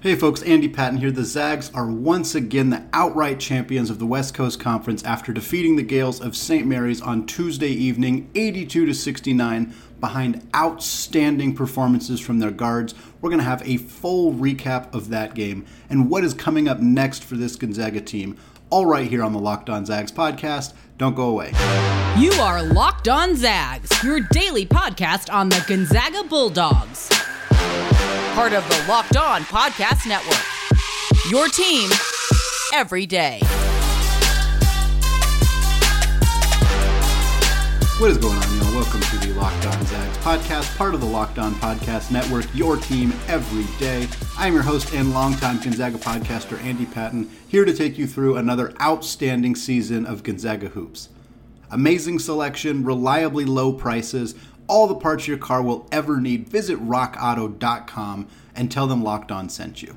Hey 0.00 0.14
folks, 0.14 0.42
Andy 0.42 0.68
Patton 0.68 0.98
here. 0.98 1.10
The 1.10 1.24
Zags 1.24 1.70
are 1.72 1.86
once 1.90 2.34
again 2.34 2.68
the 2.68 2.84
outright 2.92 3.40
champions 3.40 3.88
of 3.88 3.98
the 3.98 4.04
West 4.04 4.34
Coast 4.34 4.60
Conference 4.60 5.02
after 5.04 5.32
defeating 5.32 5.76
the 5.76 5.82
Gales 5.82 6.20
of 6.20 6.36
St. 6.36 6.66
Mary's 6.66 7.00
on 7.00 7.24
Tuesday 7.24 7.70
evening, 7.70 8.30
82 8.34 8.84
to 8.84 8.92
69, 8.92 9.74
behind 9.98 10.46
outstanding 10.54 11.54
performances 11.54 12.20
from 12.20 12.40
their 12.40 12.50
guards. 12.50 12.94
We're 13.22 13.30
going 13.30 13.40
to 13.40 13.46
have 13.46 13.66
a 13.66 13.78
full 13.78 14.34
recap 14.34 14.94
of 14.94 15.08
that 15.08 15.34
game 15.34 15.64
and 15.88 16.10
what 16.10 16.24
is 16.24 16.34
coming 16.34 16.68
up 16.68 16.78
next 16.78 17.24
for 17.24 17.36
this 17.36 17.56
Gonzaga 17.56 18.02
team, 18.02 18.36
all 18.68 18.84
right 18.84 19.08
here 19.08 19.22
on 19.22 19.32
the 19.32 19.40
Locked 19.40 19.70
On 19.70 19.86
Zags 19.86 20.12
podcast. 20.12 20.74
Don't 20.98 21.16
go 21.16 21.30
away. 21.30 21.52
You 22.18 22.32
are 22.32 22.62
Locked 22.62 23.08
On 23.08 23.34
Zags, 23.34 24.04
your 24.04 24.20
daily 24.20 24.66
podcast 24.66 25.32
on 25.32 25.48
the 25.48 25.64
Gonzaga 25.66 26.22
Bulldogs 26.22 27.08
part 28.36 28.52
of 28.52 28.68
the 28.68 28.84
Locked 28.86 29.16
On 29.16 29.40
Podcast 29.44 30.06
Network. 30.06 30.44
Your 31.30 31.48
team 31.48 31.88
every 32.74 33.06
day. 33.06 33.40
What 37.98 38.10
is 38.10 38.18
going 38.18 38.36
on, 38.36 38.56
y'all? 38.58 38.74
Welcome 38.74 39.00
to 39.00 39.26
the 39.26 39.32
Locked 39.32 39.64
On 39.64 39.86
Zags 39.86 40.18
podcast, 40.18 40.76
part 40.76 40.92
of 40.92 41.00
the 41.00 41.06
Locked 41.06 41.38
On 41.38 41.54
Podcast 41.54 42.10
Network, 42.10 42.44
your 42.54 42.76
team 42.76 43.14
every 43.26 43.64
day. 43.78 44.06
I 44.36 44.48
am 44.48 44.52
your 44.52 44.62
host 44.62 44.92
and 44.92 45.14
longtime 45.14 45.58
Gonzaga 45.62 45.96
podcaster, 45.96 46.62
Andy 46.62 46.84
Patton, 46.84 47.30
here 47.48 47.64
to 47.64 47.72
take 47.72 47.96
you 47.96 48.06
through 48.06 48.36
another 48.36 48.74
outstanding 48.82 49.56
season 49.56 50.04
of 50.04 50.22
Gonzaga 50.22 50.68
Hoops. 50.68 51.08
Amazing 51.70 52.18
selection, 52.18 52.84
reliably 52.84 53.46
low 53.46 53.72
prices, 53.72 54.34
all 54.68 54.86
the 54.86 54.94
parts 54.94 55.28
your 55.28 55.38
car 55.38 55.62
will 55.62 55.88
ever 55.92 56.20
need, 56.20 56.48
visit 56.48 56.78
rockauto.com 56.78 58.28
and 58.54 58.70
tell 58.70 58.86
them 58.86 59.02
Locked 59.02 59.30
On 59.30 59.48
sent 59.48 59.82
you. 59.82 59.96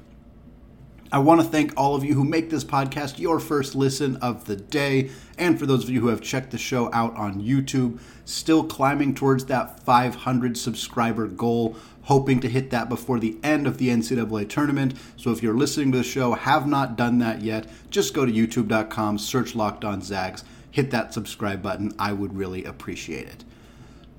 I 1.11 1.17
want 1.17 1.41
to 1.41 1.47
thank 1.47 1.73
all 1.75 1.95
of 1.95 2.03
you 2.03 2.13
who 2.13 2.23
make 2.23 2.51
this 2.51 2.63
podcast 2.63 3.17
your 3.17 3.39
first 3.39 3.73
listen 3.73 4.17
of 4.17 4.45
the 4.45 4.55
day, 4.55 5.09
and 5.39 5.57
for 5.57 5.65
those 5.65 5.83
of 5.83 5.89
you 5.89 6.01
who 6.01 6.09
have 6.09 6.21
checked 6.21 6.51
the 6.51 6.59
show 6.59 6.93
out 6.93 7.15
on 7.15 7.41
YouTube, 7.41 7.99
still 8.25 8.63
climbing 8.63 9.15
towards 9.15 9.45
that 9.45 9.79
500 9.79 10.55
subscriber 10.55 11.25
goal, 11.25 11.75
hoping 12.03 12.39
to 12.41 12.47
hit 12.47 12.69
that 12.69 12.89
before 12.89 13.19
the 13.19 13.39
end 13.41 13.65
of 13.65 13.79
the 13.79 13.89
NCAA 13.89 14.47
tournament. 14.49 14.93
So 15.15 15.31
if 15.31 15.41
you're 15.41 15.57
listening 15.57 15.91
to 15.93 15.97
the 15.97 16.03
show, 16.03 16.33
have 16.33 16.67
not 16.67 16.95
done 16.95 17.17
that 17.19 17.41
yet, 17.41 17.65
just 17.89 18.13
go 18.13 18.23
to 18.23 18.31
youtube.com, 18.31 19.17
search 19.17 19.55
Locked 19.55 19.83
On 19.83 20.03
Zags, 20.03 20.43
hit 20.69 20.91
that 20.91 21.11
subscribe 21.15 21.63
button. 21.63 21.91
I 21.97 22.13
would 22.13 22.35
really 22.35 22.65
appreciate 22.65 23.27
it. 23.27 23.43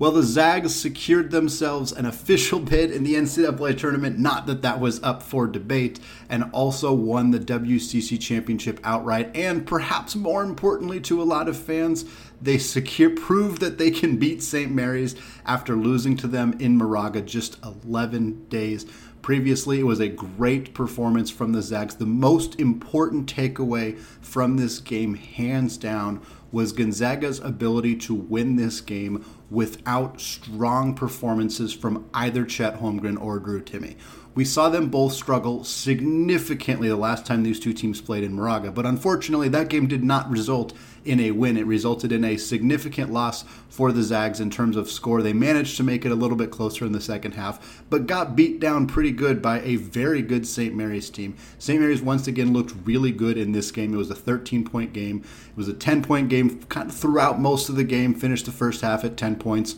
Well, 0.01 0.13
the 0.13 0.23
Zags 0.23 0.75
secured 0.75 1.29
themselves 1.29 1.91
an 1.91 2.07
official 2.07 2.59
bid 2.71 2.89
in 2.89 3.03
the 3.03 3.13
NCAA 3.13 3.77
tournament, 3.77 4.17
not 4.17 4.47
that 4.47 4.63
that 4.63 4.79
was 4.79 4.99
up 5.03 5.21
for 5.21 5.45
debate, 5.45 5.99
and 6.27 6.45
also 6.53 6.91
won 6.91 7.29
the 7.29 7.37
WCC 7.37 8.19
championship 8.19 8.79
outright. 8.83 9.29
And 9.37 9.63
perhaps 9.63 10.15
more 10.15 10.41
importantly 10.41 11.01
to 11.01 11.21
a 11.21 11.23
lot 11.23 11.47
of 11.47 11.55
fans, 11.55 12.05
they 12.41 12.57
secure 12.57 13.11
proved 13.11 13.61
that 13.61 13.77
they 13.77 13.91
can 13.91 14.17
beat 14.17 14.41
St. 14.41 14.71
Mary's 14.71 15.15
after 15.45 15.75
losing 15.75 16.17
to 16.17 16.27
them 16.27 16.55
in 16.59 16.79
Moraga 16.79 17.21
just 17.21 17.63
11 17.63 18.47
days 18.49 18.87
previously. 19.21 19.81
It 19.81 19.85
was 19.85 19.99
a 19.99 20.07
great 20.07 20.73
performance 20.73 21.29
from 21.29 21.51
the 21.51 21.61
Zags. 21.61 21.93
The 21.93 22.07
most 22.07 22.59
important 22.59 23.31
takeaway 23.31 23.99
from 23.99 24.57
this 24.57 24.79
game, 24.79 25.13
hands 25.13 25.77
down, 25.77 26.21
was 26.51 26.73
Gonzaga's 26.73 27.39
ability 27.39 27.95
to 27.95 28.13
win 28.13 28.55
this 28.55 28.81
game 28.81 29.23
without 29.51 30.19
strong 30.21 30.95
performances 30.95 31.73
from 31.73 32.09
either 32.13 32.45
Chet 32.45 32.79
Holmgren 32.79 33.21
or 33.21 33.37
Drew 33.37 33.61
Timme. 33.61 33.95
We 34.33 34.45
saw 34.45 34.69
them 34.69 34.87
both 34.87 35.11
struggle 35.11 35.65
significantly 35.65 36.87
the 36.87 36.95
last 36.95 37.25
time 37.25 37.43
these 37.43 37.59
two 37.59 37.73
teams 37.73 37.99
played 37.99 38.23
in 38.23 38.33
Moraga, 38.33 38.71
but 38.71 38.85
unfortunately, 38.85 39.49
that 39.49 39.67
game 39.67 39.87
did 39.87 40.05
not 40.05 40.29
result 40.29 40.71
in 41.03 41.19
a 41.19 41.31
win. 41.31 41.57
It 41.57 41.65
resulted 41.65 42.13
in 42.13 42.23
a 42.23 42.37
significant 42.37 43.11
loss 43.11 43.43
for 43.67 43.91
the 43.91 44.03
Zags 44.03 44.39
in 44.39 44.49
terms 44.49 44.77
of 44.77 44.89
score. 44.89 45.21
They 45.21 45.33
managed 45.33 45.75
to 45.77 45.83
make 45.83 46.05
it 46.05 46.13
a 46.13 46.15
little 46.15 46.37
bit 46.37 46.49
closer 46.49 46.85
in 46.85 46.93
the 46.93 47.01
second 47.01 47.33
half, 47.33 47.83
but 47.89 48.07
got 48.07 48.37
beat 48.37 48.61
down 48.61 48.87
pretty 48.87 49.11
good 49.11 49.41
by 49.41 49.59
a 49.61 49.75
very 49.75 50.21
good 50.21 50.47
St. 50.47 50.73
Mary's 50.73 51.09
team. 51.09 51.35
St. 51.59 51.81
Mary's 51.81 52.01
once 52.01 52.25
again 52.25 52.53
looked 52.53 52.73
really 52.85 53.11
good 53.11 53.37
in 53.37 53.51
this 53.51 53.69
game. 53.69 53.93
It 53.93 53.97
was 53.97 54.11
a 54.11 54.15
13 54.15 54.63
point 54.63 54.93
game, 54.93 55.25
it 55.49 55.57
was 55.57 55.67
a 55.67 55.73
10 55.73 56.03
point 56.03 56.29
game 56.29 56.63
kind 56.63 56.89
of 56.89 56.95
throughout 56.95 57.41
most 57.41 57.67
of 57.67 57.75
the 57.75 57.83
game, 57.83 58.13
finished 58.13 58.45
the 58.45 58.51
first 58.53 58.79
half 58.79 59.03
at 59.03 59.17
10 59.17 59.35
points. 59.35 59.75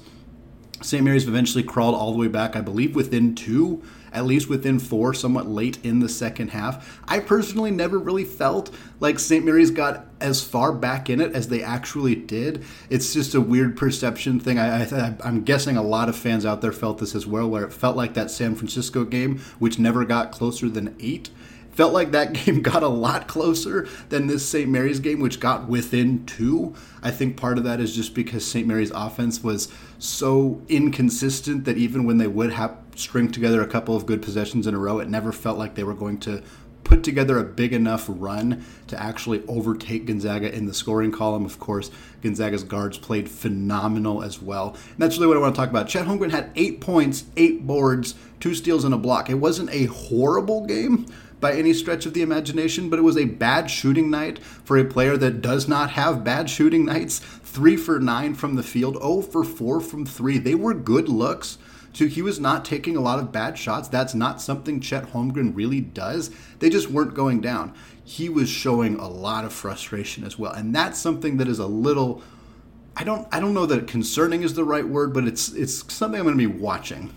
St. 0.82 1.04
Mary's 1.04 1.28
eventually 1.28 1.64
crawled 1.64 1.96
all 1.96 2.12
the 2.12 2.18
way 2.18 2.28
back, 2.28 2.56
I 2.56 2.62
believe, 2.62 2.96
within 2.96 3.36
two 3.36 3.84
at 4.14 4.26
least 4.26 4.48
within 4.48 4.80
four, 4.80 5.14
somewhat 5.14 5.48
late 5.48 5.84
in 5.84 6.00
the 6.00 6.08
second 6.08 6.50
half. 6.50 7.02
I 7.08 7.20
personally 7.20 7.72
never 7.72 7.98
really 7.98 8.24
felt 8.24 8.74
like 9.00 9.18
St. 9.18 9.44
Mary's 9.44 9.72
got 9.72 10.06
as 10.22 10.44
far 10.44 10.72
back 10.72 11.10
in 11.10 11.20
it 11.20 11.34
as 11.34 11.48
they 11.48 11.64
actually 11.64 12.16
did. 12.16 12.64
It's 12.90 13.12
just 13.12 13.34
a 13.34 13.42
weird 13.42 13.76
perception 13.76 14.40
thing. 14.40 14.60
I, 14.60 14.84
I, 14.84 15.16
I'm 15.24 15.44
guessing 15.44 15.76
a 15.76 15.84
lot 15.84 16.10
of 16.10 16.16
fans 16.16 16.46
out 16.46 16.62
there 16.62 16.72
felt 16.72 17.00
this 17.00 17.16
as 17.16 17.26
well, 17.26 17.50
where 17.50 17.66
it 17.66 17.74
felt 17.74 17.98
like 17.98 18.14
that 18.14 18.30
San 18.30 18.56
Francisco 18.56 19.04
game, 19.04 19.40
which 19.58 19.80
never 19.80 20.06
got 20.06 20.32
closer 20.32 20.70
than 20.70 20.96
eight 21.00 21.32
felt 21.74 21.94
like 21.94 22.12
that 22.12 22.34
game 22.46 22.62
got 22.62 22.84
a 22.84 22.88
lot 22.88 23.28
closer 23.28 23.88
than 24.10 24.28
this 24.28 24.48
St. 24.48 24.70
Mary's 24.70 25.00
game, 25.00 25.20
which 25.20 25.40
got 25.40 25.68
within 25.68 26.26
two. 26.26 26.74
I 27.02 27.12
think 27.12 27.38
part 27.38 27.58
of 27.58 27.64
that 27.66 27.80
is 27.80 27.96
just 27.96 28.16
because 28.16 28.46
St. 28.46 28.68
Mary's 28.68 28.92
offense 28.92 29.44
was 29.44 29.72
so 30.00 30.62
inconsistent 30.70 31.66
that 31.66 31.78
even 31.78 32.06
when 32.06 32.18
they 32.18 32.28
would 32.28 32.54
have 32.54 32.78
string 32.96 33.32
together 33.32 33.62
a 33.62 33.68
couple 33.68 33.96
of 33.96 34.06
good 34.06 34.22
possessions 34.22 34.68
in 34.68 34.74
a 34.74 34.80
row, 34.80 35.00
it 35.00 35.10
never 35.10 35.32
felt 35.32 35.58
like 35.58 35.76
they 35.76 35.84
were 35.84 35.96
going 35.96 36.20
to 36.20 36.44
put 36.84 37.04
together 37.04 37.38
a 37.38 37.44
big 37.44 37.74
enough 37.74 38.06
run 38.08 38.64
to 38.88 39.02
actually 39.02 39.42
overtake 39.48 40.06
Gonzaga 40.06 40.54
in 40.54 40.66
the 40.66 40.74
scoring 40.74 41.12
column. 41.12 41.46
Of 41.46 41.60
course, 41.60 41.90
Gonzaga's 42.22 42.64
guards 42.64 42.98
played 42.98 43.30
phenomenal 43.30 44.22
as 44.22 44.42
well. 44.42 44.70
And 44.70 44.98
that's 44.98 45.16
really 45.16 45.28
what 45.28 45.38
I 45.38 45.40
want 45.40 45.56
to 45.56 45.62
talk 45.62 45.70
about. 45.70 45.88
Chet 45.88 46.06
Holmgren 46.06 46.32
had 46.32 46.52
eight 46.56 46.82
points, 46.82 47.26
eight 47.38 47.66
boards, 47.66 48.16
two 48.40 48.54
steals, 48.54 48.84
and 48.84 48.94
a 48.94 48.98
block. 48.98 49.30
It 49.30 49.36
wasn't 49.36 49.70
a 49.72 49.86
horrible 49.86 50.66
game 50.66 51.06
by 51.44 51.54
any 51.54 51.74
stretch 51.74 52.06
of 52.06 52.14
the 52.14 52.22
imagination, 52.22 52.90
but 52.90 52.98
it 52.98 53.04
was 53.04 53.18
a 53.18 53.26
bad 53.26 53.70
shooting 53.70 54.10
night 54.10 54.42
for 54.42 54.78
a 54.78 54.86
player 54.86 55.18
that 55.18 55.42
does 55.42 55.68
not 55.68 55.90
have 55.90 56.24
bad 56.24 56.50
shooting 56.50 56.86
nights. 56.86 57.20
Three 57.20 57.76
for 57.76 58.00
nine 58.00 58.34
from 58.34 58.56
the 58.56 58.64
field, 58.64 58.96
0 58.96 59.24
for 59.24 59.44
four 59.44 59.82
from 59.82 60.06
three. 60.06 60.38
They 60.38 60.56
were 60.56 60.74
good 60.74 61.10
looks. 61.10 61.58
So 61.92 62.08
he 62.08 62.22
was 62.22 62.40
not 62.40 62.64
taking 62.64 62.96
a 62.96 63.02
lot 63.02 63.20
of 63.20 63.34
bad 63.34 63.58
shots. 63.58 63.90
That's 63.90 64.16
not 64.16 64.42
something 64.42 64.80
Chet 64.80 65.12
Holmgren 65.12 65.54
really 65.54 65.82
does. 65.82 66.32
They 66.60 66.70
just 66.70 66.90
weren't 66.90 67.14
going 67.14 67.42
down. 67.42 67.74
He 68.06 68.30
was 68.30 68.48
showing 68.48 68.96
a 68.96 69.10
lot 69.10 69.44
of 69.44 69.52
frustration 69.52 70.24
as 70.24 70.40
well. 70.40 70.54
And 70.54 70.74
that's 70.74 70.98
something 70.98 71.36
that 71.38 71.50
is 71.50 71.60
a 71.60 71.68
little 71.68 72.24
I 72.96 73.04
don't 73.04 73.28
I 73.34 73.42
don't 73.42 73.54
know 73.54 73.66
that 73.66 73.88
concerning 73.88 74.44
is 74.44 74.54
the 74.54 74.64
right 74.64 74.88
word, 74.88 75.14
but 75.14 75.28
it's 75.28 75.50
it's 75.50 75.94
something 75.94 76.22
I'm 76.22 76.26
going 76.26 76.38
to 76.38 76.50
be 76.50 76.60
watching 76.60 77.14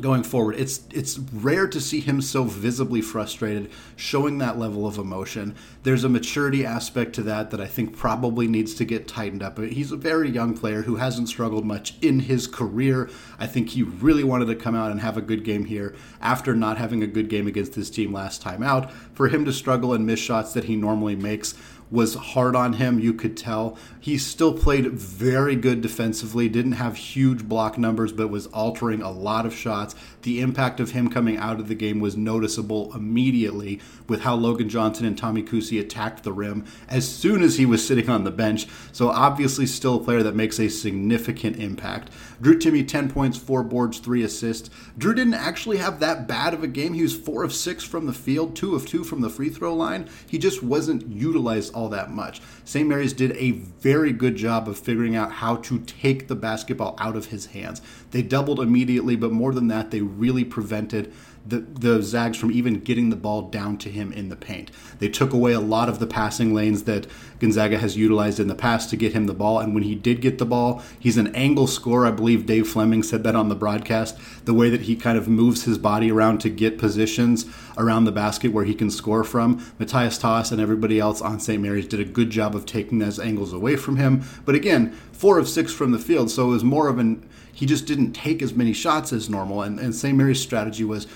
going 0.00 0.22
forward. 0.22 0.56
It's 0.58 0.80
it's 0.90 1.18
rare 1.18 1.68
to 1.68 1.80
see 1.80 2.00
him 2.00 2.22
so 2.22 2.44
visibly 2.44 3.02
frustrated, 3.02 3.70
showing 3.94 4.38
that 4.38 4.58
level 4.58 4.86
of 4.86 4.96
emotion. 4.96 5.54
There's 5.82 6.04
a 6.04 6.08
maturity 6.08 6.64
aspect 6.64 7.14
to 7.16 7.22
that 7.24 7.50
that 7.50 7.60
I 7.60 7.66
think 7.66 7.96
probably 7.96 8.46
needs 8.46 8.74
to 8.74 8.84
get 8.84 9.06
tightened 9.06 9.42
up. 9.42 9.58
He's 9.58 9.92
a 9.92 9.96
very 9.96 10.30
young 10.30 10.56
player 10.56 10.82
who 10.82 10.96
hasn't 10.96 11.28
struggled 11.28 11.66
much 11.66 11.94
in 12.00 12.20
his 12.20 12.46
career. 12.46 13.10
I 13.38 13.46
think 13.46 13.70
he 13.70 13.82
really 13.82 14.24
wanted 14.24 14.46
to 14.46 14.56
come 14.56 14.74
out 14.74 14.90
and 14.90 15.00
have 15.00 15.16
a 15.16 15.22
good 15.22 15.44
game 15.44 15.66
here 15.66 15.94
after 16.20 16.54
not 16.54 16.78
having 16.78 17.02
a 17.02 17.06
good 17.06 17.28
game 17.28 17.46
against 17.46 17.74
his 17.74 17.90
team 17.90 18.12
last 18.12 18.40
time 18.40 18.62
out. 18.62 18.90
For 18.92 19.28
him 19.28 19.44
to 19.44 19.52
struggle 19.52 19.92
and 19.92 20.06
miss 20.06 20.20
shots 20.20 20.54
that 20.54 20.64
he 20.64 20.76
normally 20.76 21.16
makes 21.16 21.54
was 21.92 22.14
hard 22.14 22.56
on 22.56 22.72
him. 22.72 22.98
You 22.98 23.12
could 23.12 23.36
tell 23.36 23.76
he 24.00 24.18
still 24.18 24.52
played 24.54 24.90
very 24.90 25.54
good 25.54 25.80
defensively. 25.80 26.48
Didn't 26.48 26.72
have 26.72 26.96
huge 26.96 27.44
block 27.44 27.78
numbers, 27.78 28.10
but 28.10 28.28
was 28.28 28.48
altering 28.48 29.02
a 29.02 29.12
lot 29.12 29.46
of 29.46 29.54
shots. 29.54 29.94
The 30.22 30.40
impact 30.40 30.80
of 30.80 30.90
him 30.90 31.08
coming 31.08 31.36
out 31.36 31.60
of 31.60 31.68
the 31.68 31.74
game 31.76 32.00
was 32.00 32.16
noticeable 32.16 32.92
immediately 32.96 33.80
with 34.08 34.22
how 34.22 34.34
Logan 34.34 34.68
Johnson 34.68 35.06
and 35.06 35.16
Tommy 35.16 35.42
Kuhse 35.42 35.78
attacked 35.78 36.24
the 36.24 36.32
rim 36.32 36.64
as 36.88 37.06
soon 37.06 37.42
as 37.42 37.58
he 37.58 37.66
was 37.66 37.86
sitting 37.86 38.08
on 38.08 38.24
the 38.24 38.30
bench. 38.30 38.66
So 38.90 39.10
obviously, 39.10 39.66
still 39.66 39.96
a 39.96 40.02
player 40.02 40.22
that 40.22 40.34
makes 40.34 40.58
a 40.58 40.68
significant 40.68 41.56
impact. 41.56 42.10
Drew 42.40 42.58
Timme, 42.58 42.88
10 42.88 43.10
points, 43.10 43.38
4 43.38 43.62
boards, 43.62 43.98
3 43.98 44.22
assists. 44.24 44.70
Drew 44.96 45.14
didn't 45.14 45.34
actually 45.34 45.76
have 45.76 46.00
that 46.00 46.26
bad 46.26 46.54
of 46.54 46.64
a 46.64 46.68
game. 46.68 46.94
He 46.94 47.02
was 47.02 47.14
4 47.14 47.44
of 47.44 47.52
6 47.52 47.84
from 47.84 48.06
the 48.06 48.12
field, 48.12 48.56
2 48.56 48.74
of 48.74 48.86
2 48.86 49.04
from 49.04 49.20
the 49.20 49.30
free 49.30 49.50
throw 49.50 49.74
line. 49.74 50.08
He 50.26 50.38
just 50.38 50.62
wasn't 50.62 51.06
utilized 51.06 51.74
all 51.74 51.81
that 51.90 52.10
much. 52.10 52.40
St. 52.64 52.88
Mary's 52.88 53.12
did 53.12 53.32
a 53.36 53.52
very 53.52 54.12
good 54.12 54.36
job 54.36 54.68
of 54.68 54.78
figuring 54.78 55.16
out 55.16 55.32
how 55.32 55.56
to 55.56 55.78
take 55.80 56.28
the 56.28 56.34
basketball 56.34 56.96
out 56.98 57.16
of 57.16 57.26
his 57.26 57.46
hands. 57.46 57.82
They 58.10 58.22
doubled 58.22 58.60
immediately, 58.60 59.16
but 59.16 59.32
more 59.32 59.52
than 59.52 59.68
that, 59.68 59.90
they 59.90 60.00
really 60.00 60.44
prevented 60.44 61.12
the, 61.44 61.58
the 61.58 62.02
Zags 62.02 62.38
from 62.38 62.52
even 62.52 62.80
getting 62.80 63.10
the 63.10 63.16
ball 63.16 63.42
down 63.42 63.76
to 63.78 63.90
him 63.90 64.12
in 64.12 64.28
the 64.28 64.36
paint. 64.36 64.70
They 64.98 65.08
took 65.08 65.32
away 65.32 65.52
a 65.52 65.60
lot 65.60 65.88
of 65.88 65.98
the 65.98 66.06
passing 66.06 66.54
lanes 66.54 66.84
that 66.84 67.06
Gonzaga 67.40 67.78
has 67.78 67.96
utilized 67.96 68.38
in 68.38 68.46
the 68.46 68.54
past 68.54 68.90
to 68.90 68.96
get 68.96 69.12
him 69.12 69.26
the 69.26 69.34
ball. 69.34 69.58
And 69.58 69.74
when 69.74 69.82
he 69.82 69.94
did 69.94 70.20
get 70.20 70.38
the 70.38 70.46
ball, 70.46 70.82
he's 70.98 71.16
an 71.16 71.34
angle 71.34 71.66
scorer. 71.66 72.06
I 72.06 72.12
believe 72.12 72.46
Dave 72.46 72.68
Flemming 72.68 73.02
said 73.02 73.24
that 73.24 73.34
on 73.34 73.48
the 73.48 73.56
broadcast. 73.56 74.16
The 74.44 74.54
way 74.54 74.70
that 74.70 74.82
he 74.82 74.94
kind 74.94 75.18
of 75.18 75.28
moves 75.28 75.64
his 75.64 75.78
body 75.78 76.12
around 76.12 76.40
to 76.42 76.50
get 76.50 76.78
positions 76.78 77.46
around 77.76 78.04
the 78.04 78.12
basket 78.12 78.52
where 78.52 78.64
he 78.64 78.74
can 78.74 78.90
score 78.90 79.24
from. 79.24 79.64
Matthias 79.78 80.18
Tass 80.18 80.52
and 80.52 80.60
everybody 80.60 81.00
else 81.00 81.20
on 81.20 81.40
St. 81.40 81.60
Mary's 81.60 81.88
did 81.88 82.00
a 82.00 82.04
good 82.04 82.30
job 82.30 82.54
of 82.54 82.66
taking 82.66 82.98
those 82.98 83.18
angles 83.18 83.52
away 83.52 83.76
from 83.76 83.96
him. 83.96 84.22
But 84.44 84.54
again, 84.54 84.92
four 85.12 85.38
of 85.38 85.48
six 85.48 85.72
from 85.72 85.90
the 85.90 85.98
field, 85.98 86.30
so 86.30 86.48
it 86.48 86.50
was 86.50 86.64
more 86.64 86.88
of 86.88 86.98
an 86.98 87.28
he 87.52 87.66
just 87.66 87.86
didn't 87.86 88.12
take 88.12 88.42
as 88.42 88.54
many 88.54 88.72
shots 88.72 89.12
as 89.12 89.28
normal. 89.28 89.62
And, 89.62 89.78
and 89.78 89.94
St. 89.94 90.16
Mary's 90.16 90.40
strategy 90.40 90.84
was 90.84 91.06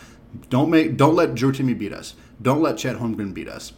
don't 0.49 0.71
make 0.71 0.97
don't 0.97 1.15
let 1.15 1.35
Drew 1.35 1.53
Timme 1.53 1.79
beat 1.79 1.93
us. 1.93 2.15
Don't 2.41 2.61
let 2.61 2.79
Chet 2.79 2.97
Holmgren 2.97 3.33
beat 3.33 3.49
us. 3.49 3.73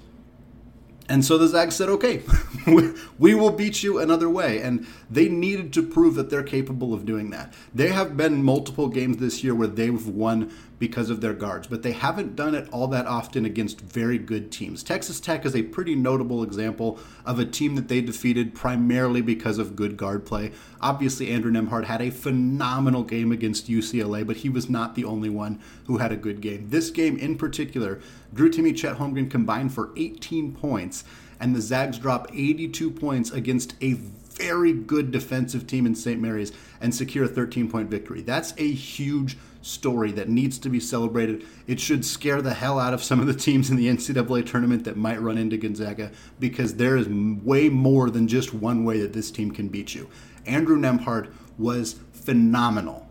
And 1.09 1.25
so 1.25 1.39
the 1.39 1.49
Zags 1.49 1.75
said, 1.75 1.89
okay, 1.89 2.23
we 3.19 3.35
will 3.35 3.51
beat 3.51 3.83
you 3.83 3.99
another 3.99 4.29
way. 4.29 4.61
And 4.61 4.87
they 5.11 5.29
needed 5.29 5.73
to 5.73 5.83
prove 5.83 6.15
that 6.17 6.29
they're 6.29 6.43
capable 6.43 6.93
of 6.93 7.07
doing 7.07 7.31
that. 7.31 7.55
There 7.75 7.95
have 7.95 8.17
been 8.17 8.43
multiple 8.45 8.89
games 8.89 9.17
this 9.17 9.43
year 9.43 9.55
where 9.55 9.69
they've 9.69 10.07
won 10.07 10.53
because 10.79 11.11
of 11.11 11.21
their 11.21 11.35
guards, 11.35 11.67
but 11.67 11.83
they 11.83 11.93
haven't 11.93 12.37
done 12.37 12.55
it 12.55 12.69
all 12.73 12.87
that 12.89 13.07
often 13.07 13.45
against 13.45 13.81
very 13.81 14.19
good 14.19 14.53
teams. 14.53 14.83
Texas 14.83 15.21
Tech 15.21 15.45
is 15.45 15.57
a 15.57 15.63
pretty 15.63 15.95
notable 15.95 16.43
example 16.43 16.99
of 17.25 17.39
a 17.39 17.45
team 17.45 17.75
that 17.75 17.89
they 17.89 18.01
defeated 18.01 18.55
primarily 18.55 19.21
because 19.21 19.59
of 19.59 19.77
good 19.77 19.97
guard 19.97 20.25
play. 20.25 20.53
Obviously, 20.81 21.31
Andrew 21.31 21.51
Nembhard 21.51 21.85
had 21.85 22.01
a 22.01 22.11
phenomenal 22.11 23.03
game 23.03 23.33
against 23.33 23.69
UCLA, 23.69 24.27
but 24.27 24.39
he 24.39 24.49
was 24.49 24.71
not 24.71 24.95
the 24.95 25.05
only 25.05 25.29
one 25.31 25.61
who 25.87 25.99
had 25.99 26.13
a 26.13 26.17
good 26.17 26.41
game. 26.41 26.69
This 26.71 26.91
game 26.91 27.17
in 27.17 27.37
particular, 27.37 28.01
Drew 28.33 28.51
Timme, 28.51 28.77
Chet 28.77 28.97
Holmgren 28.99 29.31
combined 29.31 29.73
for 29.75 29.91
18 29.97 30.55
points, 30.55 31.05
and 31.41 31.55
the 31.55 31.61
Zags 31.61 31.99
drop 31.99 32.29
82 32.33 32.91
points 32.91 33.31
against 33.31 33.75
a 33.83 33.95
very 34.39 34.73
good 34.73 35.11
defensive 35.11 35.67
team 35.67 35.85
in 35.85 35.95
St. 35.95 36.21
Mary's 36.21 36.53
and 36.81 36.95
secure 36.95 37.25
a 37.25 37.29
13 37.29 37.71
point 37.71 37.91
victory. 37.91 38.23
That's 38.23 38.55
a 38.57 38.71
huge 38.71 39.37
story 39.69 40.11
that 40.13 40.29
needs 40.29 40.59
to 40.59 40.69
be 40.69 40.81
celebrated. 40.81 41.45
It 41.67 41.79
should 41.79 42.05
scare 42.05 42.43
the 42.43 42.55
hell 42.55 42.79
out 42.79 42.95
of 42.95 43.03
some 43.03 43.21
of 43.21 43.27
the 43.27 43.35
teams 43.35 43.71
in 43.71 43.77
the 43.77 43.89
NCAA 43.89 44.47
tournament 44.47 44.85
that 44.85 44.97
might 44.97 45.21
run 45.21 45.39
into 45.39 45.57
Gonzaga 45.57 46.11
because 46.41 46.77
there 46.77 46.97
is 46.97 47.09
way 47.09 47.69
more 47.69 48.11
than 48.11 48.27
just 48.27 48.55
one 48.55 48.85
way 48.85 49.01
that 49.01 49.13
this 49.13 49.31
team 49.31 49.51
can 49.51 49.69
beat 49.69 49.95
you. 49.95 50.09
Andrew 50.47 50.79
Nembhard 50.79 51.33
was 51.59 51.97
phenomenal 52.13 53.07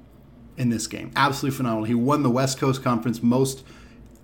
in 0.57 0.69
this 0.69 0.87
game. 0.87 1.11
Absolutely 1.15 1.55
phenomenal. 1.55 1.85
He 1.85 1.93
won 1.93 2.23
the 2.23 2.31
West 2.31 2.57
Coast 2.57 2.83
Conference 2.83 3.21
most 3.21 3.63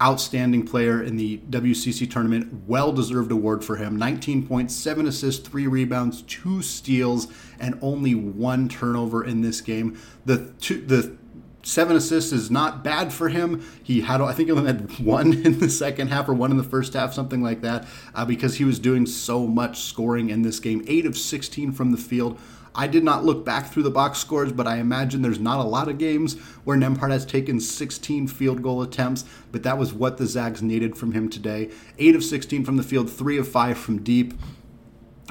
outstanding 0.01 0.65
player 0.65 1.01
in 1.01 1.15
the 1.15 1.37
WCC 1.49 2.09
tournament. 2.09 2.67
Well 2.67 2.91
deserved 2.91 3.31
award 3.31 3.63
for 3.63 3.77
him. 3.77 3.95
19 3.95 4.47
points, 4.47 4.75
7 4.75 5.07
assists, 5.07 5.47
3 5.47 5.67
rebounds, 5.67 6.23
2 6.23 6.61
steals, 6.61 7.27
and 7.59 7.77
only 7.81 8.13
one 8.15 8.67
turnover 8.67 9.23
in 9.23 9.41
this 9.41 9.61
game. 9.61 9.97
The 10.25 10.51
two, 10.59 10.81
the 10.81 11.15
seven 11.63 11.95
assists 11.95 12.31
is 12.31 12.51
not 12.51 12.83
bad 12.83 13.11
for 13.11 13.29
him. 13.29 13.65
He 13.81 14.01
had, 14.01 14.21
I 14.21 14.33
think, 14.33 14.47
he 14.47 14.51
only 14.51 14.67
had 14.67 14.99
one 14.99 15.33
in 15.45 15.59
the 15.59 15.69
second 15.69 16.09
half 16.09 16.29
or 16.29 16.33
one 16.33 16.51
in 16.51 16.57
the 16.57 16.63
first 16.63 16.93
half, 16.93 17.13
something 17.13 17.41
like 17.41 17.61
that, 17.61 17.87
uh, 18.13 18.25
because 18.25 18.55
he 18.55 18.65
was 18.65 18.79
doing 18.79 19.05
so 19.05 19.47
much 19.47 19.81
scoring 19.81 20.29
in 20.29 20.43
this 20.43 20.59
game. 20.59 20.83
Eight 20.87 21.05
of 21.05 21.17
16 21.17 21.71
from 21.71 21.91
the 21.91 21.97
field. 21.97 22.39
I 22.75 22.87
did 22.87 23.03
not 23.03 23.23
look 23.23 23.45
back 23.45 23.67
through 23.67 23.83
the 23.83 23.91
box 23.91 24.17
scores, 24.17 24.51
but 24.51 24.65
I 24.65 24.77
imagine 24.77 25.21
there's 25.21 25.39
not 25.39 25.59
a 25.59 25.63
lot 25.63 25.89
of 25.89 25.99
games 25.99 26.39
where 26.63 26.75
Nembhard 26.75 27.11
has 27.11 27.23
taken 27.23 27.59
16 27.59 28.27
field 28.27 28.63
goal 28.63 28.81
attempts, 28.81 29.25
but 29.51 29.61
that 29.61 29.77
was 29.77 29.93
what 29.93 30.17
the 30.17 30.25
Zags 30.25 30.63
needed 30.63 30.97
from 30.97 31.11
him 31.11 31.29
today. 31.29 31.69
8 31.99 32.15
of 32.15 32.23
16 32.23 32.65
from 32.65 32.77
the 32.77 32.83
field, 32.83 33.11
3 33.11 33.37
of 33.37 33.47
5 33.47 33.77
from 33.77 34.01
deep. 34.01 34.33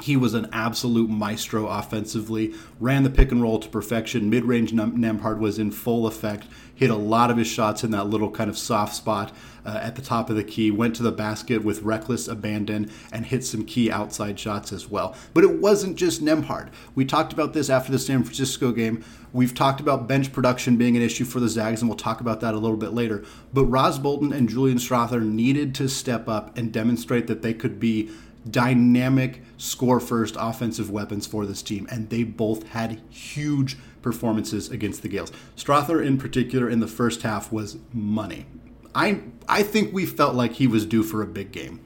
He 0.03 0.17
was 0.17 0.33
an 0.33 0.49
absolute 0.51 1.09
maestro 1.09 1.67
offensively, 1.67 2.53
ran 2.81 3.03
the 3.03 3.09
pick 3.09 3.31
and 3.31 3.41
roll 3.41 3.57
to 3.59 3.69
perfection. 3.69 4.29
Mid 4.29 4.43
range 4.43 4.73
Nembhard 4.73 5.39
was 5.39 5.57
in 5.57 5.71
full 5.71 6.07
effect, 6.07 6.45
hit 6.75 6.89
a 6.89 6.95
lot 6.95 7.31
of 7.31 7.37
his 7.37 7.47
shots 7.47 7.85
in 7.85 7.91
that 7.91 8.07
little 8.07 8.29
kind 8.29 8.49
of 8.49 8.57
soft 8.57 8.95
spot 8.95 9.33
uh, 9.65 9.79
at 9.81 9.95
the 9.95 10.01
top 10.01 10.29
of 10.29 10.35
the 10.35 10.43
key, 10.43 10.71
went 10.71 10.93
to 10.97 11.03
the 11.03 11.11
basket 11.13 11.63
with 11.63 11.83
reckless 11.83 12.27
abandon, 12.27 12.91
and 13.13 13.27
hit 13.27 13.45
some 13.45 13.63
key 13.63 13.89
outside 13.89 14.37
shots 14.37 14.73
as 14.73 14.89
well. 14.89 15.15
But 15.33 15.45
it 15.45 15.61
wasn't 15.61 15.95
just 15.95 16.21
Nembhard. 16.21 16.67
We 16.95 17.05
talked 17.05 17.31
about 17.31 17.53
this 17.53 17.69
after 17.69 17.89
the 17.89 17.97
San 17.97 18.25
Francisco 18.25 18.73
game. 18.73 19.05
We've 19.31 19.55
talked 19.55 19.79
about 19.79 20.05
bench 20.05 20.33
production 20.33 20.75
being 20.75 20.97
an 20.97 21.01
issue 21.01 21.23
for 21.23 21.39
the 21.39 21.47
Zags, 21.47 21.81
and 21.81 21.89
we'll 21.89 21.97
talk 21.97 22.19
about 22.19 22.41
that 22.41 22.53
a 22.53 22.59
little 22.59 22.75
bit 22.75 22.91
later. 22.91 23.23
But 23.53 23.67
Ros 23.67 23.99
Bolton 23.99 24.33
and 24.33 24.49
Julian 24.49 24.79
Strawther 24.79 25.23
needed 25.25 25.73
to 25.75 25.87
step 25.87 26.27
up 26.27 26.57
and 26.57 26.73
demonstrate 26.73 27.27
that 27.27 27.41
they 27.41 27.53
could 27.53 27.79
be 27.79 28.11
dynamic 28.49 29.41
score 29.57 29.99
first 29.99 30.35
offensive 30.39 30.89
weapons 30.89 31.25
for 31.25 31.45
this 31.45 31.61
team, 31.61 31.87
and 31.91 32.09
they 32.09 32.23
both 32.23 32.69
had 32.69 33.01
huge 33.09 33.77
performances 34.01 34.69
against 34.69 35.01
the 35.01 35.07
Gales. 35.07 35.31
Strawther, 35.55 36.05
in 36.05 36.17
particular, 36.17 36.69
in 36.69 36.79
the 36.79 36.87
first 36.87 37.21
half 37.21 37.51
was 37.51 37.77
money. 37.91 38.45
I 38.93 39.21
I 39.47 39.63
think 39.63 39.93
we 39.93 40.05
felt 40.05 40.35
like 40.35 40.53
he 40.53 40.67
was 40.67 40.85
due 40.85 41.03
for 41.03 41.21
a 41.21 41.27
big 41.27 41.51
game. 41.51 41.79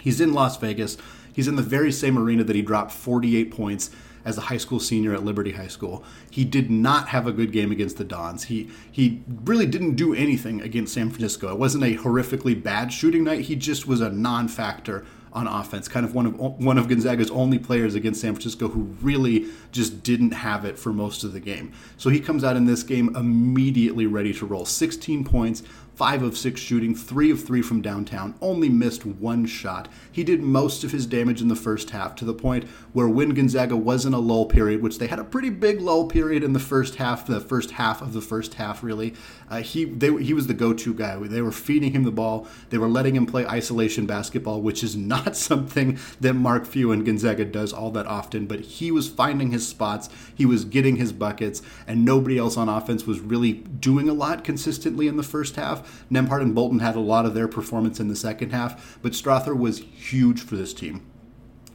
He's 0.00 0.20
in 0.20 0.32
Las 0.32 0.56
Vegas. 0.58 0.98
He's 1.32 1.48
in 1.48 1.56
the 1.56 1.62
very 1.62 1.92
same 1.92 2.18
arena 2.18 2.44
that 2.44 2.56
he 2.56 2.62
dropped 2.62 2.92
48 2.92 3.50
points 3.50 3.90
as 4.24 4.36
a 4.36 4.42
high 4.42 4.56
school 4.56 4.80
senior 4.80 5.14
at 5.14 5.24
Liberty 5.24 5.52
High 5.52 5.68
School. 5.68 6.02
He 6.30 6.44
did 6.44 6.70
not 6.70 7.08
have 7.08 7.26
a 7.26 7.32
good 7.32 7.52
game 7.52 7.70
against 7.70 7.96
the 7.96 8.04
Dons. 8.04 8.44
He 8.44 8.70
he 8.90 9.22
really 9.44 9.66
didn't 9.66 9.94
do 9.94 10.14
anything 10.14 10.60
against 10.60 10.94
San 10.94 11.10
Francisco. 11.10 11.52
It 11.52 11.58
wasn't 11.58 11.84
a 11.84 11.96
horrifically 11.96 12.60
bad 12.60 12.92
shooting 12.92 13.24
night. 13.24 13.42
He 13.42 13.56
just 13.56 13.86
was 13.86 14.00
a 14.00 14.10
non-factor 14.10 15.06
on 15.36 15.46
offense. 15.46 15.86
Kind 15.86 16.06
of 16.06 16.14
one 16.14 16.26
of 16.26 16.40
one 16.40 16.78
of 16.78 16.88
Gonzaga's 16.88 17.30
only 17.30 17.58
players 17.58 17.94
against 17.94 18.22
San 18.22 18.32
Francisco 18.32 18.68
who 18.68 18.80
really 19.02 19.46
just 19.70 20.02
didn't 20.02 20.32
have 20.32 20.64
it 20.64 20.78
for 20.78 20.92
most 20.92 21.22
of 21.22 21.32
the 21.34 21.40
game. 21.40 21.72
So 21.98 22.08
he 22.08 22.18
comes 22.18 22.42
out 22.42 22.56
in 22.56 22.64
this 22.64 22.82
game 22.82 23.14
immediately 23.14 24.06
ready 24.06 24.32
to 24.32 24.46
roll. 24.46 24.64
16 24.64 25.24
points, 25.24 25.62
five 25.94 26.22
of 26.22 26.38
six 26.38 26.60
shooting, 26.60 26.94
three 26.94 27.30
of 27.30 27.44
three 27.44 27.60
from 27.60 27.82
downtown, 27.82 28.34
only 28.40 28.70
missed 28.70 29.04
one 29.04 29.44
shot. 29.44 29.88
He 30.10 30.24
did 30.24 30.42
most 30.42 30.84
of 30.84 30.92
his 30.92 31.04
damage 31.04 31.42
in 31.42 31.48
the 31.48 31.54
first 31.54 31.90
half 31.90 32.14
to 32.16 32.24
the 32.24 32.34
point 32.34 32.64
where 32.96 33.10
when 33.10 33.34
Gonzaga 33.34 33.76
was 33.76 34.06
in 34.06 34.14
a 34.14 34.18
lull 34.18 34.46
period, 34.46 34.80
which 34.80 34.98
they 34.98 35.06
had 35.06 35.18
a 35.18 35.24
pretty 35.24 35.50
big 35.50 35.82
lull 35.82 36.06
period 36.06 36.42
in 36.42 36.54
the 36.54 36.58
first 36.58 36.94
half, 36.94 37.26
the 37.26 37.40
first 37.40 37.72
half 37.72 38.00
of 38.00 38.14
the 38.14 38.22
first 38.22 38.54
half, 38.54 38.82
really, 38.82 39.12
uh, 39.50 39.60
he 39.60 39.84
they, 39.84 40.16
he 40.22 40.32
was 40.32 40.46
the 40.46 40.54
go-to 40.54 40.94
guy. 40.94 41.14
They 41.16 41.42
were 41.42 41.52
feeding 41.52 41.92
him 41.92 42.04
the 42.04 42.10
ball. 42.10 42.48
They 42.70 42.78
were 42.78 42.88
letting 42.88 43.14
him 43.14 43.26
play 43.26 43.44
isolation 43.44 44.06
basketball, 44.06 44.62
which 44.62 44.82
is 44.82 44.96
not 45.14 45.36
something 45.36 45.98
that 46.22 46.32
Mark 46.32 46.64
Few 46.64 46.90
and 46.90 47.04
Gonzaga 47.04 47.44
does 47.44 47.70
all 47.70 47.90
that 47.90 48.06
often. 48.06 48.46
But 48.46 48.60
he 48.60 48.90
was 48.90 49.10
finding 49.10 49.50
his 49.50 49.68
spots. 49.68 50.08
He 50.34 50.46
was 50.46 50.64
getting 50.64 50.96
his 50.96 51.12
buckets, 51.12 51.60
and 51.86 52.02
nobody 52.02 52.38
else 52.38 52.56
on 52.56 52.70
offense 52.70 53.06
was 53.06 53.20
really 53.20 53.52
doing 53.52 54.08
a 54.08 54.14
lot 54.14 54.42
consistently 54.42 55.06
in 55.06 55.18
the 55.18 55.22
first 55.22 55.56
half. 55.56 56.06
Nembhard 56.10 56.40
and 56.40 56.54
Bolton 56.54 56.78
had 56.78 56.96
a 56.96 57.00
lot 57.00 57.26
of 57.26 57.34
their 57.34 57.46
performance 57.46 58.00
in 58.00 58.08
the 58.08 58.16
second 58.16 58.52
half, 58.52 58.98
but 59.02 59.12
Strawther 59.12 59.54
was 59.54 59.80
huge 59.80 60.40
for 60.40 60.56
this 60.56 60.72
team 60.72 61.02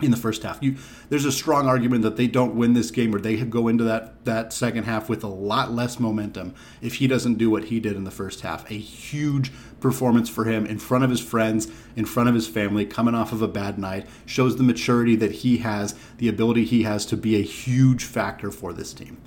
in 0.02 0.12
the 0.12 0.18
first 0.18 0.44
half. 0.44 0.62
You, 0.62 0.76
there's 1.10 1.26
a 1.26 1.32
strong 1.32 1.68
argument 1.68 2.04
that 2.04 2.18
they 2.18 2.28
don't 2.28 2.56
win 2.56 2.74
this 2.74 2.92
game 2.92 3.14
or 3.16 3.20
they 3.20 3.38
go 3.38 3.68
into 3.68 3.84
that, 3.86 4.26
that 4.26 4.54
second 4.54 4.84
half 4.84 5.10
with 5.10 5.24
a 5.24 5.28
lot 5.28 5.72
less 5.72 6.00
momentum 6.00 6.54
if 6.82 6.96
he 6.96 7.08
doesn't 7.08 7.36
do 7.36 7.50
what 7.50 7.66
he 7.66 7.80
did 7.80 7.96
in 7.96 8.04
the 8.04 8.12
first 8.12 8.42
half. 8.42 8.70
A 8.70 8.76
huge 8.76 9.52
performance 9.80 10.30
for 10.30 10.46
him 10.46 10.66
in 10.66 10.80
front 10.80 11.04
of 11.04 11.10
his 11.10 11.20
friends, 11.20 11.68
in 11.96 12.06
front 12.06 12.30
of 12.30 12.36
his 12.36 12.48
family, 12.48 12.86
coming 12.86 13.16
off 13.16 13.32
of 13.32 13.42
a 13.42 13.48
bad 13.48 13.78
night, 13.78 14.08
shows 14.26 14.58
the 14.58 14.64
maturity 14.64 15.16
that 15.16 15.32
he 15.32 15.58
has, 15.58 15.96
the 16.18 16.28
ability 16.28 16.66
he 16.66 16.84
has 16.84 17.06
to 17.08 17.18
be 17.18 17.36
a 17.36 17.42
huge 17.44 18.04
factor 18.04 18.52
for 18.52 18.74
this 18.74 18.94
team. 18.94 19.18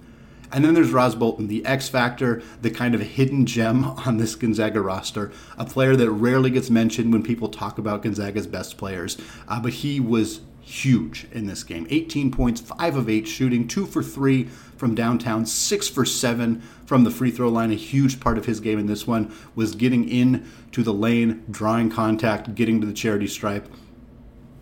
And 0.55 0.65
then 0.65 0.75
there's 0.75 0.93
Ros 0.93 1.17
Bolton, 1.17 1.49
the 1.49 1.67
X 1.67 1.89
factor, 1.89 2.41
the 2.63 2.71
kind 2.71 2.95
of 2.95 3.01
hidden 3.01 3.45
gem 3.45 3.85
on 4.07 4.19
this 4.19 4.37
Gonzaga 4.37 4.81
roster, 4.81 5.33
a 5.59 5.65
player 5.65 5.97
that 5.97 6.09
rarely 6.09 6.49
gets 6.49 6.71
mentioned 6.71 7.13
when 7.13 7.25
people 7.25 7.49
talk 7.49 7.77
about 7.77 8.03
Gonzaga's 8.03 8.47
best 8.47 8.79
players. 8.79 9.19
Uh, 9.49 9.61
but 9.61 9.73
he 9.73 9.99
was 9.99 10.43
huge 10.65 11.27
in 11.33 11.47
this 11.47 11.63
game 11.63 11.87
18 11.91 12.31
points, 12.31 12.61
5 12.61 12.97
of 12.97 13.09
8 13.09 13.29
shooting, 13.29 13.69
2 13.69 13.87
for 13.87 14.03
3 14.03 14.45
from 14.77 14.95
downtown, 14.95 15.47
6 15.47 15.89
for 15.89 16.05
7 16.05 16.61
from 16.87 17.05
the 17.05 17.11
free 17.11 17.31
throw 17.31 17.49
line. 17.49 17.71
A 17.71 17.77
huge 17.77 18.21
part 18.21 18.39
of 18.39 18.47
his 18.47 18.61
game 18.61 18.79
in 18.79 18.87
this 18.87 19.07
one 19.07 19.35
was 19.55 19.75
getting 19.75 20.09
in 20.09 20.51
to 20.73 20.83
the 20.83 20.93
lane, 20.93 21.45
drawing 21.51 21.91
contact, 21.91 22.55
getting 22.55 22.81
to 22.81 22.87
the 22.87 22.93
charity 22.93 23.27
stripe 23.27 23.69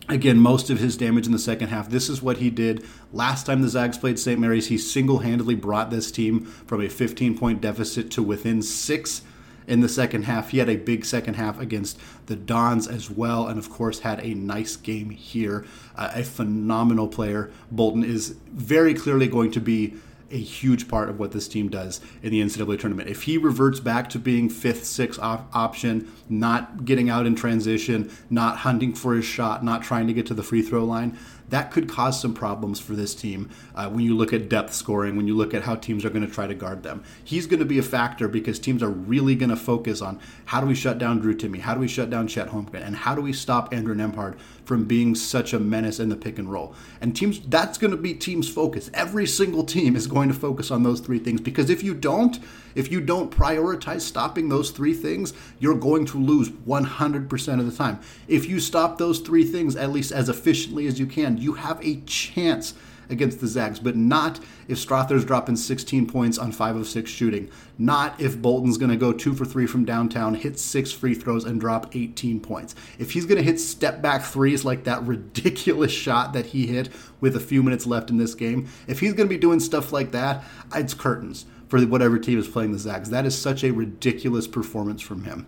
Again, 0.09 0.39
most 0.39 0.69
of 0.69 0.79
his 0.79 0.97
damage 0.97 1.27
in 1.27 1.33
the 1.33 1.39
second 1.39 1.69
half. 1.69 1.89
This 1.89 2.09
is 2.09 2.21
what 2.21 2.39
he 2.39 2.51
did 2.51 2.85
last 3.13 3.47
time 3.47 3.63
the 3.63 3.69
Zags 3.69 3.97
played 3.97 4.19
St. 4.19 4.39
Mary's. 4.39 4.67
He 4.67 4.77
single 4.77 5.21
handedly 5.21 5.55
brought 5.55 5.91
this 5.91 6.11
team 6.11 6.45
from 6.45 6.83
a 6.83 6.89
15 6.89 7.39
point 7.39 7.61
deficit 7.61 8.11
to 8.13 8.23
within 8.23 8.63
six 8.63 9.23
in 9.67 9.81
the 9.81 9.89
second 9.89 10.25
half. 10.25 10.51
He 10.51 10.59
had 10.59 10.69
a 10.69 10.77
big 10.77 11.05
second 11.05 11.35
half 11.35 11.61
against 11.61 11.99
the 12.27 12.37
Dons 12.37 12.87
as 12.87 13.11
well, 13.11 13.47
and 13.47 13.59
of 13.59 13.71
course, 13.71 14.01
had 14.01 14.21
a 14.21 14.35
nice 14.35 14.77
game 14.77 15.11
here. 15.11 15.65
Uh, 15.97 16.11
a 16.15 16.25
phenomenal 16.25 17.09
player. 17.09 17.51
Bolton 17.71 18.05
is 18.05 18.37
very 18.53 18.95
clearly 18.95 19.29
going 19.29 19.51
to 19.53 19.61
be 19.61 19.95
a 20.33 20.39
huge 20.39 20.89
part 20.89 21.11
of 21.11 21.19
what 21.19 21.33
this 21.33 21.47
team 21.47 21.69
does 21.69 22.01
in 22.23 22.31
the 22.31 22.41
NCAA 22.41 22.81
tournament. 22.81 23.09
If 23.09 23.25
he 23.25 23.37
reverts 23.37 23.81
back 23.81 24.09
to 24.11 24.19
being 24.19 24.49
fifth, 24.49 24.85
sixth 24.85 25.21
op- 25.21 25.55
option, 25.55 26.11
not 26.29 26.85
getting 26.85 27.11
out 27.11 27.27
in 27.27 27.35
transition, 27.35 28.11
not 28.31 28.59
hunting 28.59 28.95
for 28.95 29.15
his 29.15 29.27
shot, 29.27 29.63
not 29.63 29.83
trying 29.83 30.07
to 30.07 30.13
get 30.15 30.27
to 30.27 30.35
the 30.35 30.43
free 30.43 30.63
throw 30.63 30.85
line, 30.85 31.19
that 31.53 31.71
could 31.71 31.87
cause 31.87 32.19
some 32.19 32.33
problems 32.33 32.81
for 32.81 32.95
this 32.95 33.15
team 33.15 33.51
uh, 33.75 33.87
when 33.91 34.03
you 34.03 34.17
look 34.17 34.33
at 34.33 34.49
depth 34.49 34.73
scoring, 34.73 35.17
when 35.17 35.27
you 35.27 35.37
look 35.37 35.53
at 35.53 35.63
how 35.63 35.75
teams 35.75 36.03
are 36.03 36.09
going 36.09 36.27
to 36.27 36.33
try 36.33 36.47
to 36.47 36.55
guard 36.55 36.83
them. 36.83 37.05
He's 37.23 37.47
going 37.47 37.61
to 37.61 37.67
be 37.67 37.79
a 37.79 37.83
factor 37.83 38.27
because 38.27 38.59
teams 38.59 38.83
are 38.83 38.89
really 38.89 39.35
going 39.35 39.51
to 39.51 39.57
focus 39.57 40.01
on 40.01 40.19
how 40.47 40.63
do 40.63 40.67
we 40.67 40.75
shut 40.75 40.97
down 40.97 41.21
Drew 41.21 41.37
Timme, 41.37 41.61
how 41.61 41.75
do 41.75 41.81
we 41.81 41.89
shut 41.89 42.09
down 42.09 42.27
Chet 42.27 42.49
Holmgren, 42.49 42.83
and 42.87 42.97
how 42.97 43.15
do 43.15 43.21
we 43.21 43.35
stop 43.35 43.73
Andrew 43.75 43.95
Nembhard 43.95 44.39
from 44.73 44.87
being 44.87 45.15
such 45.15 45.53
a 45.53 45.61
menace 45.61 46.01
in 46.01 46.09
the 46.09 46.17
pick 46.17 46.39
and 46.39 46.51
roll. 46.51 46.75
And 47.03 47.15
teams, 47.15 47.41
that's 47.41 47.77
going 47.77 47.91
to 47.91 47.97
be 47.99 48.15
teams' 48.15 48.49
focus. 48.49 48.91
Every 48.95 49.27
single 49.27 49.65
team 49.65 49.95
is 49.95 50.07
going 50.07 50.29
to 50.29 50.35
focus 50.35 50.71
on 50.71 50.83
those 50.83 51.01
three 51.01 51.19
things 51.19 51.43
because 51.43 51.69
if 51.69 51.83
you 51.83 51.93
don't, 51.93 52.39
if 52.75 52.91
you 52.91 53.03
don't 53.03 53.31
prioritize 53.31 54.01
stopping 54.01 54.49
those 54.49 54.71
three 54.71 54.95
things, 54.95 55.35
you're 55.59 55.75
going 55.75 56.07
to 56.07 56.19
lose 56.19 56.49
100% 56.49 57.61
of 57.61 57.71
the 57.71 57.77
time. 57.77 58.01
If 58.29 58.49
you 58.49 58.61
stop 58.61 58.97
those 58.97 59.19
three 59.19 59.45
things 59.45 59.77
at 59.77 59.93
least 59.93 60.11
as 60.11 60.31
efficiently 60.31 60.87
as 60.87 60.99
you 60.99 61.05
can, 61.05 61.37
you 61.37 61.53
have 61.53 61.79
a 61.85 62.01
chance 62.07 62.73
against 63.11 63.41
the 63.41 63.47
Zags, 63.47 63.79
but 63.79 63.97
not 63.97 64.41
if 64.69 64.79
Strawther's 64.79 65.25
dropping 65.25 65.57
16 65.57 66.07
points 66.07 66.39
on 66.39 66.53
5 66.53 66.77
of 66.77 66.87
6 66.87 67.11
shooting. 67.11 67.51
Not 67.79 68.21
if 68.21 68.41
Bolton's 68.41 68.79
going 68.79 68.91
to 68.91 68.97
go 68.97 69.13
2 69.13 69.35
for 69.35 69.45
3 69.45 69.67
from 69.67 69.85
downtown, 69.85 70.35
hit 70.35 70.59
6 70.59 70.93
free 70.93 71.15
throws, 71.15 71.45
and 71.45 71.61
drop 71.61 71.95
18 71.95 72.41
points. 72.41 72.75
If 72.99 73.13
he's 73.13 73.27
going 73.27 73.39
to 73.39 73.45
hit 73.45 73.61
step 73.61 74.03
back 74.03 74.23
threes 74.23 74.65
like 74.65 74.85
that 74.85 75.03
ridiculous 75.03 75.93
shot 76.03 76.33
that 76.33 76.47
he 76.47 76.67
hit 76.67 76.89
with 77.21 77.37
a 77.37 77.41
few 77.41 77.63
minutes 77.63 77.87
left 77.87 78.11
in 78.11 78.17
this 78.19 78.35
game, 78.35 78.69
if 78.87 79.01
he's 79.01 79.13
going 79.13 79.29
to 79.29 79.35
be 79.35 79.41
doing 79.41 79.61
stuff 79.61 79.93
like 79.93 80.13
that, 80.13 80.45
it's 80.75 80.95
curtains 80.95 81.47
for 81.69 81.81
whatever 81.87 82.19
team 82.19 82.39
is 82.39 82.49
playing 82.49 82.73
the 82.73 82.79
Zags. 82.79 83.09
That 83.11 83.25
is 83.25 83.37
such 83.37 83.65
a 83.65 83.71
ridiculous 83.71 84.47
performance 84.47 85.01
from 85.01 85.25
him. 85.25 85.47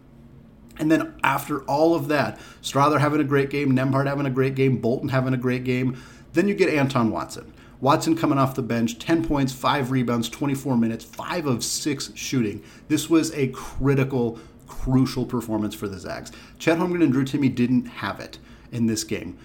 And 0.79 0.91
then 0.91 1.15
after 1.23 1.63
all 1.65 1.95
of 1.95 2.09
that, 2.09 2.41
Strawther 2.63 2.99
having 2.99 3.21
a 3.21 3.25
great 3.25 3.51
game, 3.51 3.77
Nembhard 3.77 4.07
having 4.07 4.27
a 4.27 4.31
great 4.31 4.55
game, 4.55 4.79
Bolton 4.79 5.11
having 5.11 5.35
a 5.35 5.37
great 5.37 5.65
game, 5.65 6.03
then 6.35 6.49
you 6.49 6.55
get 6.55 6.69
Anton 6.69 7.11
Watson. 7.11 7.53
Watson 7.81 8.17
coming 8.17 8.39
off 8.39 8.55
the 8.55 8.63
bench, 8.63 8.99
10 8.99 9.25
points, 9.25 9.53
5 9.53 9.91
rebounds, 9.91 10.29
24 10.29 10.77
minutes, 10.77 11.05
5 11.05 11.47
of 11.47 11.65
6 11.65 12.13
shooting. 12.15 12.63
This 12.89 13.11
was 13.11 13.33
a 13.35 13.49
critical, 13.49 14.39
crucial 14.67 15.27
performance 15.27 15.75
for 15.75 15.89
the 15.89 15.99
Zags. 15.99 16.33
Chet 16.59 16.79
Holmgren 16.79 17.03
and 17.03 17.13
Drew 17.13 17.25
Timme 17.25 17.55
didn't 17.55 17.87
have 17.87 18.21
it 18.21 18.39
in 18.73 18.87
this 18.87 19.05
game. 19.05 19.39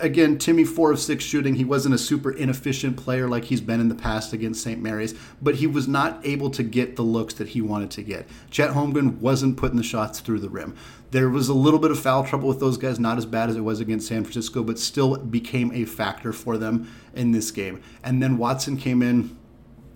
Again, 0.00 0.38
Timme 0.38 0.66
four 0.66 0.90
of 0.90 0.98
six 0.98 1.22
shooting. 1.24 1.54
He 1.54 1.64
wasn't 1.64 1.94
a 1.94 1.98
super 1.98 2.30
inefficient 2.30 2.96
player 2.96 3.28
like 3.28 3.44
he's 3.44 3.60
been 3.60 3.80
in 3.80 3.88
the 3.88 3.94
past 3.94 4.32
against 4.32 4.62
St. 4.62 4.80
Mary's, 4.80 5.14
but 5.42 5.56
he 5.56 5.66
was 5.66 5.86
not 5.86 6.24
able 6.24 6.50
to 6.50 6.62
get 6.62 6.96
the 6.96 7.02
looks 7.02 7.34
that 7.34 7.48
he 7.48 7.60
wanted 7.60 7.90
to 7.92 8.02
get. 8.02 8.26
Chet 8.50 8.70
Holmgren 8.70 9.18
wasn't 9.18 9.56
putting 9.56 9.76
the 9.76 9.82
shots 9.82 10.20
through 10.20 10.40
the 10.40 10.48
rim. 10.48 10.74
There 11.10 11.28
was 11.28 11.48
a 11.48 11.54
little 11.54 11.78
bit 11.78 11.90
of 11.90 11.98
foul 11.98 12.24
trouble 12.24 12.48
with 12.48 12.60
those 12.60 12.76
guys, 12.76 12.98
not 12.98 13.18
as 13.18 13.24
bad 13.24 13.48
as 13.48 13.56
it 13.56 13.60
was 13.60 13.80
against 13.80 14.08
San 14.08 14.24
Francisco, 14.24 14.62
but 14.62 14.78
still 14.78 15.16
became 15.16 15.72
a 15.72 15.84
factor 15.84 16.32
for 16.32 16.58
them 16.58 16.90
in 17.14 17.32
this 17.32 17.50
game. 17.50 17.82
And 18.02 18.22
then 18.22 18.36
Watson 18.36 18.76
came 18.76 19.02
in 19.02 19.37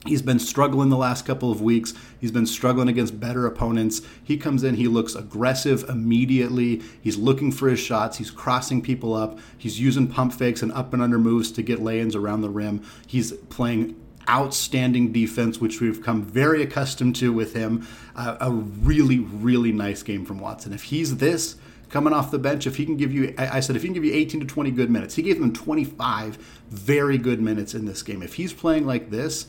He's 0.04 0.22
been 0.22 0.40
struggling 0.40 0.88
the 0.88 0.96
last 0.96 1.24
couple 1.24 1.52
of 1.52 1.60
weeks. 1.60 1.94
He's 2.20 2.32
been 2.32 2.46
struggling 2.46 2.88
against 2.88 3.20
better 3.20 3.46
opponents. 3.46 4.02
He 4.24 4.36
comes 4.36 4.64
in, 4.64 4.74
he 4.74 4.88
looks 4.88 5.14
aggressive 5.14 5.88
immediately. 5.88 6.82
He's 7.00 7.16
looking 7.16 7.52
for 7.52 7.68
his 7.68 7.78
shots. 7.78 8.18
He's 8.18 8.30
crossing 8.30 8.82
people 8.82 9.14
up. 9.14 9.38
He's 9.56 9.78
using 9.78 10.08
pump 10.08 10.32
fakes 10.32 10.62
and 10.62 10.72
up 10.72 10.92
and 10.92 11.02
under 11.02 11.18
moves 11.18 11.52
to 11.52 11.62
get 11.62 11.80
lay 11.80 12.00
ins 12.00 12.16
around 12.16 12.40
the 12.40 12.50
rim. 12.50 12.82
He's 13.06 13.32
playing 13.32 13.94
outstanding 14.28 15.12
defense, 15.12 15.60
which 15.60 15.80
we've 15.80 16.02
come 16.02 16.22
very 16.24 16.62
accustomed 16.62 17.14
to 17.16 17.32
with 17.32 17.54
him. 17.54 17.86
Uh, 18.16 18.36
a 18.40 18.50
really, 18.50 19.20
really 19.20 19.72
nice 19.72 20.02
game 20.02 20.24
from 20.24 20.40
Watson. 20.40 20.72
If 20.72 20.84
he's 20.84 21.18
this, 21.18 21.56
coming 21.90 22.12
off 22.12 22.32
the 22.32 22.38
bench, 22.38 22.66
if 22.66 22.76
he 22.76 22.84
can 22.84 22.96
give 22.96 23.12
you, 23.12 23.34
I 23.38 23.60
said, 23.60 23.76
if 23.76 23.82
he 23.82 23.88
can 23.88 23.94
give 23.94 24.04
you 24.04 24.14
18 24.14 24.40
to 24.40 24.46
20 24.46 24.70
good 24.72 24.90
minutes, 24.90 25.14
he 25.14 25.22
gave 25.22 25.38
them 25.38 25.52
25 25.52 26.36
very 26.70 27.18
good 27.18 27.40
minutes 27.40 27.74
in 27.74 27.84
this 27.84 28.02
game. 28.02 28.22
If 28.22 28.34
he's 28.34 28.52
playing 28.52 28.86
like 28.86 29.10
this, 29.10 29.46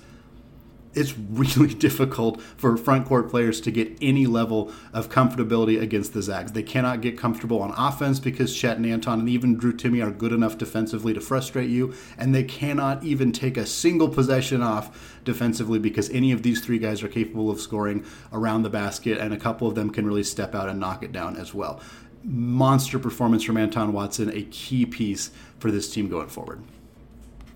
it's 0.95 1.17
really 1.17 1.73
difficult 1.73 2.41
for 2.41 2.77
front 2.77 3.07
court 3.07 3.29
players 3.29 3.59
to 3.61 3.71
get 3.71 3.97
any 4.01 4.25
level 4.25 4.71
of 4.93 5.09
comfortability 5.09 5.81
against 5.81 6.13
the 6.13 6.21
Zags. 6.21 6.51
They 6.51 6.63
cannot 6.63 7.01
get 7.01 7.17
comfortable 7.17 7.61
on 7.61 7.73
offense 7.77 8.19
because 8.19 8.55
Chet 8.55 8.77
and 8.77 8.85
Anton 8.85 9.19
and 9.19 9.29
even 9.29 9.55
Drew 9.55 9.73
Timme 9.73 10.05
are 10.05 10.11
good 10.11 10.31
enough 10.31 10.57
defensively 10.57 11.13
to 11.13 11.21
frustrate 11.21 11.69
you, 11.69 11.93
and 12.17 12.33
they 12.33 12.43
cannot 12.43 13.03
even 13.03 13.31
take 13.31 13.57
a 13.57 13.65
single 13.65 14.09
possession 14.09 14.61
off 14.61 15.19
defensively 15.23 15.79
because 15.79 16.09
any 16.09 16.31
of 16.31 16.43
these 16.43 16.61
three 16.61 16.79
guys 16.79 17.03
are 17.03 17.07
capable 17.07 17.49
of 17.49 17.59
scoring 17.59 18.05
around 18.31 18.63
the 18.63 18.69
basket, 18.69 19.17
and 19.17 19.33
a 19.33 19.37
couple 19.37 19.67
of 19.67 19.75
them 19.75 19.89
can 19.89 20.05
really 20.05 20.23
step 20.23 20.55
out 20.55 20.69
and 20.69 20.79
knock 20.79 21.03
it 21.03 21.11
down 21.11 21.35
as 21.37 21.53
well. 21.53 21.81
Monster 22.23 22.99
performance 22.99 23.43
from 23.43 23.57
Anton 23.57 23.91
Watson, 23.91 24.29
a 24.29 24.43
key 24.43 24.85
piece 24.85 25.31
for 25.59 25.71
this 25.71 25.91
team 25.91 26.07
going 26.07 26.29
forward. 26.29 26.63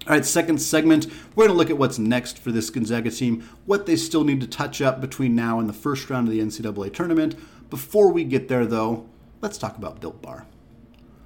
All 0.08 0.14
right, 0.14 0.24
second 0.24 0.62
segment, 0.62 1.08
we're 1.36 1.48
going 1.48 1.54
to 1.54 1.58
look 1.58 1.70
at 1.70 1.78
what's 1.78 2.00
next 2.00 2.40
for 2.40 2.54
this 2.54 2.70
Gonzaga 2.70 3.12
team, 3.12 3.44
what 3.66 3.86
they 3.86 3.98
still 3.98 4.24
need 4.24 4.40
to 4.40 4.48
touch 4.48 4.82
up 4.82 5.02
between 5.02 5.36
now 5.36 5.60
and 5.60 5.68
the 5.68 5.74
first 5.74 6.10
round 6.10 6.30
of 6.30 6.34
the 6.34 6.40
NCAA 6.40 6.94
tournament. 6.94 7.36
Before 7.70 8.10
we 8.10 8.24
get 8.24 8.48
there, 8.48 8.66
though, 8.66 9.06
let's 9.42 9.58
talk 9.58 9.78
about 9.78 10.00
Built 10.00 10.22
Bar. 10.22 10.46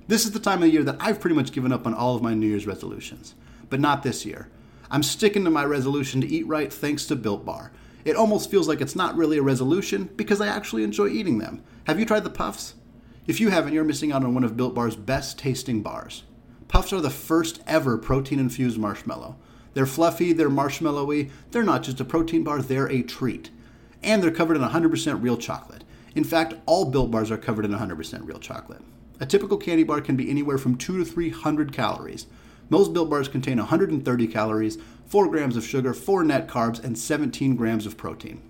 This 0.08 0.26
is 0.26 0.32
the 0.32 0.40
time 0.40 0.64
of 0.64 0.64
the 0.64 0.72
year 0.72 0.82
that 0.82 0.98
I've 1.00 1.20
pretty 1.20 1.36
much 1.36 1.52
given 1.52 1.72
up 1.72 1.86
on 1.86 1.94
all 1.94 2.16
of 2.16 2.24
my 2.24 2.34
New 2.34 2.48
Year's 2.48 2.66
resolutions, 2.66 3.36
but 3.70 3.80
not 3.80 4.02
this 4.02 4.26
year. 4.26 4.50
I'm 4.90 5.04
sticking 5.04 5.44
to 5.44 5.52
my 5.52 5.64
resolution 5.64 6.20
to 6.22 6.28
eat 6.28 6.48
right 6.48 6.74
thanks 6.74 7.06
to 7.06 7.16
Built 7.16 7.46
Bar. 7.46 7.72
It 8.04 8.16
almost 8.16 8.50
feels 8.50 8.68
like 8.68 8.82
it's 8.82 8.96
not 8.96 9.16
really 9.16 9.38
a 9.38 9.44
resolution 9.44 10.10
because 10.16 10.42
I 10.42 10.48
actually 10.48 10.84
enjoy 10.84 11.10
eating 11.10 11.38
them. 11.38 11.62
Have 11.84 12.00
you 12.00 12.06
tried 12.08 12.24
the 12.24 12.32
puffs? 12.32 12.74
If 13.28 13.40
you 13.40 13.50
haven't, 13.50 13.74
you're 13.74 13.84
missing 13.84 14.12
out 14.12 14.24
on 14.24 14.34
one 14.34 14.44
of 14.44 14.58
Built 14.58 14.74
Bar's 14.74 14.96
best 14.96 15.38
tasting 15.38 15.84
bars. 15.84 16.24
Puffs 16.72 16.94
are 16.94 17.02
the 17.02 17.10
first 17.10 17.60
ever 17.68 17.98
protein 17.98 18.40
infused 18.40 18.78
marshmallow. 18.78 19.36
They're 19.74 19.86
fluffy, 19.86 20.32
they're 20.32 20.50
marshmallowy, 20.50 21.30
they're 21.52 21.64
not 21.64 21.84
just 21.84 22.00
a 22.00 22.06
protein 22.06 22.46
bar, 22.46 22.62
they're 22.62 22.90
a 22.90 23.04
treat. 23.04 23.50
And 24.02 24.24
they're 24.24 24.32
covered 24.32 24.56
in 24.56 24.64
100% 24.64 25.22
real 25.22 25.36
chocolate. 25.36 25.84
In 26.16 26.24
fact, 26.24 26.54
all 26.66 26.86
Built 26.86 27.12
Bars 27.12 27.30
are 27.30 27.38
covered 27.38 27.66
in 27.66 27.72
100% 27.72 28.26
real 28.26 28.40
chocolate. 28.40 28.82
A 29.20 29.26
typical 29.26 29.58
candy 29.58 29.84
bar 29.84 30.00
can 30.00 30.16
be 30.16 30.30
anywhere 30.30 30.58
from 30.58 30.78
2 30.78 30.98
to 30.98 31.04
300 31.04 31.74
calories. 31.74 32.28
Most 32.70 32.94
Built 32.94 33.10
Bars 33.10 33.28
contain 33.28 33.58
130 33.58 34.28
calories, 34.28 34.78
4 35.08 35.28
grams 35.28 35.58
of 35.58 35.66
sugar, 35.66 35.94
4 35.94 36.24
net 36.24 36.48
carbs, 36.48 36.82
and 36.82 36.98
17 36.98 37.58
grams 37.58 37.86
of 37.86 37.98
protein. 37.98 38.42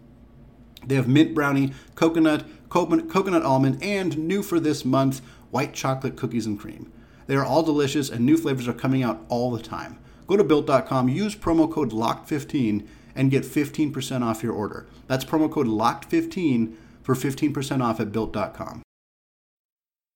They 0.86 0.94
have 0.94 1.08
mint 1.08 1.34
brownie, 1.34 1.74
coconut, 1.96 2.46
coconut 2.70 3.44
almond, 3.44 3.82
and 3.82 4.16
new 4.16 4.44
for 4.44 4.60
this 4.60 4.86
month, 4.86 5.22
white 5.50 5.74
chocolate 5.74 6.16
cookies 6.16 6.46
and 6.46 6.60
cream. 6.60 6.94
They 7.32 7.38
are 7.38 7.46
all 7.46 7.64
delicious 7.64 8.10
and 8.10 8.26
new 8.26 8.36
flavors 8.36 8.68
are 8.68 8.74
coming 8.74 9.04
out 9.04 9.24
all 9.30 9.52
the 9.52 9.64
time. 9.64 9.98
Go 10.28 10.36
to 10.36 10.44
built.com, 10.44 11.08
use 11.08 11.34
promo 11.34 11.72
code 11.72 11.92
LOCKED15 11.92 12.86
and 13.16 13.32
get 13.32 13.46
15% 13.46 14.22
off 14.22 14.44
your 14.44 14.52
order. 14.52 14.86
That's 15.08 15.24
promo 15.24 15.50
code 15.50 15.68
LOCKED15 15.68 16.76
for 17.02 17.16
15% 17.16 17.82
off 17.82 18.02
at 18.02 18.12
built.com. 18.12 18.84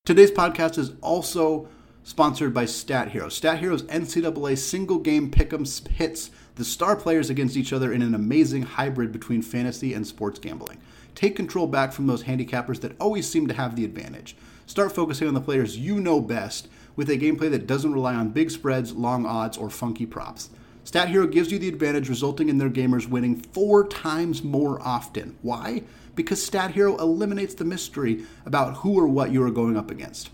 Today's 0.03 0.29
podcast 0.29 0.77
is 0.77 0.91
also 1.01 1.69
sponsored 2.03 2.53
by 2.53 2.65
Stat 2.65 3.11
Hero. 3.11 3.29
Stat 3.29 3.59
Hero's 3.59 3.83
NCAA 3.83 4.57
single 4.57 4.99
game 4.99 5.31
pick'em 5.31 5.87
hits 5.87 6.31
the 6.55 6.65
star 6.65 6.97
players 6.97 7.29
against 7.29 7.55
each 7.55 7.71
other 7.71 7.93
in 7.93 8.01
an 8.01 8.13
amazing 8.13 8.63
hybrid 8.63 9.13
between 9.13 9.41
fantasy 9.41 9.93
and 9.93 10.05
sports 10.05 10.37
gambling. 10.37 10.81
Take 11.15 11.37
control 11.37 11.67
back 11.67 11.93
from 11.93 12.07
those 12.07 12.23
handicappers 12.23 12.81
that 12.81 12.99
always 12.99 13.25
seem 13.25 13.47
to 13.47 13.53
have 13.53 13.77
the 13.77 13.85
advantage. 13.85 14.35
Start 14.65 14.91
focusing 14.91 15.29
on 15.29 15.33
the 15.33 15.39
players 15.39 15.77
you 15.77 16.01
know 16.01 16.19
best 16.19 16.67
with 16.95 17.09
a 17.09 17.17
gameplay 17.17 17.49
that 17.51 17.67
doesn't 17.67 17.93
rely 17.93 18.13
on 18.15 18.29
big 18.29 18.51
spreads, 18.51 18.93
long 18.93 19.25
odds, 19.25 19.57
or 19.57 19.69
funky 19.69 20.05
props. 20.05 20.49
Stat 20.83 21.09
Hero 21.09 21.25
gives 21.25 21.51
you 21.51 21.57
the 21.57 21.67
advantage, 21.67 22.09
resulting 22.09 22.47
in 22.47 22.59
their 22.59 22.69
gamers 22.69 23.09
winning 23.09 23.35
four 23.35 23.87
times 23.87 24.43
more 24.43 24.79
often. 24.81 25.35
Why? 25.41 25.81
Because 26.13 26.43
Stat 26.43 26.71
Hero 26.71 26.95
eliminates 26.97 27.55
the 27.55 27.65
mystery 27.65 28.23
about 28.45 28.77
who 28.77 28.99
or 28.99 29.07
what 29.07 29.31
you 29.31 29.41
are 29.43 29.51
going 29.51 29.75
up 29.75 29.89
against. 29.89 30.29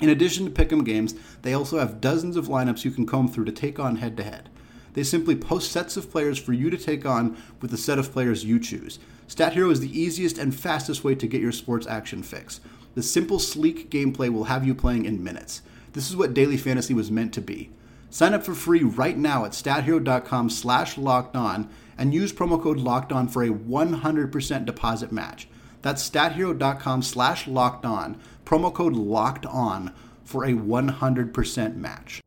In 0.00 0.10
addition 0.10 0.44
to 0.44 0.50
pick'em 0.50 0.84
games, 0.84 1.14
they 1.42 1.54
also 1.54 1.78
have 1.78 2.00
dozens 2.00 2.36
of 2.36 2.48
lineups 2.48 2.84
you 2.84 2.90
can 2.90 3.06
comb 3.06 3.26
through 3.26 3.46
to 3.46 3.52
take 3.52 3.78
on 3.78 3.96
head 3.96 4.16
to 4.18 4.22
head. 4.22 4.50
They 4.92 5.02
simply 5.02 5.34
post 5.34 5.72
sets 5.72 5.96
of 5.96 6.10
players 6.10 6.38
for 6.38 6.52
you 6.52 6.68
to 6.70 6.76
take 6.76 7.06
on 7.06 7.36
with 7.60 7.70
the 7.70 7.76
set 7.76 7.98
of 7.98 8.12
players 8.12 8.44
you 8.44 8.60
choose. 8.60 8.98
Stat 9.26 9.54
Hero 9.54 9.70
is 9.70 9.80
the 9.80 9.98
easiest 9.98 10.36
and 10.36 10.54
fastest 10.54 11.04
way 11.04 11.14
to 11.14 11.26
get 11.26 11.40
your 11.40 11.52
sports 11.52 11.86
action 11.86 12.22
fix. 12.22 12.60
The 12.94 13.02
simple, 13.02 13.38
sleek 13.38 13.90
gameplay 13.90 14.32
will 14.32 14.44
have 14.44 14.66
you 14.66 14.74
playing 14.74 15.04
in 15.04 15.22
minutes. 15.22 15.62
This 15.92 16.08
is 16.08 16.16
what 16.16 16.34
daily 16.34 16.56
fantasy 16.56 16.94
was 16.94 17.10
meant 17.10 17.32
to 17.34 17.40
be. 17.40 17.70
Sign 18.10 18.34
up 18.34 18.44
for 18.44 18.54
free 18.54 18.82
right 18.82 19.18
now 19.18 19.44
at 19.44 19.52
stathero.com 19.52 20.48
slash 20.50 20.96
locked 20.96 21.34
on 21.34 21.68
and 21.98 22.14
use 22.14 22.32
promo 22.32 22.62
code 22.62 22.78
locked 22.78 23.12
on 23.12 23.28
for 23.28 23.42
a 23.42 23.48
100% 23.48 24.64
deposit 24.64 25.10
match. 25.10 25.48
That's 25.82 26.08
stathero.com 26.08 27.02
slash 27.02 27.46
locked 27.46 27.84
on, 27.84 28.20
promo 28.44 28.72
code 28.72 28.94
locked 28.94 29.46
on 29.46 29.92
for 30.24 30.44
a 30.44 30.52
100% 30.52 31.76
match. 31.76 32.22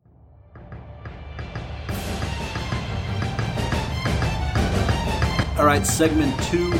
All 5.58 5.66
right, 5.66 5.84
segment 5.84 6.40
two. 6.44 6.72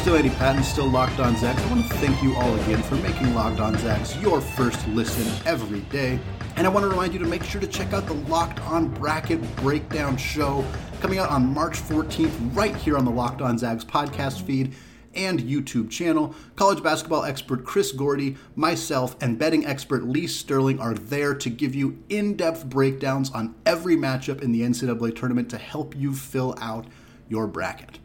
Still 0.00 0.16
Andy 0.16 0.30
Patton, 0.30 0.62
still 0.62 0.88
Locked 0.88 1.20
On 1.20 1.36
Zags. 1.36 1.62
I 1.62 1.68
want 1.68 1.86
to 1.86 1.94
thank 1.98 2.22
you 2.22 2.34
all 2.36 2.54
again 2.60 2.82
for 2.82 2.94
making 2.96 3.34
Locked 3.34 3.60
On 3.60 3.76
Zags 3.76 4.16
your 4.16 4.40
first 4.40 4.88
listen 4.88 5.30
every 5.46 5.80
day. 5.80 6.18
And 6.56 6.66
I 6.66 6.70
want 6.70 6.84
to 6.84 6.88
remind 6.88 7.12
you 7.12 7.18
to 7.18 7.26
make 7.26 7.44
sure 7.44 7.60
to 7.60 7.66
check 7.66 7.92
out 7.92 8.06
the 8.06 8.14
Locked 8.14 8.60
On 8.60 8.88
Bracket 8.88 9.56
Breakdown 9.56 10.16
show 10.16 10.64
coming 11.02 11.18
out 11.18 11.28
on 11.28 11.52
March 11.52 11.78
14th, 11.82 12.32
right 12.56 12.74
here 12.74 12.96
on 12.96 13.04
the 13.04 13.10
Locked 13.10 13.42
On 13.42 13.58
Zags 13.58 13.84
podcast 13.84 14.40
feed 14.40 14.72
and 15.14 15.38
YouTube 15.38 15.90
channel. 15.90 16.34
College 16.56 16.82
basketball 16.82 17.24
expert 17.24 17.66
Chris 17.66 17.92
Gordy, 17.92 18.38
myself, 18.56 19.16
and 19.20 19.38
betting 19.38 19.66
expert 19.66 20.04
Lee 20.04 20.26
Sterling 20.26 20.80
are 20.80 20.94
there 20.94 21.34
to 21.34 21.50
give 21.50 21.74
you 21.74 22.02
in 22.08 22.36
depth 22.36 22.64
breakdowns 22.64 23.30
on 23.32 23.54
every 23.66 23.96
matchup 23.96 24.40
in 24.40 24.50
the 24.50 24.62
NCAA 24.62 25.14
tournament 25.14 25.50
to 25.50 25.58
help 25.58 25.94
you 25.94 26.14
fill 26.14 26.56
out 26.58 26.86
your 27.28 27.46
bracket. 27.46 27.98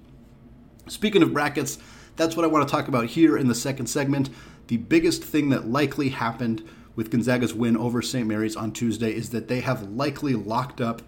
Speaking 0.87 1.23
of 1.23 1.33
brackets, 1.33 1.79
that's 2.15 2.35
what 2.35 2.45
I 2.45 2.47
want 2.47 2.67
to 2.67 2.71
talk 2.71 2.87
about 2.87 3.07
here 3.07 3.37
in 3.37 3.47
the 3.47 3.55
second 3.55 3.87
segment. 3.87 4.29
The 4.67 4.77
biggest 4.77 5.23
thing 5.23 5.49
that 5.49 5.67
likely 5.67 6.09
happened 6.09 6.63
with 6.95 7.09
Gonzaga's 7.09 7.53
win 7.53 7.75
over 7.75 8.01
St. 8.01 8.27
Mary's 8.27 8.55
on 8.55 8.71
Tuesday 8.71 9.13
is 9.13 9.31
that 9.31 9.47
they 9.47 9.61
have 9.61 9.89
likely 9.89 10.33
locked 10.33 10.79
up 10.79 11.01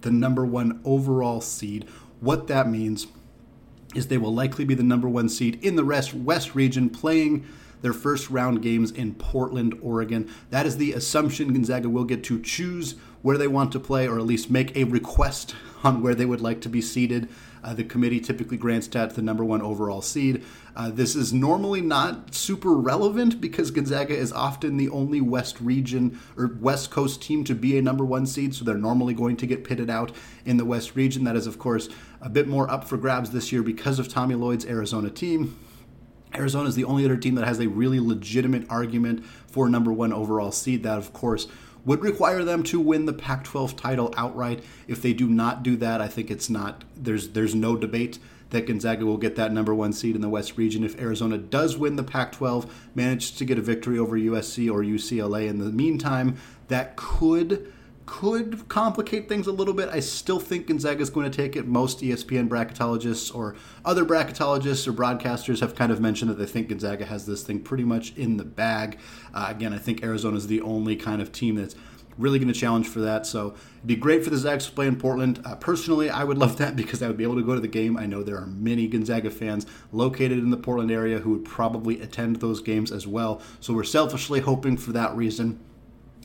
the 0.00 0.10
number 0.10 0.44
one 0.44 0.80
overall 0.84 1.40
seed. 1.40 1.86
What 2.20 2.46
that 2.48 2.68
means 2.68 3.06
is 3.94 4.08
they 4.08 4.18
will 4.18 4.34
likely 4.34 4.64
be 4.64 4.74
the 4.74 4.82
number 4.82 5.08
one 5.08 5.28
seed 5.28 5.62
in 5.62 5.76
the 5.76 5.84
rest 5.84 6.14
West 6.14 6.54
region 6.54 6.90
playing 6.90 7.46
their 7.84 7.92
first 7.92 8.30
round 8.30 8.62
games 8.62 8.90
in 8.90 9.14
Portland, 9.14 9.78
Oregon. 9.82 10.26
That 10.48 10.64
is 10.64 10.78
the 10.78 10.94
assumption 10.94 11.52
Gonzaga 11.52 11.90
will 11.90 12.04
get 12.04 12.24
to 12.24 12.40
choose 12.40 12.94
where 13.20 13.36
they 13.36 13.46
want 13.46 13.72
to 13.72 13.78
play 13.78 14.08
or 14.08 14.18
at 14.18 14.24
least 14.24 14.50
make 14.50 14.74
a 14.74 14.84
request 14.84 15.54
on 15.84 16.02
where 16.02 16.14
they 16.14 16.24
would 16.24 16.40
like 16.40 16.62
to 16.62 16.70
be 16.70 16.80
seated. 16.80 17.28
Uh, 17.62 17.74
the 17.74 17.84
committee 17.84 18.20
typically 18.20 18.56
grants 18.56 18.86
that 18.88 19.14
the 19.14 19.20
number 19.20 19.44
one 19.44 19.60
overall 19.60 20.00
seed. 20.00 20.42
Uh, 20.74 20.90
this 20.90 21.14
is 21.14 21.34
normally 21.34 21.82
not 21.82 22.34
super 22.34 22.72
relevant 22.72 23.38
because 23.38 23.70
Gonzaga 23.70 24.16
is 24.16 24.32
often 24.32 24.78
the 24.78 24.88
only 24.88 25.20
West 25.20 25.60
region 25.60 26.18
or 26.38 26.56
West 26.60 26.90
Coast 26.90 27.20
team 27.20 27.44
to 27.44 27.54
be 27.54 27.76
a 27.76 27.82
number 27.82 28.04
one 28.04 28.24
seed, 28.24 28.54
so 28.54 28.64
they're 28.64 28.78
normally 28.78 29.12
going 29.12 29.36
to 29.36 29.46
get 29.46 29.62
pitted 29.62 29.90
out 29.90 30.10
in 30.46 30.56
the 30.56 30.64
West 30.64 30.96
region. 30.96 31.24
That 31.24 31.36
is, 31.36 31.46
of 31.46 31.58
course, 31.58 31.90
a 32.22 32.30
bit 32.30 32.48
more 32.48 32.70
up 32.70 32.84
for 32.84 32.96
grabs 32.96 33.30
this 33.30 33.52
year 33.52 33.62
because 33.62 33.98
of 33.98 34.08
Tommy 34.08 34.34
Lloyd's 34.34 34.64
Arizona 34.64 35.10
team. 35.10 35.58
Arizona 36.36 36.68
is 36.68 36.74
the 36.74 36.84
only 36.84 37.04
other 37.04 37.16
team 37.16 37.34
that 37.36 37.46
has 37.46 37.60
a 37.60 37.68
really 37.68 38.00
legitimate 38.00 38.66
argument 38.68 39.24
for 39.46 39.68
number 39.68 39.92
one 39.92 40.12
overall 40.12 40.52
seed. 40.52 40.82
That, 40.82 40.98
of 40.98 41.12
course, 41.12 41.46
would 41.84 42.02
require 42.02 42.44
them 42.44 42.62
to 42.64 42.80
win 42.80 43.06
the 43.06 43.12
Pac-12 43.12 43.76
title 43.76 44.12
outright. 44.16 44.64
If 44.88 45.02
they 45.02 45.12
do 45.12 45.28
not 45.28 45.62
do 45.62 45.76
that, 45.76 46.00
I 46.00 46.08
think 46.08 46.30
it's 46.30 46.50
not 46.50 46.84
there's 46.96 47.28
there's 47.30 47.54
no 47.54 47.76
debate 47.76 48.18
that 48.50 48.66
Gonzaga 48.66 49.04
will 49.04 49.16
get 49.16 49.36
that 49.36 49.52
number 49.52 49.74
one 49.74 49.92
seed 49.92 50.14
in 50.14 50.20
the 50.20 50.28
West 50.28 50.56
region. 50.56 50.84
If 50.84 51.00
Arizona 51.00 51.38
does 51.38 51.76
win 51.76 51.96
the 51.96 52.04
Pac-12, 52.04 52.68
manages 52.94 53.32
to 53.32 53.44
get 53.44 53.58
a 53.58 53.62
victory 53.62 53.98
over 53.98 54.16
USC 54.16 54.70
or 54.70 54.82
UCLA 54.82 55.48
in 55.48 55.58
the 55.58 55.72
meantime, 55.72 56.36
that 56.68 56.94
could 56.94 57.72
could 58.06 58.68
complicate 58.68 59.28
things 59.28 59.46
a 59.46 59.52
little 59.52 59.74
bit. 59.74 59.88
I 59.88 60.00
still 60.00 60.38
think 60.38 60.66
Gonzaga 60.66 61.00
is 61.00 61.10
going 61.10 61.30
to 61.30 61.36
take 61.36 61.56
it. 61.56 61.66
Most 61.66 62.00
ESPN 62.00 62.48
bracketologists 62.48 63.34
or 63.34 63.56
other 63.84 64.04
bracketologists 64.04 64.86
or 64.86 64.92
broadcasters 64.92 65.60
have 65.60 65.74
kind 65.74 65.90
of 65.90 66.00
mentioned 66.00 66.30
that 66.30 66.38
they 66.38 66.46
think 66.46 66.68
Gonzaga 66.68 67.06
has 67.06 67.26
this 67.26 67.42
thing 67.42 67.60
pretty 67.60 67.84
much 67.84 68.14
in 68.16 68.36
the 68.36 68.44
bag. 68.44 68.98
Uh, 69.32 69.46
again, 69.48 69.72
I 69.72 69.78
think 69.78 70.02
Arizona 70.02 70.36
is 70.36 70.46
the 70.46 70.60
only 70.60 70.96
kind 70.96 71.22
of 71.22 71.32
team 71.32 71.56
that's 71.56 71.74
really 72.18 72.38
going 72.38 72.52
to 72.52 72.58
challenge 72.58 72.86
for 72.86 73.00
that. 73.00 73.26
So 73.26 73.54
it'd 73.76 73.86
be 73.86 73.96
great 73.96 74.22
for 74.22 74.30
the 74.30 74.36
Zags 74.36 74.66
to 74.66 74.72
play 74.72 74.86
in 74.86 74.96
Portland. 74.96 75.40
Uh, 75.44 75.56
personally, 75.56 76.10
I 76.10 76.24
would 76.24 76.38
love 76.38 76.56
that 76.58 76.76
because 76.76 77.02
I 77.02 77.08
would 77.08 77.16
be 77.16 77.24
able 77.24 77.36
to 77.36 77.42
go 77.42 77.54
to 77.54 77.60
the 77.60 77.68
game. 77.68 77.96
I 77.96 78.06
know 78.06 78.22
there 78.22 78.38
are 78.38 78.46
many 78.46 78.86
Gonzaga 78.86 79.30
fans 79.30 79.66
located 79.92 80.38
in 80.38 80.50
the 80.50 80.56
Portland 80.56 80.90
area 80.90 81.18
who 81.18 81.30
would 81.30 81.44
probably 81.44 82.00
attend 82.00 82.36
those 82.36 82.60
games 82.60 82.92
as 82.92 83.06
well. 83.06 83.40
So 83.60 83.72
we're 83.74 83.84
selfishly 83.84 84.40
hoping 84.40 84.76
for 84.76 84.92
that 84.92 85.14
reason. 85.16 85.60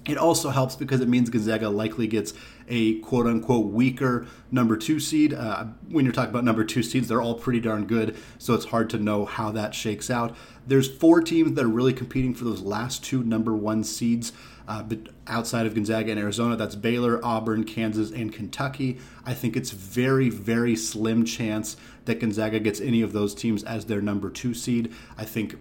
It 0.07 0.17
also 0.17 0.49
helps 0.49 0.75
because 0.75 1.01
it 1.01 1.09
means 1.09 1.29
Gonzaga 1.29 1.69
likely 1.69 2.07
gets 2.07 2.33
a 2.67 2.99
quote 2.99 3.27
unquote 3.27 3.67
weaker 3.67 4.27
number 4.49 4.77
two 4.77 4.99
seed. 4.99 5.33
Uh, 5.33 5.65
when 5.89 6.05
you're 6.05 6.13
talking 6.13 6.29
about 6.29 6.43
number 6.43 6.63
two 6.63 6.83
seeds, 6.83 7.07
they're 7.07 7.21
all 7.21 7.35
pretty 7.35 7.59
darn 7.59 7.85
good, 7.85 8.15
so 8.37 8.53
it's 8.53 8.65
hard 8.65 8.89
to 8.91 8.97
know 8.97 9.25
how 9.25 9.51
that 9.51 9.75
shakes 9.75 10.09
out. 10.09 10.35
There's 10.65 10.87
four 10.87 11.21
teams 11.21 11.53
that 11.53 11.65
are 11.65 11.69
really 11.69 11.93
competing 11.93 12.33
for 12.33 12.45
those 12.45 12.61
last 12.61 13.03
two 13.03 13.23
number 13.23 13.53
one 13.53 13.83
seeds. 13.83 14.31
Uh, 14.67 14.83
outside 15.25 15.65
of 15.65 15.73
Gonzaga 15.73 16.11
and 16.11 16.19
Arizona, 16.19 16.55
that's 16.55 16.75
Baylor, 16.75 17.19
Auburn, 17.25 17.63
Kansas, 17.63 18.11
and 18.11 18.31
Kentucky. 18.31 18.99
I 19.25 19.33
think 19.33 19.57
it's 19.57 19.71
very, 19.71 20.29
very 20.29 20.75
slim 20.75 21.25
chance 21.25 21.75
that 22.05 22.19
Gonzaga 22.19 22.59
gets 22.59 22.79
any 22.79 23.01
of 23.01 23.11
those 23.11 23.33
teams 23.33 23.63
as 23.63 23.85
their 23.85 23.99
number 23.99 24.29
two 24.29 24.53
seed. 24.53 24.93
I 25.17 25.25
think 25.25 25.55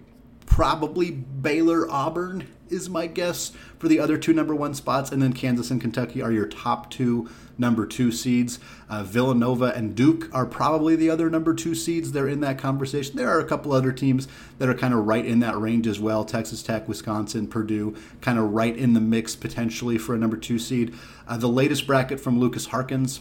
probably 0.59 1.13
Baylor, 1.13 1.89
Auburn 1.89 2.49
is 2.69 2.91
my 2.91 3.07
guess 3.07 3.53
for 3.79 3.87
the 3.87 4.01
other 4.01 4.19
two 4.19 4.33
number 4.33 4.57
one 4.57 4.75
spots, 4.75 5.13
and 5.13 5.23
then 5.23 5.33
Kansas 5.33 5.71
and 5.71 5.81
Kentucky 5.81 6.21
are 6.21 6.33
your 6.33 6.47
top 6.47 6.91
two 6.91 7.31
number 7.57 7.87
two 7.87 8.11
seeds. 8.11 8.59
Uh, 8.91 9.05
Villanova 9.05 9.67
and 9.77 9.95
Duke 9.95 10.29
are 10.35 10.45
probably 10.45 10.97
the 10.97 11.11
other 11.11 11.31
number 11.31 11.55
two 11.55 11.77
seeds. 11.77 12.11
They're 12.11 12.27
in 12.27 12.41
that 12.41 12.59
conversation. 12.59 13.15
There 13.15 13.29
are 13.29 13.39
a 13.39 13.45
couple 13.45 13.71
other 13.71 13.93
teams 13.93 14.27
that 14.59 14.69
are 14.69 14.75
kind 14.75 14.93
of 14.93 15.07
right 15.07 15.25
in 15.25 15.39
that 15.39 15.57
range 15.57 15.87
as 15.87 16.01
well. 16.01 16.25
Texas 16.25 16.61
Tech, 16.61 16.89
Wisconsin, 16.89 17.47
Purdue, 17.47 17.95
kind 18.21 18.37
of 18.37 18.51
right 18.51 18.77
in 18.77 18.95
the 18.95 19.01
mix 19.01 19.37
potentially 19.37 19.97
for 19.97 20.17
a 20.17 20.19
number 20.19 20.37
two 20.37 20.59
seed. 20.59 20.93
Uh, 21.29 21.37
the 21.37 21.47
latest 21.47 21.87
bracket 21.87 22.19
from 22.19 22.41
Lucas 22.41 22.67
Harkins 22.67 23.21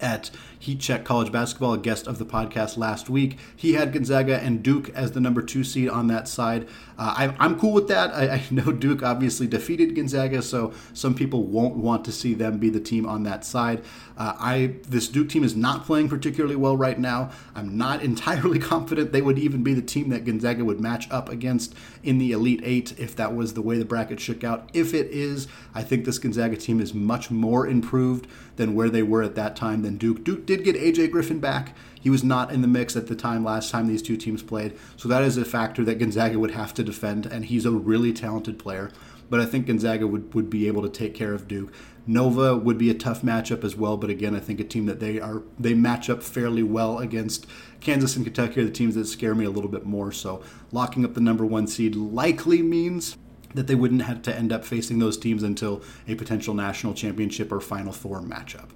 at 0.00 0.30
Heat 0.60 0.78
Check 0.78 1.04
College 1.04 1.32
Basketball, 1.32 1.72
a 1.72 1.78
guest 1.78 2.06
of 2.06 2.18
the 2.18 2.26
podcast 2.26 2.76
last 2.76 3.08
week. 3.08 3.38
He 3.56 3.72
had 3.72 3.94
Gonzaga 3.94 4.38
and 4.38 4.62
Duke 4.62 4.90
as 4.90 5.12
the 5.12 5.20
number 5.20 5.40
two 5.40 5.64
seed 5.64 5.88
on 5.88 6.06
that 6.08 6.28
side. 6.28 6.68
Uh, 6.98 7.32
I, 7.38 7.46
am 7.46 7.58
cool 7.58 7.72
with 7.72 7.88
that. 7.88 8.14
I, 8.14 8.34
I, 8.34 8.42
know 8.50 8.70
Duke 8.70 9.02
obviously 9.02 9.46
defeated 9.46 9.94
Gonzaga, 9.96 10.42
so 10.42 10.74
some 10.92 11.14
people 11.14 11.44
won't 11.44 11.76
want 11.76 12.04
to 12.04 12.12
see 12.12 12.34
them 12.34 12.58
be 12.58 12.68
the 12.68 12.78
team 12.78 13.06
on 13.06 13.22
that 13.22 13.42
side. 13.42 13.82
Uh, 14.18 14.34
I 14.38 14.74
this 14.86 15.08
Duke 15.08 15.30
team 15.30 15.42
is 15.42 15.56
not 15.56 15.86
playing 15.86 16.10
particularly 16.10 16.56
well 16.56 16.76
right 16.76 16.98
now. 16.98 17.30
I'm 17.54 17.78
not 17.78 18.02
entirely 18.10 18.58
confident 18.58 19.12
they 19.12 19.22
would 19.22 19.38
even 19.38 19.62
be 19.62 19.72
the 19.72 19.80
team 19.80 20.10
that 20.10 20.26
Gonzaga 20.26 20.62
would 20.62 20.78
match 20.78 21.10
up 21.10 21.30
against 21.30 21.74
in 22.02 22.18
the 22.18 22.32
Elite 22.32 22.60
Eight 22.64 22.98
if 22.98 23.16
that 23.16 23.34
was 23.34 23.54
the 23.54 23.62
way 23.62 23.78
the 23.78 23.86
bracket 23.86 24.20
shook 24.20 24.44
out. 24.44 24.68
If 24.74 24.92
it 24.92 25.06
is, 25.06 25.48
I 25.74 25.82
think 25.82 26.04
this 26.04 26.18
Gonzaga 26.18 26.56
team 26.56 26.80
is 26.80 26.94
much 26.94 27.30
more 27.30 27.66
improved 27.66 28.26
than 28.56 28.74
where 28.74 28.90
they 28.90 29.02
were 29.02 29.22
at 29.22 29.34
that 29.36 29.56
time 29.56 29.82
than 29.82 29.96
Duke. 29.96 30.24
Duke 30.24 30.46
did 30.46 30.64
get 30.64 30.76
AJ 30.76 31.10
Griffin 31.10 31.38
back. 31.38 31.76
He 32.00 32.10
was 32.10 32.24
not 32.24 32.52
in 32.52 32.62
the 32.62 32.68
mix 32.68 32.96
at 32.96 33.06
the 33.06 33.14
time 33.14 33.44
last 33.44 33.70
time 33.70 33.86
these 33.86 34.02
two 34.02 34.16
teams 34.16 34.42
played. 34.42 34.76
So 34.96 35.08
that 35.08 35.22
is 35.22 35.36
a 35.36 35.44
factor 35.44 35.84
that 35.84 35.98
Gonzaga 35.98 36.38
would 36.38 36.52
have 36.52 36.74
to 36.74 36.82
defend, 36.82 37.26
and 37.26 37.44
he's 37.44 37.66
a 37.66 37.70
really 37.70 38.12
talented 38.12 38.58
player. 38.58 38.90
But 39.28 39.40
I 39.40 39.46
think 39.46 39.66
Gonzaga 39.66 40.06
would, 40.08 40.34
would 40.34 40.50
be 40.50 40.66
able 40.66 40.82
to 40.82 40.88
take 40.88 41.14
care 41.14 41.34
of 41.34 41.46
Duke. 41.46 41.72
Nova 42.06 42.56
would 42.56 42.78
be 42.78 42.90
a 42.90 42.94
tough 42.94 43.22
matchup 43.22 43.62
as 43.62 43.76
well, 43.76 43.96
but 43.96 44.10
again, 44.10 44.34
I 44.34 44.40
think 44.40 44.58
a 44.58 44.64
team 44.64 44.86
that 44.86 44.98
they 44.98 45.20
are 45.20 45.42
they 45.58 45.74
match 45.74 46.10
up 46.10 46.22
fairly 46.22 46.64
well 46.64 46.98
against 46.98 47.46
Kansas 47.80 48.16
and 48.16 48.24
Kentucky 48.24 48.60
are 48.60 48.64
the 48.64 48.70
teams 48.70 48.96
that 48.96 49.06
scare 49.06 49.34
me 49.34 49.44
a 49.44 49.50
little 49.50 49.70
bit 49.70 49.86
more. 49.86 50.10
So 50.10 50.42
locking 50.72 51.04
up 51.04 51.14
the 51.14 51.20
number 51.20 51.46
one 51.46 51.68
seed 51.68 51.94
likely 51.94 52.62
means 52.62 53.16
that 53.54 53.66
they 53.66 53.74
wouldn't 53.74 54.02
have 54.02 54.22
to 54.22 54.34
end 54.34 54.52
up 54.52 54.64
facing 54.64 54.98
those 54.98 55.16
teams 55.16 55.42
until 55.42 55.82
a 56.06 56.14
potential 56.14 56.54
national 56.54 56.94
championship 56.94 57.50
or 57.50 57.60
Final 57.60 57.92
Four 57.92 58.20
matchup. 58.20 58.68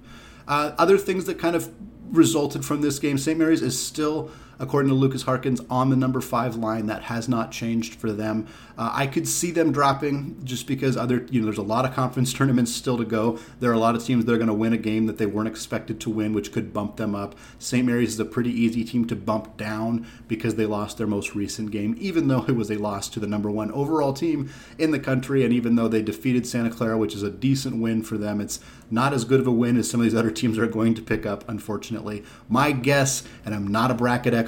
Uh, 0.47 0.73
other 0.77 0.97
things 0.97 1.25
that 1.25 1.39
kind 1.39 1.55
of 1.55 1.71
resulted 2.11 2.63
from 2.63 2.81
this 2.81 2.99
game, 2.99 3.17
St. 3.17 3.37
Mary's 3.37 3.61
is 3.61 3.79
still 3.79 4.31
according 4.59 4.89
to 4.89 4.95
Lucas 4.95 5.23
Harkins, 5.23 5.61
on 5.69 5.89
the 5.89 5.95
number 5.95 6.21
five 6.21 6.55
line. 6.55 6.87
That 6.87 7.03
has 7.03 7.27
not 7.27 7.51
changed 7.51 7.95
for 7.95 8.11
them. 8.11 8.47
Uh, 8.77 8.91
I 8.93 9.07
could 9.07 9.27
see 9.27 9.51
them 9.51 9.71
dropping 9.71 10.43
just 10.43 10.67
because 10.67 10.97
other, 10.97 11.25
you 11.29 11.39
know, 11.39 11.45
there's 11.45 11.57
a 11.57 11.63
lot 11.63 11.85
of 11.85 11.93
conference 11.93 12.33
tournaments 12.33 12.73
still 12.73 12.97
to 12.97 13.05
go. 13.05 13.39
There 13.59 13.71
are 13.71 13.73
a 13.73 13.79
lot 13.79 13.95
of 13.95 14.03
teams 14.03 14.25
that 14.25 14.33
are 14.33 14.37
going 14.37 14.47
to 14.47 14.53
win 14.53 14.73
a 14.73 14.77
game 14.77 15.05
that 15.05 15.17
they 15.17 15.25
weren't 15.25 15.47
expected 15.47 15.99
to 16.01 16.09
win, 16.09 16.33
which 16.33 16.51
could 16.51 16.73
bump 16.73 16.97
them 16.97 17.15
up. 17.15 17.35
St. 17.59 17.85
Mary's 17.85 18.13
is 18.13 18.19
a 18.19 18.25
pretty 18.25 18.51
easy 18.51 18.83
team 18.83 19.05
to 19.07 19.15
bump 19.15 19.57
down 19.57 20.05
because 20.27 20.55
they 20.55 20.65
lost 20.65 20.97
their 20.97 21.07
most 21.07 21.35
recent 21.35 21.71
game, 21.71 21.95
even 21.99 22.27
though 22.27 22.45
it 22.47 22.55
was 22.55 22.71
a 22.71 22.77
loss 22.77 23.09
to 23.09 23.19
the 23.19 23.27
number 23.27 23.49
one 23.49 23.71
overall 23.71 24.13
team 24.13 24.49
in 24.77 24.91
the 24.91 24.99
country, 24.99 25.43
and 25.43 25.53
even 25.53 25.75
though 25.75 25.87
they 25.87 26.01
defeated 26.01 26.45
Santa 26.45 26.69
Clara, 26.69 26.97
which 26.97 27.15
is 27.15 27.23
a 27.23 27.29
decent 27.29 27.81
win 27.81 28.03
for 28.03 28.17
them, 28.17 28.41
it's 28.41 28.59
not 28.91 29.13
as 29.13 29.25
good 29.25 29.39
of 29.39 29.47
a 29.47 29.51
win 29.51 29.77
as 29.77 29.89
some 29.89 29.99
of 29.99 30.05
these 30.05 30.15
other 30.15 30.31
teams 30.31 30.57
are 30.57 30.67
going 30.67 30.93
to 30.93 31.01
pick 31.01 31.25
up, 31.25 31.47
unfortunately. 31.49 32.23
My 32.47 32.71
guess, 32.71 33.23
and 33.45 33.55
I'm 33.55 33.67
not 33.67 33.91
a 33.91 33.95
bracket 33.95 34.33
expert, 34.33 34.44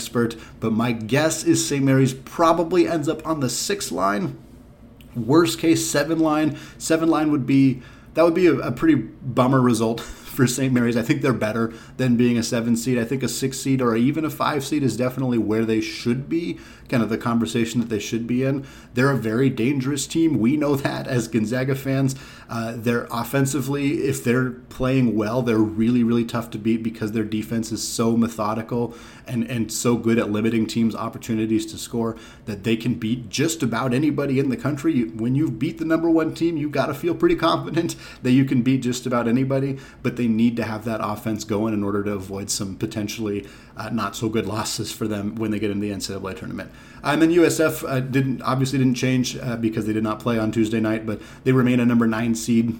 but 0.60 0.72
my 0.72 0.92
guess 0.92 1.44
is 1.44 1.68
St. 1.68 1.84
Mary's 1.84 2.14
probably 2.14 2.88
ends 2.88 3.08
up 3.10 3.26
on 3.26 3.40
the 3.40 3.50
six 3.50 3.92
line. 3.92 4.38
Worst 5.16 5.60
case, 5.60 5.90
seven 5.90 6.20
line. 6.20 6.58
Seven 6.78 7.10
line 7.10 7.32
would 7.32 7.46
be 7.46 7.82
that 8.14 8.24
would 8.24 8.34
be 8.34 8.48
a, 8.48 8.56
a 8.56 8.72
pretty 8.72 8.96
bummer 8.96 9.62
result 9.62 10.00
for 10.38 10.46
St. 10.46 10.72
Mary's. 10.72 10.96
I 10.96 11.02
think 11.02 11.24
they're 11.24 11.34
better 11.34 11.74
than 11.98 12.16
being 12.16 12.38
a 12.38 12.44
seven 12.44 12.78
seed. 12.78 13.00
I 13.00 13.04
think 13.04 13.24
a 13.24 13.28
six 13.28 13.60
seed 13.60 13.82
or 13.82 13.96
even 13.98 14.24
a 14.24 14.30
five 14.30 14.64
seed 14.64 14.84
is 14.84 14.96
definitely 14.96 15.40
where 15.40 15.66
they 15.66 15.82
should 15.82 16.30
be, 16.30 16.60
kind 16.88 17.02
of 17.02 17.10
the 17.10 17.18
conversation 17.18 17.82
that 17.82 17.90
they 17.90 17.98
should 17.98 18.28
be 18.28 18.44
in. 18.44 18.66
They're 18.94 19.10
a 19.10 19.18
very 19.18 19.50
dangerous 19.50 20.06
team. 20.06 20.38
We 20.40 20.56
know 20.56 20.76
that 20.76 21.08
as 21.08 21.28
Gonzaga 21.28 21.76
fans. 21.76 22.16
Uh, 22.50 22.76
they're 22.78 23.08
offensively, 23.12 24.04
if 24.04 24.24
they're 24.24 24.52
playing 24.52 25.16
well, 25.16 25.42
they're 25.42 25.58
really, 25.58 26.04
really 26.04 26.24
tough 26.24 26.52
to 26.52 26.60
beat 26.60 26.84
because 26.84 27.12
their 27.12 27.24
defense 27.24 27.72
is 27.72 27.86
so 27.86 28.16
methodical 28.16 28.96
and, 29.26 29.44
and 29.50 29.72
so 29.72 29.98
good 29.98 30.18
at 30.18 30.32
limiting 30.32 30.66
teams' 30.66 30.96
opportunities 30.96 31.66
to 31.66 31.78
score 31.78 32.16
that 32.46 32.64
they 32.64 32.78
can 32.78 32.94
beat 32.94 33.28
just 33.30 33.64
about 33.64 33.94
anybody 33.94 34.40
in 34.40 34.50
the 34.50 34.56
country. 34.56 35.04
When 35.04 35.36
you 35.36 35.50
beat 35.50 35.80
the 35.80 35.86
number 35.86 36.10
one 36.10 36.34
team, 36.34 36.56
you 36.58 36.70
got 36.70 36.86
to 36.86 36.94
feel 36.94 37.16
pretty 37.16 37.36
confident 37.36 37.96
that 38.22 38.32
you 38.32 38.46
can 38.46 38.62
beat 38.62 38.82
just 38.82 39.06
about 39.06 39.28
anybody, 39.28 39.80
but 40.04 40.16
they 40.16 40.27
need 40.28 40.56
to 40.58 40.64
have 40.64 40.86
that 40.86 41.00
offense 41.04 41.44
going 41.44 41.74
in 41.74 41.84
order 41.84 42.04
to 42.04 42.12
avoid 42.12 42.50
some 42.50 42.76
potentially 42.76 43.48
uh, 43.76 43.90
not 43.90 44.16
so 44.16 44.30
good 44.30 44.46
losses 44.46 44.92
for 44.92 45.08
them 45.08 45.36
when 45.36 45.52
they 45.52 45.60
get 45.60 45.72
in 45.72 45.80
the 45.80 45.92
NCAA 45.92 46.38
tournament. 46.38 46.72
And 47.04 47.22
then 47.22 47.32
USF 47.32 47.88
uh, 47.88 48.00
didn't 48.00 48.42
obviously 48.42 48.80
didn't 48.80 48.96
change 48.96 49.38
uh, 49.38 49.56
because 49.58 49.86
they 49.86 49.94
did 49.94 50.04
not 50.04 50.20
play 50.20 50.38
on 50.38 50.52
Tuesday 50.52 50.80
night, 50.80 51.06
but 51.06 51.22
they 51.44 51.52
remain 51.52 51.80
a 51.80 51.86
number 51.86 52.08
nine 52.08 52.36
seed 52.36 52.78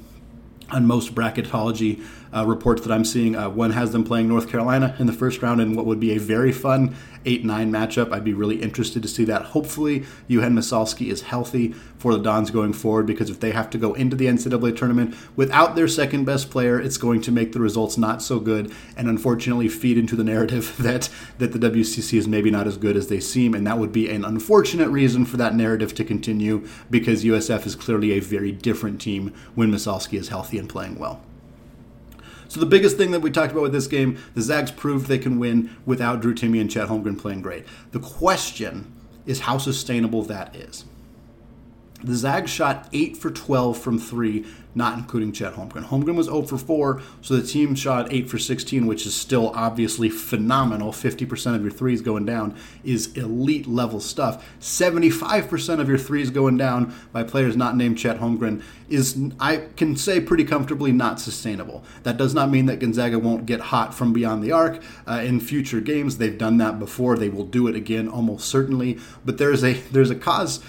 on 0.70 0.86
most 0.86 1.16
bracketology 1.16 2.04
uh, 2.36 2.46
reports 2.46 2.82
that 2.82 2.92
I'm 2.92 3.06
seeing. 3.06 3.36
Uh, 3.36 3.50
one 3.50 3.72
has 3.72 3.92
them 3.92 4.04
playing 4.04 4.28
North 4.28 4.50
Carolina 4.50 4.96
in 5.00 5.08
the 5.08 5.14
first 5.14 5.42
round 5.42 5.62
in 5.62 5.76
what 5.76 5.86
would 5.86 6.00
be 6.00 6.14
a 6.16 6.20
very 6.20 6.52
fun 6.52 6.96
8 7.28 7.44
9 7.44 7.72
matchup. 7.72 8.12
I'd 8.12 8.24
be 8.24 8.34
really 8.34 8.62
interested 8.62 9.04
to 9.04 9.08
see 9.08 9.26
that. 9.26 9.44
Hopefully, 9.44 10.06
Yauhen 10.30 10.54
Massalski 10.54 11.12
is 11.12 11.22
healthy 11.24 11.76
for 12.00 12.14
the 12.14 12.24
Dons 12.24 12.50
going 12.52 12.74
forward 12.74 13.06
because 13.06 13.30
if 13.30 13.40
they 13.40 13.52
have 13.52 13.70
to 13.72 13.78
go 13.78 13.94
into 13.94 14.16
the 14.16 14.28
NCAA 14.28 14.76
tournament 14.76 15.16
without 15.36 15.76
their 15.76 15.88
second 15.88 16.26
best 16.26 16.50
player, 16.50 16.80
it's 16.80 16.98
going 16.98 17.22
to 17.22 17.32
make 17.32 17.52
the 17.52 17.60
results 17.60 17.98
not 17.98 18.22
so 18.22 18.40
good 18.40 18.74
and 18.96 19.10
unfortunately 19.10 19.68
feed 19.68 19.98
into 19.98 20.16
the 20.16 20.24
narrative 20.24 20.76
that, 20.80 21.10
that 21.38 21.52
the 21.52 21.60
WCC 21.60 22.18
is 22.18 22.28
maybe 22.28 22.50
not 22.50 22.68
as 22.68 22.78
good 22.78 22.96
as 22.96 23.08
they 23.08 23.20
seem. 23.20 23.54
And 23.54 23.68
that 23.68 23.78
would 23.78 23.92
be 23.92 24.10
an 24.10 24.24
unfortunate 24.24 24.90
reason 24.90 25.26
for 25.26 25.38
that 25.38 25.54
narrative 25.54 25.94
to 25.96 26.06
continue 26.06 26.68
because 26.90 27.26
USF 27.26 27.66
is 27.66 27.76
clearly 27.76 28.14
a 28.14 28.20
very 28.20 28.52
different 28.54 29.02
team 29.02 29.34
when 29.56 29.72
Michalski 29.72 30.18
is 30.18 30.30
healthy 30.30 30.58
and 30.58 30.70
playing 30.70 30.98
well. 30.98 31.22
So 32.48 32.60
the 32.60 32.66
biggest 32.66 32.98
thing 32.98 33.12
that 33.12 33.20
we 33.20 33.32
talked 33.32 33.52
about 33.52 33.64
with 33.64 33.74
this 33.74 33.88
game, 33.88 34.18
the 34.34 34.42
Zags 34.42 34.72
proved 34.72 35.08
they 35.08 35.18
can 35.18 35.40
win 35.40 35.76
without 35.86 36.22
Drew 36.22 36.34
Timme 36.34 36.62
and 36.62 36.72
Chet 36.72 36.88
Holmgren 36.88 37.20
playing 37.20 37.42
great. 37.42 37.66
The 37.92 38.00
question 38.00 38.92
is 39.26 39.42
how 39.42 39.58
sustainable 39.58 40.24
that 40.24 40.56
is. 40.56 40.86
The 42.04 42.16
Zags 42.16 42.52
shot 42.52 42.88
8 42.94 43.18
for 43.18 43.32
12 43.32 43.78
from 43.78 44.00
3 44.00 44.46
not 44.78 44.98
including 45.00 45.32
Chet 45.32 45.56
Holmgren. 45.56 45.86
Holmgren 45.86 46.16
was 46.16 46.28
0 46.28 46.44
for 46.44 46.58
4, 46.58 47.02
so 47.22 47.36
the 47.36 47.46
team 47.46 47.74
shot 47.74 48.14
8 48.14 48.30
for 48.30 48.38
16, 48.38 48.86
which 48.86 49.08
is 49.08 49.16
still 49.16 49.52
obviously 49.56 50.08
phenomenal. 50.08 50.92
50% 50.92 51.56
of 51.56 51.64
your 51.64 51.72
threes 51.72 52.00
going 52.00 52.26
down 52.26 52.56
is 52.84 53.12
elite 53.18 53.66
level 53.66 54.00
stuff. 54.00 54.48
75% 54.62 55.80
of 55.80 55.90
your 55.90 55.98
threes 55.98 56.30
going 56.30 56.58
down 56.58 56.94
by 57.12 57.24
players 57.24 57.58
not 57.58 57.76
named 57.76 57.98
Chet 57.98 58.20
Holmgren 58.20 58.62
is, 58.88 59.20
I 59.40 59.68
can 59.76 59.98
say 59.98 60.20
pretty 60.20 60.44
comfortably, 60.44 60.92
not 60.92 61.20
sustainable. 61.20 61.84
That 62.04 62.18
does 62.18 62.36
not 62.36 62.52
mean 62.52 62.68
that 62.68 62.80
Gonzaga 62.80 63.18
won't 63.18 63.48
get 63.48 63.60
hot 63.60 63.96
from 63.96 64.14
beyond 64.14 64.44
the 64.44 64.52
arc 64.52 64.82
uh, 65.08 65.24
in 65.26 65.40
future 65.40 65.82
games. 65.82 66.20
They've 66.20 66.38
done 66.38 66.58
that 66.58 66.78
before. 66.78 67.18
They 67.18 67.30
will 67.30 67.46
do 67.46 67.68
it 67.68 67.76
again 67.76 68.08
almost 68.08 68.48
certainly. 68.48 69.00
But 69.26 69.40
there's 69.40 69.64
a 69.64 69.74
there's 69.74 70.12
a 70.12 70.16
cause 70.16 70.64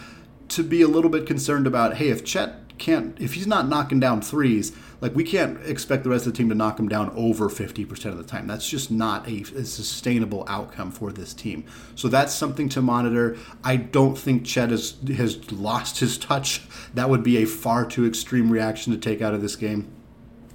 to 0.48 0.62
be 0.62 0.82
a 0.82 0.88
little 0.88 1.11
bit 1.11 1.26
concerned 1.26 1.66
about. 1.66 1.96
Hey, 1.96 2.08
if 2.08 2.24
Chet 2.24 2.68
can't 2.78 3.20
if 3.20 3.34
he's 3.34 3.46
not 3.46 3.68
knocking 3.68 4.00
down 4.00 4.22
threes, 4.22 4.72
like 5.00 5.14
we 5.14 5.24
can't 5.24 5.61
expect 5.66 6.04
the 6.04 6.11
rest 6.11 6.26
of 6.26 6.32
the 6.32 6.37
team 6.37 6.48
to 6.48 6.54
knock 6.54 6.78
him 6.78 6.88
down 6.88 7.11
over 7.14 7.48
50% 7.48 8.06
of 8.06 8.16
the 8.16 8.24
time. 8.24 8.46
That's 8.46 8.68
just 8.68 8.90
not 8.90 9.28
a, 9.28 9.42
a, 9.56 9.64
sustainable 9.64 10.44
outcome 10.48 10.90
for 10.90 11.12
this 11.12 11.34
team. 11.34 11.64
So 11.94 12.08
that's 12.08 12.34
something 12.34 12.68
to 12.70 12.82
monitor. 12.82 13.37
I 13.62 13.76
don't 13.76 14.16
think 14.16 14.44
Chet 14.44 14.70
has 14.70 14.96
has 15.16 15.50
lost 15.52 16.00
his 16.00 16.16
touch. 16.18 16.62
That 16.94 17.11
would 17.11 17.22
be 17.22 17.38
a 17.38 17.44
far 17.44 17.84
too 17.84 18.06
extreme 18.06 18.50
reaction 18.50 18.92
to 18.92 18.98
take 18.98 19.20
out 19.20 19.34
of 19.34 19.42
this 19.42 19.56
game. 19.56 19.90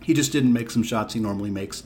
He 0.01 0.13
just 0.13 0.31
didn't 0.31 0.51
make 0.51 0.69
some 0.69 0.83
shots 0.83 1.13
he 1.13 1.19
normally 1.19 1.51
makes 1.51 1.83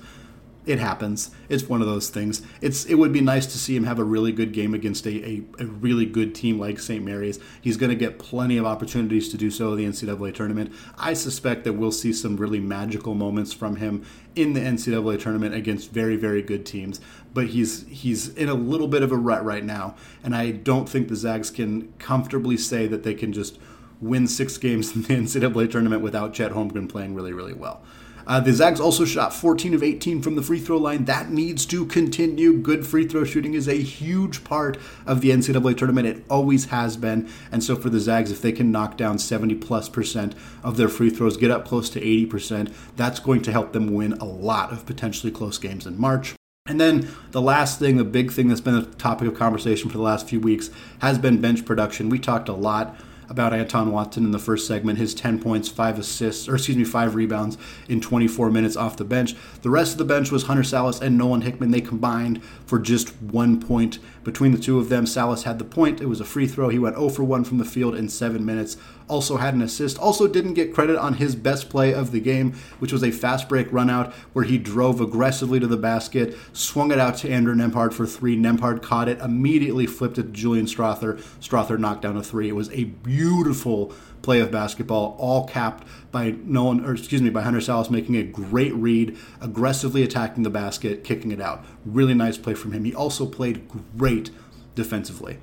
it 0.67 0.79
happens. 0.79 1.31
It's 1.47 1.63
one 1.63 1.81
of 1.81 1.87
those 1.87 2.09
things. 2.09 2.41
It's 2.61 2.85
it 2.85 2.95
would 2.95 3.13
be 3.13 3.21
nice 3.21 3.45
to 3.47 3.57
see 3.57 3.75
him 3.75 3.85
have 3.85 3.99
a 3.99 4.03
really 4.03 4.33
good 4.33 4.51
game 4.51 4.73
against 4.73 5.05
a, 5.07 5.25
a, 5.25 5.43
a 5.59 5.65
really 5.65 6.05
good 6.05 6.35
team 6.35 6.59
like 6.59 6.77
St. 6.79 7.03
Mary's. 7.03 7.39
He's 7.61 7.77
going 7.77 7.89
to 7.89 7.95
get 7.95 8.19
plenty 8.19 8.57
of 8.57 8.65
opportunities 8.65 9.29
to 9.29 9.37
do 9.37 9.49
so 9.49 9.73
in 9.73 9.77
the 9.77 9.85
NCAA 9.85 10.35
tournament. 10.35 10.73
I 10.97 11.13
suspect 11.13 11.63
that 11.63 11.73
we'll 11.73 11.93
see 11.93 12.11
some 12.11 12.35
really 12.35 12.59
magical 12.59 13.15
moments 13.15 13.53
from 13.53 13.77
him 13.77 14.05
in 14.35 14.53
the 14.53 14.59
NCAA 14.59 15.21
tournament 15.21 15.55
against 15.55 15.91
very 15.91 16.17
very 16.17 16.41
good 16.41 16.65
teams. 16.65 16.99
But 17.33 17.47
he's 17.47 17.87
he's 17.87 18.27
in 18.35 18.49
a 18.49 18.53
little 18.53 18.89
bit 18.89 19.03
of 19.03 19.13
a 19.13 19.17
rut 19.17 19.45
right 19.45 19.63
now, 19.63 19.95
and 20.21 20.35
I 20.35 20.51
don't 20.51 20.89
think 20.89 21.07
the 21.07 21.15
Zags 21.15 21.49
can 21.49 21.93
comfortably 21.93 22.57
say 22.57 22.87
that 22.87 23.03
they 23.03 23.13
can 23.13 23.31
just 23.31 23.57
win 24.01 24.27
six 24.27 24.57
games 24.57 24.93
in 24.95 25.03
the 25.03 25.15
NCAA 25.15 25.71
tournament 25.71 26.01
without 26.01 26.33
Chet 26.33 26.51
Holmgren 26.51 26.89
playing 26.89 27.15
really 27.15 27.31
really 27.31 27.53
well. 27.53 27.81
Uh, 28.27 28.41
the 28.41 28.51
Zags 28.51 28.81
also 28.81 29.05
shot 29.05 29.33
14 29.33 29.73
of 29.73 29.81
18 29.81 30.21
from 30.21 30.35
the 30.35 30.41
free 30.41 30.59
throw 30.59 30.77
line. 30.77 31.05
That 31.05 31.31
needs 31.31 31.65
to 31.67 31.85
continue. 31.85 32.57
Good 32.57 32.85
free 32.85 33.07
throw 33.07 33.23
shooting 33.23 33.53
is 33.53 33.69
a 33.69 33.75
huge 33.75 34.43
part 34.43 34.77
of 35.05 35.21
the 35.21 35.29
NCAA 35.29 35.77
tournament. 35.77 36.07
It 36.07 36.25
always 36.29 36.65
has 36.65 36.97
been. 36.97 37.29
And 37.53 37.63
so 37.63 37.77
for 37.77 37.89
the 37.89 38.01
Zags, 38.01 38.29
if 38.29 38.41
they 38.41 38.51
can 38.51 38.69
knock 38.69 38.97
down 38.97 39.17
70 39.17 39.55
plus 39.55 39.87
percent 39.87 40.35
of 40.61 40.75
their 40.75 40.89
free 40.89 41.09
throws, 41.09 41.37
get 41.37 41.51
up 41.51 41.65
close 41.65 41.89
to 41.91 42.01
80 42.01 42.25
percent, 42.25 42.73
that's 42.97 43.21
going 43.21 43.41
to 43.43 43.51
help 43.53 43.71
them 43.71 43.93
win 43.93 44.13
a 44.13 44.25
lot 44.25 44.73
of 44.73 44.85
potentially 44.85 45.31
close 45.31 45.57
games 45.57 45.87
in 45.87 45.97
March. 45.97 46.35
And 46.67 46.81
then 46.81 47.09
the 47.31 47.41
last 47.41 47.79
thing, 47.79 47.95
the 47.95 48.03
big 48.03 48.33
thing 48.33 48.49
that's 48.49 48.59
been 48.59 48.75
a 48.75 48.83
topic 48.83 49.29
of 49.29 49.35
conversation 49.35 49.89
for 49.89 49.97
the 49.97 50.03
last 50.03 50.27
few 50.27 50.41
weeks 50.41 50.69
has 50.99 51.17
been 51.17 51.39
bench 51.39 51.63
production. 51.63 52.09
We 52.09 52.19
talked 52.19 52.49
a 52.49 52.53
lot 52.53 52.93
about 53.29 53.53
Anton 53.53 53.91
Watson 53.91 54.25
in 54.25 54.31
the 54.31 54.39
first 54.39 54.67
segment. 54.67 54.97
His 54.97 55.13
10 55.13 55.39
points, 55.41 55.69
5 55.69 55.99
assists, 55.99 56.47
or 56.47 56.55
excuse 56.55 56.77
me, 56.77 56.83
5 56.83 57.15
rebounds 57.15 57.57
in 57.87 58.01
24 58.01 58.49
minutes 58.51 58.75
off 58.75 58.97
the 58.97 59.03
bench. 59.03 59.35
The 59.61 59.69
rest 59.69 59.93
of 59.93 59.97
the 59.97 60.05
bench 60.05 60.31
was 60.31 60.43
Hunter 60.43 60.63
Sallis 60.63 61.01
and 61.01 61.17
Nolan 61.17 61.41
Hickman. 61.41 61.71
They 61.71 61.81
combined 61.81 62.43
for 62.65 62.79
just 62.79 63.09
one 63.21 63.59
point 63.59 63.99
between 64.27 64.51
the 64.51 64.57
two 64.57 64.77
of 64.77 64.89
them. 64.89 65.05
Sallis 65.05 65.43
had 65.43 65.57
the 65.57 65.63
point. 65.63 66.01
It 66.01 66.07
was 66.07 66.19
a 66.19 66.25
free 66.25 66.47
throw. 66.47 66.67
He 66.67 66.77
went 66.77 66.97
0 66.97 67.07
for 67.07 67.23
1 67.23 67.45
from 67.45 67.59
the 67.59 67.63
field 67.63 67.95
in 67.95 68.09
7 68.09 68.45
minutes 68.45 68.75
also 69.07 69.37
had 69.37 69.53
an 69.53 69.61
assist. 69.61 69.97
Also 69.97 70.27
didn't 70.27 70.53
get 70.53 70.73
credit 70.73 70.97
on 70.97 71.15
his 71.15 71.35
best 71.35 71.69
play 71.69 71.93
of 71.93 72.11
the 72.11 72.19
game, 72.19 72.53
which 72.79 72.91
was 72.91 73.03
a 73.03 73.11
fast 73.11 73.47
break 73.47 73.71
run 73.71 73.89
out 73.89 74.13
where 74.33 74.45
he 74.45 74.57
drove 74.57 74.99
aggressively 74.99 75.59
to 75.59 75.67
the 75.67 75.77
basket, 75.77 76.35
swung 76.53 76.91
it 76.91 76.99
out 76.99 77.17
to 77.17 77.29
Andrew 77.29 77.55
Nembhard 77.55 77.93
for 77.93 78.05
three. 78.05 78.37
Nembhard 78.37 78.81
caught 78.81 79.07
it, 79.07 79.19
immediately 79.19 79.85
flipped 79.85 80.17
it 80.17 80.23
to 80.23 80.29
Julian 80.29 80.65
Strawther. 80.65 81.17
Strawther 81.39 81.79
knocked 81.79 82.01
down 82.01 82.17
a 82.17 82.23
three. 82.23 82.49
It 82.49 82.55
was 82.55 82.71
a 82.71 82.85
beautiful 82.85 83.93
play 84.21 84.39
of 84.39 84.51
basketball, 84.51 85.15
all 85.19 85.47
capped 85.47 85.87
by 86.11 86.35
Nolan, 86.43 86.85
or 86.85 86.93
excuse 86.93 87.21
me, 87.21 87.29
by 87.29 87.41
Hunter 87.41 87.59
Sallis 87.59 87.89
making 87.89 88.15
a 88.15 88.23
great 88.23 88.73
read, 88.73 89.17
aggressively 89.41 90.03
attacking 90.03 90.43
the 90.43 90.49
basket, 90.49 91.03
kicking 91.03 91.31
it 91.31 91.41
out. 91.41 91.63
Really 91.85 92.13
nice 92.13 92.37
play 92.37 92.53
from 92.53 92.71
him. 92.71 92.83
He 92.83 92.93
also 92.93 93.25
played 93.25 93.67
great 93.97 94.31
defensively 94.75 95.39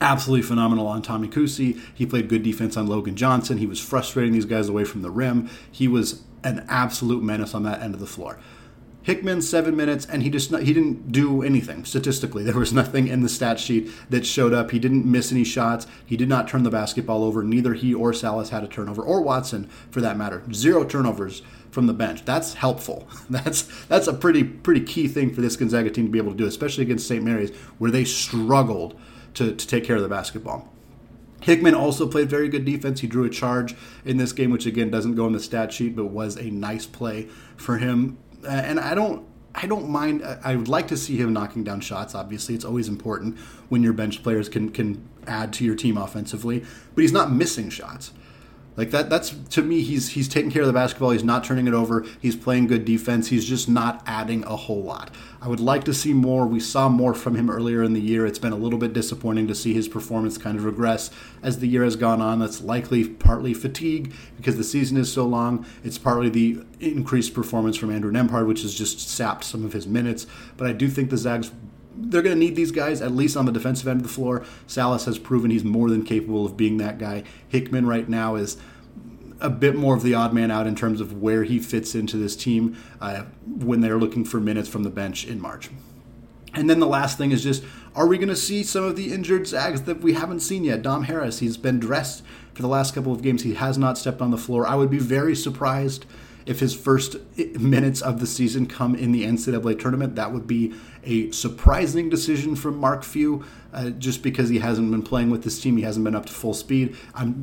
absolutely 0.00 0.42
phenomenal 0.42 0.86
on 0.86 1.02
Tommy 1.02 1.28
Kuhse. 1.28 1.80
He 1.94 2.06
played 2.06 2.28
good 2.28 2.42
defense 2.42 2.76
on 2.76 2.86
Logan 2.86 3.16
Johnson. 3.16 3.58
He 3.58 3.66
was 3.66 3.80
frustrating 3.80 4.32
these 4.32 4.44
guys 4.44 4.68
away 4.68 4.84
from 4.84 5.02
the 5.02 5.10
rim. 5.10 5.48
He 5.70 5.88
was 5.88 6.22
an 6.42 6.66
absolute 6.68 7.22
menace 7.22 7.54
on 7.54 7.62
that 7.62 7.80
end 7.80 7.94
of 7.94 8.00
the 8.00 8.06
floor. 8.06 8.38
Hickman 9.04 9.42
seven 9.42 9.76
minutes, 9.76 10.06
and 10.06 10.22
he 10.22 10.30
just 10.30 10.50
he 10.50 10.72
didn't 10.72 11.12
do 11.12 11.42
anything 11.42 11.84
statistically. 11.84 12.42
There 12.42 12.58
was 12.58 12.72
nothing 12.72 13.06
in 13.06 13.20
the 13.20 13.28
stat 13.28 13.60
sheet 13.60 13.90
that 14.08 14.24
showed 14.24 14.54
up. 14.54 14.70
He 14.70 14.78
didn't 14.78 15.04
miss 15.04 15.30
any 15.30 15.44
shots. 15.44 15.86
He 16.06 16.16
did 16.16 16.28
not 16.28 16.48
turn 16.48 16.62
the 16.62 16.70
basketball 16.70 17.22
over. 17.22 17.44
Neither 17.44 17.74
he 17.74 17.92
or 17.92 18.12
Sallis 18.12 18.48
had 18.48 18.64
a 18.64 18.66
turnover, 18.66 19.02
or 19.02 19.20
Watson 19.20 19.68
for 19.90 20.00
that 20.00 20.16
matter. 20.16 20.42
Zero 20.54 20.84
turnovers 20.84 21.42
from 21.70 21.86
the 21.86 21.92
bench. 21.92 22.24
That's 22.24 22.54
helpful. 22.54 23.06
That's 23.28 23.62
that's 23.86 24.06
a 24.06 24.14
pretty 24.14 24.42
pretty 24.42 24.80
key 24.80 25.06
thing 25.06 25.34
for 25.34 25.42
this 25.42 25.56
Gonzaga 25.56 25.90
team 25.90 26.06
to 26.06 26.10
be 26.10 26.18
able 26.18 26.32
to 26.32 26.38
do, 26.38 26.46
especially 26.46 26.84
against 26.84 27.06
St. 27.06 27.22
Mary's, 27.22 27.54
where 27.78 27.90
they 27.90 28.04
struggled 28.04 28.98
to, 29.34 29.54
to 29.54 29.66
take 29.66 29.84
care 29.84 29.96
of 29.96 30.02
the 30.02 30.08
basketball. 30.08 30.72
Hickman 31.42 31.74
also 31.74 32.08
played 32.08 32.30
very 32.30 32.48
good 32.48 32.64
defense. 32.64 33.00
He 33.00 33.06
drew 33.06 33.24
a 33.24 33.28
charge 33.28 33.76
in 34.06 34.16
this 34.16 34.32
game, 34.32 34.50
which 34.50 34.64
again 34.64 34.90
doesn't 34.90 35.14
go 35.14 35.26
in 35.26 35.34
the 35.34 35.40
stat 35.40 35.74
sheet, 35.74 35.94
but 35.94 36.06
was 36.06 36.36
a 36.36 36.44
nice 36.44 36.86
play 36.86 37.28
for 37.56 37.76
him. 37.76 38.16
Uh, 38.44 38.50
and 38.50 38.80
I 38.80 38.94
don't 38.94 39.26
I 39.54 39.66
don't 39.66 39.88
mind. 39.88 40.22
Uh, 40.22 40.36
I 40.42 40.56
would 40.56 40.68
like 40.68 40.88
to 40.88 40.96
see 40.96 41.16
him 41.16 41.32
knocking 41.32 41.64
down 41.64 41.80
shots. 41.80 42.14
Obviously, 42.14 42.54
it's 42.54 42.64
always 42.64 42.88
important 42.88 43.38
when 43.68 43.82
your 43.82 43.92
bench 43.92 44.22
players 44.22 44.48
can 44.48 44.70
can 44.70 45.08
add 45.26 45.52
to 45.54 45.64
your 45.64 45.76
team 45.76 45.96
offensively. 45.96 46.64
But 46.94 47.02
he's 47.02 47.12
not 47.12 47.32
missing 47.32 47.70
shots. 47.70 48.12
Like 48.76 48.90
that 48.90 49.08
that's 49.08 49.30
to 49.30 49.62
me 49.62 49.82
he's 49.82 50.10
he's 50.10 50.28
taking 50.28 50.50
care 50.50 50.62
of 50.62 50.66
the 50.66 50.72
basketball, 50.72 51.10
he's 51.10 51.22
not 51.22 51.44
turning 51.44 51.68
it 51.68 51.74
over, 51.74 52.04
he's 52.20 52.34
playing 52.34 52.66
good 52.66 52.84
defense, 52.84 53.28
he's 53.28 53.44
just 53.44 53.68
not 53.68 54.02
adding 54.04 54.44
a 54.44 54.56
whole 54.56 54.82
lot. 54.82 55.14
I 55.40 55.48
would 55.48 55.60
like 55.60 55.84
to 55.84 55.94
see 55.94 56.12
more. 56.12 56.46
We 56.46 56.58
saw 56.58 56.88
more 56.88 57.14
from 57.14 57.36
him 57.36 57.50
earlier 57.50 57.82
in 57.82 57.92
the 57.92 58.00
year. 58.00 58.26
It's 58.26 58.38
been 58.38 58.52
a 58.52 58.56
little 58.56 58.78
bit 58.78 58.92
disappointing 58.92 59.46
to 59.48 59.54
see 59.54 59.74
his 59.74 59.86
performance 59.86 60.38
kind 60.38 60.58
of 60.58 60.64
regress 60.64 61.10
as 61.42 61.58
the 61.58 61.68
year 61.68 61.84
has 61.84 61.96
gone 61.96 62.20
on. 62.20 62.40
That's 62.40 62.62
likely 62.62 63.08
partly 63.08 63.54
fatigue 63.54 64.12
because 64.36 64.56
the 64.56 64.64
season 64.64 64.96
is 64.96 65.12
so 65.12 65.24
long. 65.24 65.66
It's 65.84 65.98
partly 65.98 66.28
the 66.28 66.64
increased 66.80 67.34
performance 67.34 67.76
from 67.76 67.92
Andrew 67.92 68.10
Nembhard, 68.10 68.48
which 68.48 68.62
has 68.62 68.74
just 68.74 68.98
sapped 69.08 69.44
some 69.44 69.64
of 69.64 69.72
his 69.72 69.86
minutes. 69.86 70.26
But 70.56 70.66
I 70.66 70.72
do 70.72 70.88
think 70.88 71.10
the 71.10 71.16
Zags 71.16 71.52
they're 71.96 72.22
going 72.22 72.34
to 72.34 72.38
need 72.38 72.56
these 72.56 72.72
guys 72.72 73.00
at 73.00 73.12
least 73.12 73.36
on 73.36 73.46
the 73.46 73.52
defensive 73.52 73.88
end 73.88 74.00
of 74.00 74.06
the 74.06 74.12
floor. 74.12 74.44
Sallis 74.66 75.06
has 75.06 75.18
proven 75.18 75.50
he's 75.50 75.64
more 75.64 75.90
than 75.90 76.04
capable 76.04 76.44
of 76.44 76.56
being 76.56 76.78
that 76.78 76.98
guy. 76.98 77.24
Hickman 77.48 77.86
right 77.86 78.08
now 78.08 78.34
is 78.34 78.56
a 79.40 79.50
bit 79.50 79.74
more 79.76 79.94
of 79.94 80.02
the 80.02 80.14
odd 80.14 80.32
man 80.32 80.50
out 80.50 80.66
in 80.66 80.74
terms 80.74 81.00
of 81.00 81.20
where 81.20 81.44
he 81.44 81.58
fits 81.58 81.94
into 81.94 82.16
this 82.16 82.36
team 82.36 82.76
uh, 83.00 83.24
when 83.46 83.80
they're 83.80 83.98
looking 83.98 84.24
for 84.24 84.40
minutes 84.40 84.68
from 84.68 84.82
the 84.82 84.90
bench 84.90 85.26
in 85.26 85.40
March. 85.40 85.70
And 86.54 86.70
then 86.70 86.78
the 86.78 86.86
last 86.86 87.18
thing 87.18 87.32
is 87.32 87.42
just 87.42 87.64
are 87.94 88.06
we 88.06 88.16
going 88.16 88.28
to 88.28 88.36
see 88.36 88.62
some 88.62 88.84
of 88.84 88.96
the 88.96 89.12
injured 89.12 89.46
Zags 89.46 89.82
that 89.82 90.00
we 90.00 90.14
haven't 90.14 90.40
seen 90.40 90.64
yet? 90.64 90.82
Dom 90.82 91.04
Harris, 91.04 91.38
he's 91.38 91.56
been 91.56 91.78
dressed 91.78 92.24
for 92.52 92.62
the 92.62 92.68
last 92.68 92.94
couple 92.94 93.12
of 93.12 93.22
games. 93.22 93.42
He 93.42 93.54
has 93.54 93.78
not 93.78 93.98
stepped 93.98 94.20
on 94.20 94.30
the 94.30 94.38
floor. 94.38 94.66
I 94.66 94.74
would 94.74 94.90
be 94.90 94.98
very 94.98 95.36
surprised 95.36 96.06
if 96.46 96.60
his 96.60 96.74
first 96.74 97.16
minutes 97.58 98.00
of 98.00 98.20
the 98.20 98.26
season 98.26 98.66
come 98.66 98.94
in 98.94 99.12
the 99.12 99.24
NCAA 99.24 99.78
tournament. 99.80 100.14
That 100.16 100.32
would 100.32 100.46
be 100.46 100.74
a 101.02 101.30
surprising 101.30 102.08
decision 102.08 102.56
from 102.56 102.78
Mark 102.78 103.02
Few 103.02 103.44
uh, 103.74 103.90
just 103.90 104.22
because 104.22 104.48
he 104.48 104.60
hasn't 104.60 104.88
been 104.90 105.02
playing 105.02 105.30
with 105.30 105.42
this 105.42 105.60
team. 105.60 105.76
He 105.76 105.82
hasn't 105.82 106.04
been 106.04 106.14
up 106.14 106.26
to 106.26 106.32
full 106.32 106.54
speed. 106.54 106.96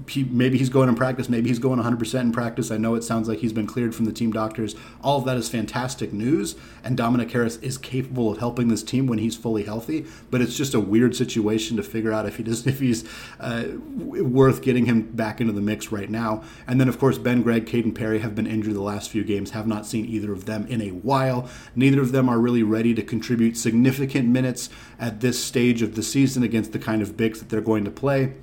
He, 0.07 0.23
maybe 0.23 0.57
he's 0.57 0.69
going 0.69 0.87
in 0.87 0.95
practice. 0.95 1.27
Maybe 1.27 1.49
he's 1.49 1.59
going 1.59 1.79
100% 1.79 2.21
in 2.21 2.31
practice. 2.31 2.71
I 2.71 2.77
know 2.77 2.95
it 2.95 3.03
sounds 3.03 3.27
like 3.27 3.39
he's 3.39 3.51
been 3.51 3.67
cleared 3.67 3.93
from 3.93 4.05
the 4.05 4.13
team 4.13 4.31
doctors. 4.31 4.75
All 5.03 5.19
of 5.19 5.25
that 5.25 5.35
is 5.35 5.49
fantastic 5.49 6.13
news, 6.13 6.55
and 6.85 6.95
Dominic 6.95 7.31
Harris 7.31 7.57
is 7.57 7.77
capable 7.77 8.31
of 8.31 8.37
helping 8.37 8.69
this 8.69 8.81
team 8.81 9.07
when 9.07 9.19
he's 9.19 9.35
fully 9.35 9.63
healthy. 9.63 10.05
But 10.29 10.41
it's 10.41 10.55
just 10.55 10.73
a 10.73 10.79
weird 10.79 11.17
situation 11.17 11.75
to 11.75 11.83
figure 11.83 12.13
out 12.13 12.25
if 12.25 12.37
he 12.37 12.43
does 12.43 12.65
if 12.71 12.79
he's 12.79 13.03
uh, 13.39 13.65
worth 13.89 14.61
getting 14.61 14.85
him 14.85 15.01
back 15.01 15.41
into 15.41 15.51
the 15.51 15.61
mix 15.61 15.91
right 15.91 16.09
now. 16.09 16.43
And 16.65 16.79
then 16.79 16.87
of 16.87 16.97
course 16.97 17.17
Ben 17.17 17.41
Gregg, 17.41 17.65
Kaden 17.65 17.93
Perry 17.93 18.19
have 18.19 18.35
been 18.35 18.47
injured 18.47 18.73
the 18.73 18.81
last 18.81 19.09
few 19.09 19.25
games. 19.25 19.51
Have 19.51 19.67
not 19.67 19.85
seen 19.85 20.05
either 20.05 20.31
of 20.31 20.45
them 20.45 20.65
in 20.67 20.81
a 20.81 20.91
while. 20.91 21.49
Neither 21.75 21.99
of 21.99 22.13
them 22.13 22.29
are 22.29 22.39
really 22.39 22.63
ready 22.63 22.93
to 22.93 23.01
contribute 23.01 23.57
significant 23.57 24.29
minutes 24.29 24.69
at 24.97 25.19
this 25.19 25.43
stage 25.43 25.81
of 25.81 25.95
the 25.95 26.03
season 26.03 26.20
season 26.21 26.43
against 26.43 26.71
the 26.71 26.77
kind 26.77 27.01
of 27.01 27.17
bigs 27.17 27.39
that 27.39 27.49
they're 27.49 27.61
going 27.61 27.83
to 27.83 27.89
play. 27.89 28.33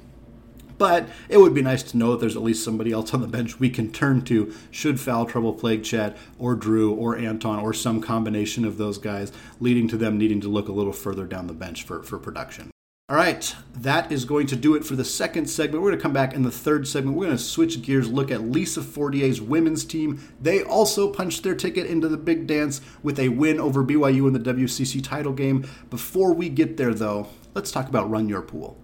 But 0.78 1.08
it 1.28 1.38
would 1.38 1.54
be 1.54 1.62
nice 1.62 1.82
to 1.84 1.96
know 1.96 2.12
that 2.12 2.20
there's 2.20 2.36
at 2.36 2.42
least 2.42 2.64
somebody 2.64 2.92
else 2.92 3.14
on 3.14 3.20
the 3.20 3.26
bench 3.26 3.58
we 3.58 3.70
can 3.70 3.92
turn 3.92 4.22
to 4.22 4.52
should 4.70 5.00
foul 5.00 5.26
trouble 5.26 5.52
plague 5.52 5.84
Chet 5.84 6.16
or 6.38 6.54
Drew 6.54 6.92
or 6.92 7.16
Anton 7.16 7.60
or 7.60 7.72
some 7.72 8.00
combination 8.00 8.64
of 8.64 8.78
those 8.78 8.98
guys, 8.98 9.32
leading 9.60 9.88
to 9.88 9.96
them 9.96 10.18
needing 10.18 10.40
to 10.40 10.48
look 10.48 10.68
a 10.68 10.72
little 10.72 10.92
further 10.92 11.24
down 11.24 11.46
the 11.46 11.52
bench 11.52 11.84
for, 11.84 12.02
for 12.02 12.18
production. 12.18 12.70
All 13.10 13.16
right, 13.16 13.54
that 13.74 14.12
is 14.12 14.26
going 14.26 14.46
to 14.48 14.56
do 14.56 14.74
it 14.74 14.84
for 14.84 14.94
the 14.94 15.04
second 15.04 15.46
segment. 15.48 15.82
We're 15.82 15.90
going 15.92 15.98
to 15.98 16.02
come 16.02 16.12
back 16.12 16.34
in 16.34 16.42
the 16.42 16.50
third 16.50 16.86
segment. 16.86 17.16
We're 17.16 17.24
going 17.24 17.38
to 17.38 17.42
switch 17.42 17.80
gears, 17.80 18.06
look 18.06 18.30
at 18.30 18.42
Lisa 18.42 18.82
Fortier's 18.82 19.40
women's 19.40 19.86
team. 19.86 20.20
They 20.42 20.62
also 20.62 21.10
punched 21.10 21.42
their 21.42 21.54
ticket 21.54 21.86
into 21.86 22.06
the 22.06 22.18
big 22.18 22.46
dance 22.46 22.82
with 23.02 23.18
a 23.18 23.30
win 23.30 23.58
over 23.58 23.82
BYU 23.82 24.26
in 24.26 24.34
the 24.34 24.54
WCC 24.54 25.02
title 25.02 25.32
game. 25.32 25.66
Before 25.88 26.34
we 26.34 26.50
get 26.50 26.76
there, 26.76 26.92
though, 26.92 27.28
let's 27.58 27.72
talk 27.72 27.88
about 27.88 28.08
Run 28.08 28.28
Your 28.28 28.40
Pool. 28.40 28.78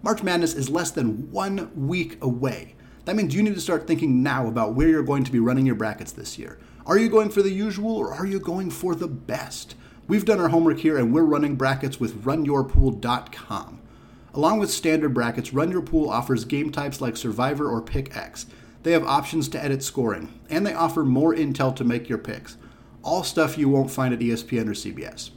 March 0.00 0.22
Madness 0.22 0.54
is 0.54 0.70
less 0.70 0.92
than 0.92 1.28
one 1.32 1.72
week 1.74 2.22
away. 2.22 2.76
That 3.04 3.16
means 3.16 3.34
you 3.34 3.42
need 3.42 3.56
to 3.56 3.60
start 3.60 3.88
thinking 3.88 4.22
now 4.22 4.46
about 4.46 4.74
where 4.74 4.86
you're 4.86 5.02
going 5.02 5.24
to 5.24 5.32
be 5.32 5.40
running 5.40 5.66
your 5.66 5.74
brackets 5.74 6.12
this 6.12 6.38
year. 6.38 6.60
Are 6.86 6.96
you 6.96 7.08
going 7.08 7.30
for 7.30 7.42
the 7.42 7.50
usual 7.50 7.96
or 7.96 8.14
are 8.14 8.24
you 8.24 8.38
going 8.38 8.70
for 8.70 8.94
the 8.94 9.08
best? 9.08 9.74
We've 10.06 10.24
done 10.24 10.38
our 10.38 10.50
homework 10.50 10.78
here 10.78 10.96
and 10.98 11.12
we're 11.12 11.24
running 11.24 11.56
brackets 11.56 11.98
with 11.98 12.22
runyourpool.com. 12.22 13.80
Along 14.34 14.60
with 14.60 14.70
standard 14.70 15.12
brackets, 15.14 15.52
Run 15.52 15.72
Your 15.72 15.82
Pool 15.82 16.08
offers 16.08 16.44
game 16.44 16.70
types 16.70 17.00
like 17.00 17.16
Survivor 17.16 17.68
or 17.68 17.82
Pick 17.82 18.16
X. 18.16 18.46
They 18.84 18.92
have 18.92 19.04
options 19.04 19.48
to 19.48 19.62
edit 19.62 19.82
scoring, 19.82 20.38
and 20.48 20.64
they 20.64 20.74
offer 20.74 21.02
more 21.02 21.34
intel 21.34 21.74
to 21.74 21.82
make 21.82 22.08
your 22.08 22.18
picks. 22.18 22.56
All 23.02 23.24
stuff 23.24 23.58
you 23.58 23.68
won't 23.68 23.90
find 23.90 24.14
at 24.14 24.20
ESPN 24.20 24.68
or 24.68 24.74
CBS. 24.74 25.30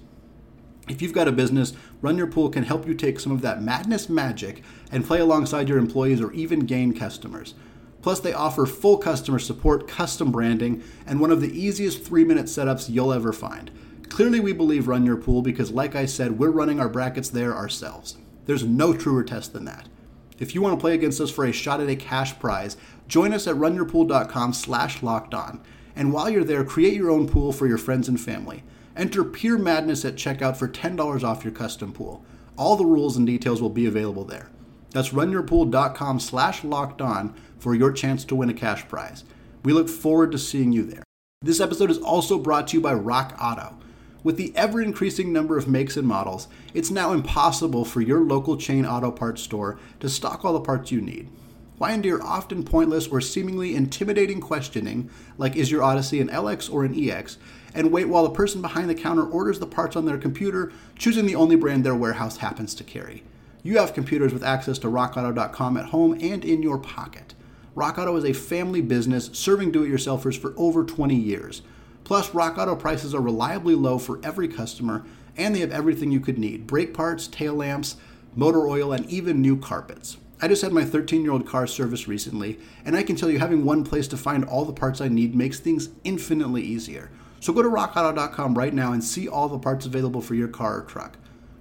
If 0.88 1.02
you've 1.02 1.14
got 1.14 1.28
a 1.28 1.32
business, 1.32 1.74
Run 2.02 2.18
Your 2.18 2.28
Pool 2.28 2.50
can 2.50 2.64
help 2.64 2.88
you 2.88 2.94
take 2.94 3.20
some 3.20 3.32
of 3.32 3.42
that 3.42 3.62
madness 3.62 4.08
magic 4.08 4.64
and 4.92 5.06
play 5.06 5.20
alongside 5.20 5.68
your 5.68 5.80
employees 5.80 6.22
or 6.22 6.32
even 6.34 6.60
gain 6.62 6.94
customers. 6.94 7.56
Plus, 8.04 8.20
they 8.20 8.34
offer 8.34 8.68
full 8.68 8.98
customer 9.00 9.40
support, 9.40 9.88
custom 9.88 10.32
branding, 10.32 10.84
and 11.08 11.20
one 11.20 11.32
of 11.32 11.42
the 11.42 11.60
easiest 11.60 12.04
three 12.04 12.24
minute 12.24 12.46
setups 12.46 12.88
you'll 12.88 13.12
ever 13.12 13.34
find. 13.34 13.72
Clearly, 14.10 14.40
we 14.40 14.54
believe 14.54 14.88
Run 14.88 15.08
Your 15.08 15.18
Pool 15.18 15.42
because, 15.42 15.72
like 15.72 15.96
I 15.96 16.06
said, 16.06 16.38
we're 16.38 16.52
running 16.52 16.80
our 16.80 16.88
brackets 16.88 17.30
there 17.30 17.56
ourselves. 17.56 18.18
There's 18.46 18.64
no 18.64 18.94
truer 18.94 19.24
test 19.24 19.54
than 19.54 19.66
that. 19.66 19.90
If 20.38 20.54
you 20.54 20.62
want 20.62 20.78
to 20.78 20.82
play 20.82 20.94
against 20.94 21.20
us 21.20 21.32
for 21.32 21.46
a 21.46 21.52
shot 21.52 21.82
at 21.82 21.90
a 21.90 21.96
cash 21.96 22.38
prize, 22.38 22.78
join 23.08 23.34
us 23.34 23.48
at 23.48 23.56
runyourpool.com 23.56 24.54
slash 24.54 25.02
locked 25.02 25.34
on. 25.34 25.64
And 25.96 26.14
while 26.14 26.30
you're 26.30 26.44
there, 26.44 26.64
create 26.64 26.94
your 26.94 27.10
own 27.10 27.28
pool 27.28 27.52
for 27.52 27.66
your 27.66 27.78
friends 27.80 28.08
and 28.08 28.20
family. 28.20 28.64
Enter 28.96 29.26
Pure 29.26 29.60
Madness 29.60 30.06
at 30.06 30.16
checkout 30.16 30.56
for 30.56 30.70
$10 30.70 31.24
off 31.24 31.44
your 31.44 31.54
custom 31.54 31.92
pool. 31.92 32.24
All 32.58 32.78
the 32.78 32.86
rules 32.86 33.18
and 33.18 33.28
details 33.28 33.62
will 33.62 33.70
be 33.70 33.86
available 33.86 34.24
there. 34.24 34.50
That's 34.92 35.10
runyourpool.com 35.10 36.22
slash 36.22 36.64
locked 36.64 37.02
on 37.02 37.34
for 37.60 37.76
your 37.76 37.92
chance 37.92 38.24
to 38.26 38.36
win 38.36 38.50
a 38.50 38.54
cash 38.54 38.88
prize. 38.88 39.26
We 39.66 39.74
look 39.74 39.90
forward 39.90 40.32
to 40.32 40.38
seeing 40.38 40.72
you 40.72 40.84
there. 40.86 41.04
This 41.42 41.60
episode 41.60 41.92
is 41.92 41.98
also 41.98 42.40
brought 42.40 42.70
to 42.70 42.78
you 42.78 42.82
by 42.82 42.94
Rock 42.94 43.38
Auto. 43.42 43.78
With 44.24 44.38
the 44.38 44.54
ever 44.56 44.82
increasing 44.82 45.34
number 45.34 45.58
of 45.58 45.68
makes 45.68 45.98
and 45.98 46.08
models, 46.08 46.48
it's 46.74 46.90
now 46.90 47.12
impossible 47.12 47.84
for 47.84 48.02
your 48.02 48.22
local 48.22 48.56
chain 48.58 48.86
auto 48.86 49.12
parts 49.12 49.42
store 49.42 49.78
to 50.00 50.10
stock 50.10 50.46
all 50.46 50.54
the 50.54 50.62
parts 50.62 50.92
you 50.92 51.02
need. 51.02 51.30
Why 51.78 51.92
endure 51.92 52.24
often 52.24 52.64
pointless 52.64 53.08
or 53.08 53.20
seemingly 53.20 53.76
intimidating 53.76 54.40
questioning, 54.40 55.10
like 55.38 55.58
is 55.58 55.70
your 55.70 55.84
Odyssey 55.84 56.22
an 56.22 56.30
LX 56.30 56.72
or 56.72 56.86
an 56.86 56.98
EX, 56.98 57.38
and 57.76 57.92
wait 57.92 58.10
while 58.10 58.24
the 58.24 58.30
person 58.32 58.62
behind 58.62 58.90
the 58.90 58.96
counter 58.96 59.24
orders 59.24 59.60
the 59.60 59.68
parts 59.68 59.96
on 59.96 60.06
their 60.06 60.18
computer, 60.18 60.72
choosing 60.98 61.26
the 61.26 61.36
only 61.36 61.56
brand 61.56 61.86
their 61.86 61.94
warehouse 61.94 62.38
happens 62.38 62.74
to 62.76 62.84
carry? 62.84 63.24
You 63.62 63.78
have 63.78 63.94
computers 63.94 64.34
with 64.34 64.44
access 64.44 64.80
to 64.80 64.88
rockauto.com 64.88 65.78
at 65.78 65.88
home 65.88 66.18
and 66.22 66.44
in 66.44 66.64
your 66.64 66.78
pocket. 66.78 67.34
RockAuto 67.76 68.18
is 68.18 68.24
a 68.24 68.34
family 68.34 68.82
business 68.82 69.30
serving 69.34 69.72
do 69.72 69.84
it 69.84 69.90
yourselfers 69.90 70.40
for 70.40 70.54
over 70.56 70.84
20 70.84 71.14
years. 71.14 71.62
Plus, 72.06 72.30
RockAuto 72.30 72.80
prices 72.80 73.14
are 73.14 73.22
reliably 73.22 73.76
low 73.76 73.98
for 73.98 74.20
every 74.24 74.48
customer, 74.48 75.04
and 75.36 75.54
they 75.54 75.60
have 75.60 75.72
everything 75.72 76.12
you 76.12 76.20
could 76.22 76.38
need 76.38 76.68
brake 76.68 76.94
parts, 76.94 77.28
tail 77.28 77.54
lamps, 77.54 77.98
motor 78.36 78.68
oil, 78.68 78.94
and 78.94 79.10
even 79.10 79.42
new 79.42 79.58
carpets. 79.58 80.18
I 80.42 80.48
just 80.48 80.62
had 80.62 80.72
my 80.72 80.86
13 80.86 81.24
year 81.24 81.32
old 81.32 81.48
car 81.48 81.66
serviced 81.66 82.08
recently, 82.08 82.60
and 82.86 82.96
I 82.96 83.04
can 83.04 83.16
tell 83.16 83.30
you 83.30 83.40
having 83.40 83.66
one 83.66 83.84
place 83.84 84.08
to 84.10 84.18
find 84.18 84.46
all 84.46 84.66
the 84.66 84.74
parts 84.74 85.02
I 85.02 85.08
need 85.08 85.34
makes 85.34 85.60
things 85.60 85.90
infinitely 86.04 86.62
easier. 86.62 87.10
So 87.40 87.54
go 87.54 87.62
to 87.62 87.70
rockauto.com 87.70 88.58
right 88.58 88.74
now 88.74 88.94
and 88.94 89.04
see 89.04 89.28
all 89.28 89.48
the 89.48 89.60
parts 89.60 89.86
available 89.86 90.22
for 90.22 90.36
your 90.36 90.48
car 90.48 90.80
or 90.80 90.84
truck. 90.84 91.18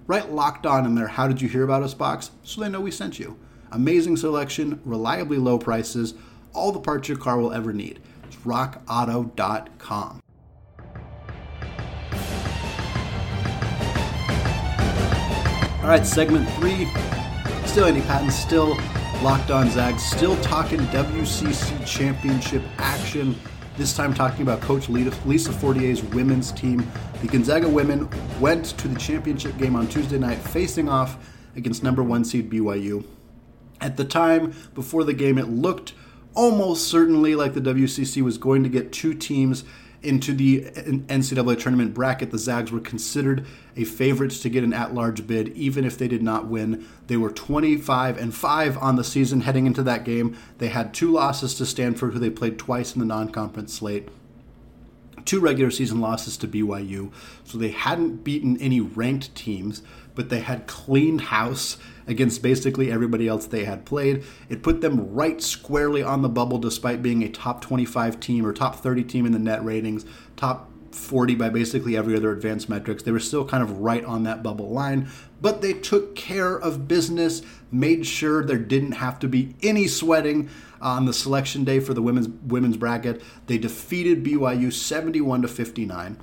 Write 0.07 0.31
locked 0.31 0.65
on 0.65 0.85
in 0.85 0.95
their 0.95 1.07
How 1.07 1.27
Did 1.27 1.41
You 1.41 1.49
Hear 1.49 1.63
About 1.63 1.83
Us 1.83 1.93
box 1.93 2.31
so 2.43 2.61
they 2.61 2.69
know 2.69 2.81
we 2.81 2.91
sent 2.91 3.19
you. 3.19 3.37
Amazing 3.71 4.17
selection, 4.17 4.79
reliably 4.85 5.37
low 5.37 5.57
prices, 5.57 6.13
all 6.53 6.71
the 6.71 6.79
parts 6.79 7.09
your 7.09 7.17
car 7.17 7.37
will 7.37 7.51
ever 7.51 7.73
need. 7.73 7.99
It's 8.23 8.35
rockauto.com. 8.37 10.21
All 15.85 15.91
right, 15.91 16.05
segment 16.05 16.49
three. 16.53 16.87
Still 17.65 17.85
Andy 17.85 18.01
Patton, 18.01 18.31
still 18.31 18.75
locked 19.21 19.51
on 19.51 19.69
Zags, 19.69 20.01
still 20.03 20.35
talking 20.41 20.79
WCC 20.79 21.85
championship 21.85 22.63
action. 22.77 23.35
This 23.77 23.93
time 23.93 24.13
talking 24.13 24.41
about 24.41 24.61
Coach 24.61 24.87
Lisa 24.87 25.51
Fortier's 25.51 26.01
women's 26.01 26.53
team. 26.53 26.89
The 27.21 27.27
Gonzaga 27.27 27.67
women 27.67 28.09
went 28.39 28.65
to 28.77 28.87
the 28.87 28.97
championship 28.97 29.57
game 29.57 29.75
on 29.75 29.87
Tuesday 29.89 30.17
night, 30.17 30.37
facing 30.37 30.87
off 30.87 31.17
against 31.57 31.83
number 31.83 32.01
one 32.01 32.23
seed 32.23 32.49
BYU. 32.49 33.03
At 33.81 33.97
the 33.97 34.05
time, 34.05 34.55
before 34.73 35.03
the 35.03 35.11
game, 35.13 35.37
it 35.37 35.49
looked 35.49 35.93
almost 36.35 36.87
certainly 36.87 37.35
like 37.35 37.53
the 37.53 37.59
WCC 37.59 38.21
was 38.21 38.37
going 38.37 38.63
to 38.63 38.69
get 38.69 38.93
two 38.93 39.13
teams 39.13 39.65
into 40.05 40.33
the 40.33 40.61
NCAA 40.61 41.59
tournament 41.59 41.93
bracket, 41.93 42.31
the 42.31 42.37
Zags 42.37 42.71
were 42.71 42.79
considered 42.79 43.45
a 43.75 43.83
favorites 43.83 44.39
to 44.41 44.49
get 44.49 44.63
an 44.63 44.73
at-large 44.73 45.25
bid, 45.27 45.49
even 45.49 45.83
if 45.83 45.97
they 45.97 46.07
did 46.07 46.23
not 46.23 46.47
win. 46.47 46.85
They 47.07 47.17
were 47.17 47.31
25 47.31 48.17
and 48.17 48.33
5 48.33 48.77
on 48.77 48.95
the 48.95 49.03
season 49.03 49.41
heading 49.41 49.65
into 49.65 49.83
that 49.83 50.05
game. 50.05 50.37
They 50.59 50.69
had 50.69 50.93
two 50.93 51.11
losses 51.11 51.55
to 51.55 51.65
Stanford, 51.65 52.13
who 52.13 52.19
they 52.19 52.29
played 52.29 52.57
twice 52.57 52.93
in 52.93 52.99
the 52.99 53.05
non-conference 53.05 53.73
slate. 53.73 54.07
Two 55.25 55.39
regular 55.39 55.71
season 55.71 55.99
losses 55.99 56.37
to 56.37 56.47
BYU, 56.47 57.11
so 57.43 57.57
they 57.57 57.71
hadn't 57.71 58.23
beaten 58.23 58.61
any 58.61 58.79
ranked 58.79 59.33
teams. 59.33 59.81
but 60.15 60.29
they 60.29 60.39
had 60.39 60.65
cleaned 60.65 61.21
house 61.21 61.77
against 62.07 62.41
basically 62.41 62.91
everybody 62.91 63.27
else 63.27 63.47
they 63.47 63.65
had 63.65 63.85
played. 63.85 64.23
It 64.49 64.63
put 64.63 64.81
them 64.81 65.13
right 65.13 65.41
squarely 65.41 66.03
on 66.03 66.21
the 66.21 66.29
bubble 66.29 66.57
despite 66.57 67.01
being 67.01 67.23
a 67.23 67.29
top 67.29 67.61
25 67.61 68.19
team 68.19 68.45
or 68.45 68.53
top 68.53 68.75
30 68.75 69.03
team 69.03 69.25
in 69.25 69.31
the 69.31 69.39
net 69.39 69.63
ratings, 69.63 70.05
top 70.35 70.71
40 70.95 71.35
by 71.35 71.49
basically 71.49 71.97
every 71.97 72.15
other 72.15 72.31
advanced 72.31 72.69
metrics. 72.69 73.03
They 73.03 73.11
were 73.11 73.19
still 73.19 73.45
kind 73.45 73.61
of 73.61 73.79
right 73.79 74.03
on 74.03 74.23
that 74.23 74.41
bubble 74.41 74.69
line, 74.69 75.09
but 75.41 75.61
they 75.61 75.73
took 75.73 76.15
care 76.15 76.57
of 76.57 76.87
business, 76.87 77.41
made 77.71 78.05
sure 78.05 78.43
there 78.43 78.57
didn't 78.57 78.93
have 78.93 79.19
to 79.19 79.27
be 79.27 79.55
any 79.61 79.87
sweating 79.87 80.49
uh, 80.81 80.89
on 80.89 81.05
the 81.05 81.13
selection 81.13 81.63
day 81.63 81.79
for 81.79 81.93
the 81.93 82.01
women's 82.01 82.27
women's 82.27 82.77
bracket. 82.77 83.21
They 83.47 83.57
defeated 83.57 84.23
BYU 84.23 84.71
71 84.71 85.41
to 85.41 85.47
59. 85.47 86.17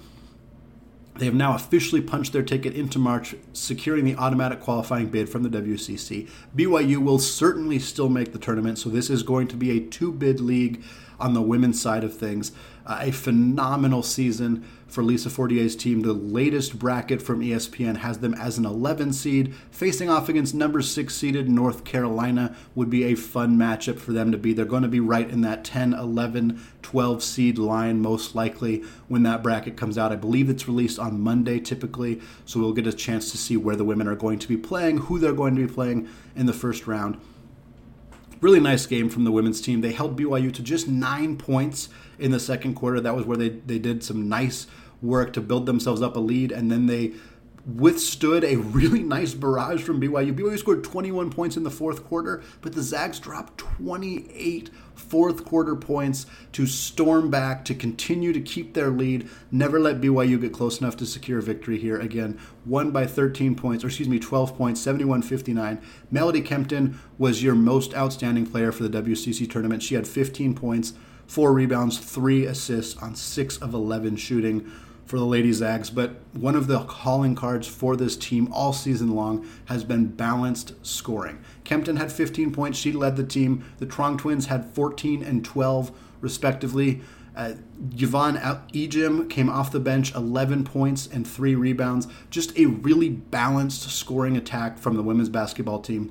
They 1.17 1.27
have 1.27 1.35
now 1.35 1.55
officially 1.55 2.01
punched 2.01 2.33
their 2.33 2.43
ticket 2.43 2.75
into 2.75 2.99
March, 2.99 3.35
securing 3.53 4.05
the 4.05 4.17
automatic 4.17 4.61
qualifying 4.61 5.09
bid 5.09 5.29
from 5.29 5.43
the 5.43 5.51
WCC. 5.51 6.29
BYU 6.57 6.99
will 6.99 7.19
certainly 7.19 7.79
still 7.79 8.09
make 8.09 8.33
the 8.33 8.39
tournament, 8.39 8.79
so 8.79 8.89
this 8.89 9.11
is 9.11 9.23
going 9.23 9.49
to 9.49 9.57
be 9.57 9.71
a 9.71 9.81
two 9.81 10.11
bid 10.11 10.41
league 10.41 10.83
on 11.21 11.35
the 11.35 11.43
women's 11.43 11.81
side 11.81 12.03
of 12.03 12.17
things. 12.17 12.53
Uh, 12.85 12.99
a 13.03 13.11
phenomenal 13.13 14.03
season 14.03 14.67
for 14.89 15.03
Lisa 15.03 15.31
Fortier's 15.31 15.75
team. 15.77 16.03
The 16.03 16.13
latest 16.13 16.79
bracket 16.79 17.23
from 17.23 17.41
ESPN 17.41 17.99
has 17.99 18.19
them 18.19 18.35
as 18.35 18.59
an 18.59 18.67
11 18.67 19.13
seed. 19.13 19.55
Facing 19.71 20.11
off 20.11 20.29
against 20.29 20.55
number 20.55 20.83
6 20.83 21.15
seeded 21.15 21.49
North 21.49 21.85
Carolina 21.85 22.55
would 22.75 22.91
be 22.91 23.05
a 23.05 23.15
fun 23.15 23.57
matchup 23.57 23.99
for 23.99 24.13
them 24.13 24.33
to 24.33 24.39
be. 24.39 24.53
They're 24.53 24.65
going 24.65 24.83
to 24.83 24.89
be 24.89 25.01
right 25.01 25.29
in 25.29 25.41
that 25.43 25.65
10, 25.65 25.95
11, 25.95 26.61
12 26.83 27.23
seed 27.23 27.57
line, 27.57 28.01
most 28.01 28.35
likely, 28.35 28.83
when 29.09 29.23
that 29.23 29.43
bracket 29.43 29.77
comes 29.77 29.97
out. 29.97 30.13
I 30.13 30.17
believe 30.17 30.51
it's 30.51 30.69
released 30.69 30.99
on 30.99 31.21
Monday 31.21 31.61
typically, 31.61 32.21
so 32.45 32.61
we'll 32.61 32.73
get 32.73 32.87
a 32.87 32.93
chance 32.93 33.31
to 33.31 33.39
see 33.39 33.57
where 33.57 33.77
the 33.77 33.85
women 33.85 34.09
are 34.09 34.17
going 34.17 34.39
to 34.41 34.49
be 34.49 34.57
playing, 34.57 34.99
who 34.99 35.19
they're 35.19 35.33
going 35.33 35.55
to 35.57 35.67
be 35.67 35.73
playing 35.73 36.09
in 36.37 36.47
the 36.47 36.53
first 36.53 36.87
round. 36.87 37.19
Really 38.43 38.59
nice 38.59 38.87
game 38.87 39.09
from 39.09 39.23
the 39.23 39.31
women's 39.31 39.61
team. 39.61 39.83
They 39.83 39.93
held 39.93 40.19
BYU 40.19 40.53
to 40.55 40.63
just 40.65 40.89
nine 40.89 41.37
points 41.37 41.89
in 42.19 42.33
the 42.33 42.41
second 42.41 42.75
quarter. 42.75 43.01
That 43.01 43.15
was 43.15 43.25
where 43.25 43.37
they, 43.37 43.51
they 43.51 43.79
did 43.79 44.03
some 44.03 44.29
nice 44.29 44.67
work 45.01 45.33
to 45.35 45.41
build 45.41 45.65
themselves 45.65 46.03
up 46.03 46.17
a 46.17 46.19
lead, 46.19 46.51
and 46.51 46.69
then 46.69 46.87
they 46.87 47.13
withstood 47.65 48.43
a 48.43 48.57
really 48.57 49.03
nice 49.03 49.35
barrage 49.35 49.83
from 49.83 50.01
BYU. 50.01 50.35
BYU 50.35 50.59
scored 50.59 50.83
21 50.83 51.31
points 51.31 51.57
in 51.57 51.63
the 51.63 51.71
fourth 51.71 52.05
quarter, 52.05 52.43
but 52.61 52.73
the 52.73 52.83
Zags 52.83 53.21
dropped 53.21 53.59
28 53.59 54.71
fourth 54.95 55.45
quarter 55.45 55.77
points 55.77 56.27
to 56.53 56.67
storm 56.67 57.31
back, 57.31 57.65
to 57.65 57.75
continue 57.75 58.33
to 58.33 58.41
keep 58.41 58.75
their 58.75 58.91
lead, 58.91 59.29
never 59.51 59.79
let 59.79 60.01
BYU 60.01 60.41
get 60.41 60.53
close 60.53 60.81
enough 60.81 60.97
to 60.97 61.07
secure 61.07 61.41
victory 61.41 61.79
here. 61.79 61.99
Again, 61.99 62.39
won 62.67 62.91
by 62.91 63.07
13 63.07 63.55
points, 63.55 63.85
or 63.85 63.89
excuse 63.89 64.09
me, 64.09 64.19
12 64.19 64.57
points, 64.57 64.81
71 64.81 65.23
59. 65.23 65.81
Melody 66.11 66.41
Kempton 66.41 66.99
was 67.17 67.43
your 67.43 67.55
most 67.55 67.95
outstanding 67.95 68.47
player 68.47 68.73
for 68.73 68.83
the 68.83 69.03
WCC 69.03 69.49
tournament. 69.51 69.83
She 69.83 69.95
had 69.95 70.07
15 70.07 70.55
points, 70.55 70.95
four 71.27 71.53
rebounds, 71.53 71.99
three 71.99 72.45
assists 72.45 73.01
on 73.01 73.15
six 73.15 73.57
of 73.59 73.73
11 73.73 74.17
shooting 74.17 74.71
for 75.13 75.19
the 75.19 75.27
Lady 75.27 75.53
Zags, 75.53 75.91
but 75.91 76.23
one 76.33 76.57
of 76.57 76.69
the 76.69 76.85
calling 76.85 77.35
cards 77.35 77.67
for 77.67 77.97
this 77.97 78.17
team 78.17 78.51
all 78.51 78.73
season 78.73 79.15
long 79.15 79.47
has 79.67 79.85
been 79.85 80.07
balanced 80.07 80.73
scoring. 80.81 81.39
Kempton 81.65 81.97
had 81.97 82.11
15 82.11 82.51
points, 82.51 82.79
she 82.79 82.93
led 82.93 83.17
the 83.17 83.23
team. 83.23 83.63
The 83.77 83.85
Truong 83.85 84.17
Twins 84.17 84.47
had 84.47 84.65
14 84.71 85.23
and 85.23 85.45
12, 85.45 85.93
respectively. 86.23 87.03
Uh, 87.37 87.57
Yvonne 87.95 88.37
Ejim 88.37 89.29
came 89.29 89.51
off 89.51 89.71
the 89.71 89.81
bench, 89.81 90.15
11 90.15 90.65
points 90.65 91.07
and 91.07 91.29
three 91.29 91.55
rebounds. 91.55 92.09
Just 92.31 92.59
a 92.59 92.65
really 92.65 93.11
balanced 93.11 93.83
scoring 93.91 94.35
attack 94.39 94.79
from 94.79 94.97
the 94.97 95.03
women's 95.03 95.29
basketball 95.29 95.83
team. 95.83 96.11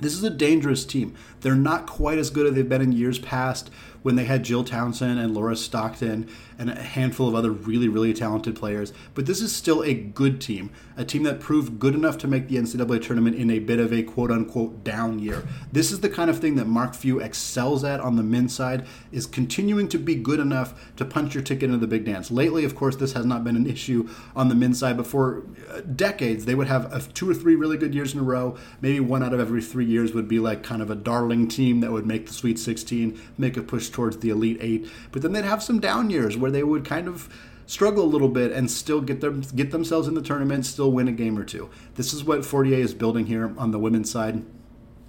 This 0.00 0.12
is 0.12 0.22
a 0.22 0.30
dangerous 0.30 0.84
team. 0.84 1.14
They're 1.40 1.54
not 1.54 1.86
quite 1.86 2.18
as 2.18 2.28
good 2.30 2.46
as 2.46 2.54
they've 2.54 2.68
been 2.68 2.82
in 2.82 2.92
years 2.92 3.18
past 3.18 3.70
when 4.02 4.16
they 4.16 4.24
had 4.24 4.44
Jill 4.44 4.64
Townsend 4.64 5.18
and 5.18 5.34
Laura 5.34 5.56
Stockton 5.56 6.28
and 6.58 6.70
a 6.70 6.74
handful 6.74 7.28
of 7.28 7.34
other 7.34 7.50
really, 7.50 7.88
really 7.88 8.12
talented 8.12 8.56
players. 8.56 8.92
But 9.14 9.26
this 9.26 9.40
is 9.40 9.54
still 9.54 9.82
a 9.82 9.94
good 9.94 10.40
team, 10.40 10.70
a 10.96 11.04
team 11.04 11.22
that 11.22 11.40
proved 11.40 11.78
good 11.78 11.94
enough 11.94 12.18
to 12.18 12.28
make 12.28 12.48
the 12.48 12.56
NCAA 12.56 13.02
tournament 13.02 13.36
in 13.36 13.50
a 13.50 13.60
bit 13.60 13.78
of 13.78 13.92
a 13.92 14.02
quote 14.02 14.30
unquote 14.30 14.82
down 14.82 15.18
year. 15.18 15.46
This 15.72 15.92
is 15.92 16.00
the 16.00 16.08
kind 16.08 16.30
of 16.30 16.38
thing 16.38 16.56
that 16.56 16.66
Mark 16.66 16.94
Few 16.94 17.20
excels 17.20 17.84
at 17.84 18.00
on 18.00 18.16
the 18.16 18.22
men's 18.22 18.54
side, 18.54 18.86
is 19.12 19.26
continuing 19.26 19.88
to 19.88 19.98
be 19.98 20.14
good 20.14 20.40
enough 20.40 20.94
to 20.96 21.04
punch 21.04 21.34
your 21.34 21.42
ticket 21.42 21.64
into 21.64 21.78
the 21.78 21.86
big 21.86 22.04
dance. 22.04 22.30
Lately, 22.30 22.64
of 22.64 22.74
course, 22.74 22.96
this 22.96 23.12
has 23.12 23.24
not 23.24 23.44
been 23.44 23.56
an 23.56 23.66
issue 23.66 24.08
on 24.34 24.48
the 24.48 24.54
men's 24.54 24.78
side, 24.78 24.96
but 24.96 25.06
for 25.06 25.44
uh, 25.70 25.80
decades, 25.80 26.44
they 26.44 26.54
would 26.54 26.66
have 26.66 27.12
two 27.14 27.30
or 27.30 27.34
three 27.34 27.54
really 27.54 27.76
good 27.76 27.94
years 27.94 28.14
in 28.14 28.20
a 28.20 28.22
row. 28.22 28.56
Maybe 28.80 29.00
one 29.00 29.22
out 29.22 29.32
of 29.32 29.40
every 29.40 29.62
three 29.62 29.84
years 29.84 30.12
would 30.12 30.28
be 30.28 30.40
like 30.40 30.62
kind 30.62 30.82
of 30.82 30.90
a 30.90 30.94
darling 30.94 31.48
team 31.48 31.80
that 31.80 31.92
would 31.92 32.06
make 32.06 32.26
the 32.26 32.32
Sweet 32.32 32.58
16, 32.58 33.20
make 33.36 33.56
a 33.56 33.62
push 33.62 33.87
towards 33.88 34.18
the 34.18 34.30
Elite 34.30 34.58
Eight. 34.60 34.88
But 35.12 35.22
then 35.22 35.32
they'd 35.32 35.44
have 35.44 35.62
some 35.62 35.80
down 35.80 36.10
years 36.10 36.36
where 36.36 36.50
they 36.50 36.62
would 36.62 36.84
kind 36.84 37.08
of 37.08 37.28
struggle 37.66 38.04
a 38.04 38.06
little 38.06 38.28
bit 38.28 38.50
and 38.50 38.70
still 38.70 39.00
get 39.00 39.20
them 39.20 39.42
get 39.54 39.70
themselves 39.70 40.08
in 40.08 40.14
the 40.14 40.22
tournament, 40.22 40.66
still 40.66 40.90
win 40.90 41.08
a 41.08 41.12
game 41.12 41.38
or 41.38 41.44
two. 41.44 41.68
This 41.94 42.12
is 42.12 42.24
what 42.24 42.44
Fortier 42.44 42.78
is 42.78 42.94
building 42.94 43.26
here 43.26 43.54
on 43.58 43.70
the 43.70 43.78
women's 43.78 44.10
side. 44.10 44.44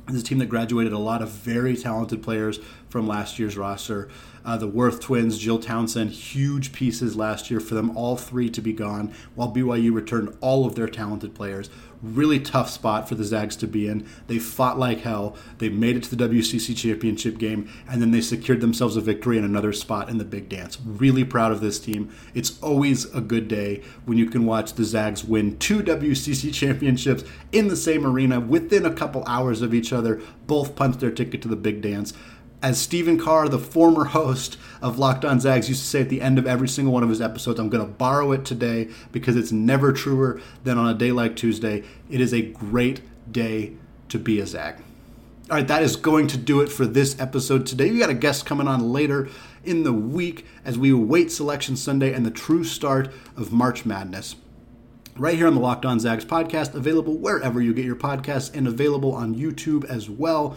This 0.07 0.17
is 0.17 0.21
a 0.23 0.25
team 0.25 0.39
that 0.39 0.47
graduated 0.47 0.91
a 0.91 0.97
lot 0.97 1.21
of 1.21 1.29
very 1.29 1.77
talented 1.77 2.23
players 2.23 2.59
from 2.89 3.07
last 3.07 3.39
year's 3.39 3.57
roster. 3.57 4.09
Uh, 4.45 4.57
the 4.57 4.67
Wirth 4.67 4.99
twins, 4.99 5.37
Jill 5.37 5.59
Townsend, 5.59 6.11
huge 6.11 6.71
pieces 6.71 7.15
last 7.15 7.49
year 7.51 7.59
for 7.59 7.75
them 7.75 7.95
all 7.95 8.15
three 8.15 8.49
to 8.49 8.61
be 8.61 8.73
gone, 8.73 9.13
while 9.35 9.53
BYU 9.53 9.93
returned 9.93 10.35
all 10.41 10.65
of 10.65 10.75
their 10.75 10.87
talented 10.87 11.35
players. 11.35 11.69
Really 12.01 12.39
tough 12.39 12.69
spot 12.69 13.09
for 13.09 13.15
the 13.15 13.25
Zags 13.25 13.57
to 13.57 13.67
be 13.67 13.85
in. 13.85 14.07
They 14.27 14.39
fought 14.39 14.79
like 14.79 15.01
hell. 15.01 15.35
They 15.57 15.67
made 15.67 15.97
it 15.97 16.03
to 16.03 16.15
the 16.15 16.29
WCC 16.29 16.75
championship 16.77 17.37
game, 17.37 17.69
and 17.89 18.01
then 18.01 18.11
they 18.11 18.21
secured 18.21 18.61
themselves 18.61 18.95
a 18.95 19.01
victory 19.01 19.37
in 19.37 19.43
another 19.43 19.73
spot 19.73 20.09
in 20.09 20.17
the 20.17 20.23
big 20.23 20.47
dance. 20.47 20.79
Really 20.85 21.25
proud 21.25 21.51
of 21.51 21.59
this 21.59 21.77
team. 21.77 22.09
It's 22.33 22.57
always 22.61 23.13
a 23.13 23.19
good 23.19 23.49
day 23.49 23.83
when 24.05 24.17
you 24.17 24.27
can 24.27 24.45
watch 24.45 24.73
the 24.73 24.85
Zags 24.85 25.25
win 25.25 25.57
two 25.57 25.83
WCC 25.83 26.53
championships 26.53 27.25
in 27.51 27.67
the 27.67 27.75
same 27.75 28.05
arena 28.05 28.39
within 28.39 28.85
a 28.85 28.93
couple 28.93 29.23
hours 29.27 29.61
of 29.61 29.73
each 29.73 29.91
other. 29.91 30.21
Both 30.47 30.77
punched 30.77 31.01
their 31.01 31.11
ticket 31.11 31.41
to 31.41 31.49
the 31.49 31.57
big 31.57 31.81
dance 31.81 32.13
as 32.61 32.79
Stephen 32.79 33.17
Carr, 33.17 33.47
the 33.47 33.59
former 33.59 34.05
host 34.05 34.57
of 34.81 34.99
Locked 34.99 35.23
On 35.23 35.39
Zags, 35.39 35.69
used 35.69 35.81
to 35.81 35.87
say 35.87 36.01
at 36.01 36.09
the 36.09 36.21
end 36.21 36.37
of 36.37 36.45
every 36.45 36.67
single 36.67 36.93
one 36.93 37.03
of 37.03 37.09
his 37.09 37.21
episodes, 37.21 37.59
I'm 37.59 37.69
going 37.69 37.85
to 37.85 37.91
borrow 37.91 38.31
it 38.31 38.45
today 38.45 38.89
because 39.11 39.35
it's 39.35 39.51
never 39.51 39.93
truer 39.93 40.41
than 40.63 40.77
on 40.77 40.93
a 40.93 40.97
day 40.97 41.11
like 41.11 41.35
Tuesday. 41.35 41.83
It 42.09 42.19
is 42.19 42.33
a 42.33 42.41
great 42.41 43.01
day 43.31 43.73
to 44.09 44.19
be 44.19 44.39
a 44.39 44.47
Zag. 44.47 44.75
All 45.49 45.55
right, 45.55 45.67
that 45.67 45.81
is 45.81 45.95
going 45.95 46.27
to 46.27 46.37
do 46.37 46.61
it 46.61 46.69
for 46.69 46.85
this 46.85 47.19
episode 47.19 47.65
today. 47.65 47.91
We 47.91 47.99
got 47.99 48.09
a 48.09 48.15
guest 48.15 48.45
coming 48.45 48.67
on 48.67 48.91
later 48.91 49.29
in 49.63 49.83
the 49.83 49.93
week 49.93 50.45
as 50.63 50.77
we 50.77 50.91
await 50.91 51.31
Selection 51.31 51.75
Sunday 51.75 52.13
and 52.13 52.25
the 52.25 52.31
true 52.31 52.63
start 52.63 53.11
of 53.35 53.51
March 53.51 53.85
Madness. 53.85 54.35
Right 55.15 55.35
here 55.35 55.47
on 55.47 55.55
the 55.55 55.59
Locked 55.59 55.85
On 55.85 55.99
Zags 55.99 56.23
podcast, 56.23 56.75
available 56.75 57.17
wherever 57.17 57.61
you 57.61 57.73
get 57.73 57.83
your 57.83 57.95
podcasts 57.95 58.55
and 58.55 58.67
available 58.67 59.13
on 59.13 59.35
YouTube 59.35 59.85
as 59.85 60.09
well. 60.09 60.55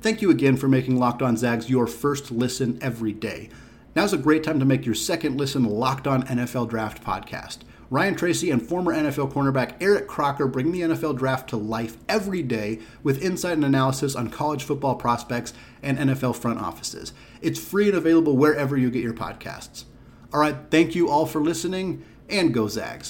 Thank 0.00 0.22
you 0.22 0.30
again 0.30 0.56
for 0.56 0.68
making 0.68 0.96
Locked 0.96 1.22
On 1.22 1.36
Zags 1.36 1.68
your 1.68 1.88
first 1.88 2.30
listen 2.30 2.78
every 2.80 3.12
day. 3.12 3.48
Now's 3.96 4.12
a 4.12 4.18
great 4.18 4.44
time 4.44 4.60
to 4.60 4.64
make 4.64 4.86
your 4.86 4.94
second 4.94 5.36
listen 5.36 5.64
Locked 5.64 6.06
On 6.06 6.22
NFL 6.22 6.70
Draft 6.70 7.02
podcast. 7.02 7.58
Ryan 7.90 8.14
Tracy 8.14 8.50
and 8.50 8.62
former 8.62 8.94
NFL 8.94 9.32
cornerback 9.32 9.74
Eric 9.80 10.06
Crocker 10.06 10.46
bring 10.46 10.70
the 10.70 10.82
NFL 10.82 11.16
draft 11.16 11.48
to 11.50 11.56
life 11.56 11.96
every 12.08 12.42
day 12.42 12.78
with 13.02 13.24
insight 13.24 13.54
and 13.54 13.64
analysis 13.64 14.14
on 14.14 14.30
college 14.30 14.62
football 14.62 14.94
prospects 14.94 15.52
and 15.82 15.98
NFL 15.98 16.36
front 16.36 16.60
offices. 16.60 17.12
It's 17.40 17.58
free 17.58 17.88
and 17.88 17.96
available 17.96 18.36
wherever 18.36 18.76
you 18.76 18.90
get 18.90 19.02
your 19.02 19.14
podcasts. 19.14 19.84
All 20.32 20.40
right, 20.40 20.56
thank 20.70 20.94
you 20.94 21.08
all 21.08 21.24
for 21.24 21.40
listening, 21.40 22.04
and 22.28 22.52
go 22.52 22.68
Zags. 22.68 23.06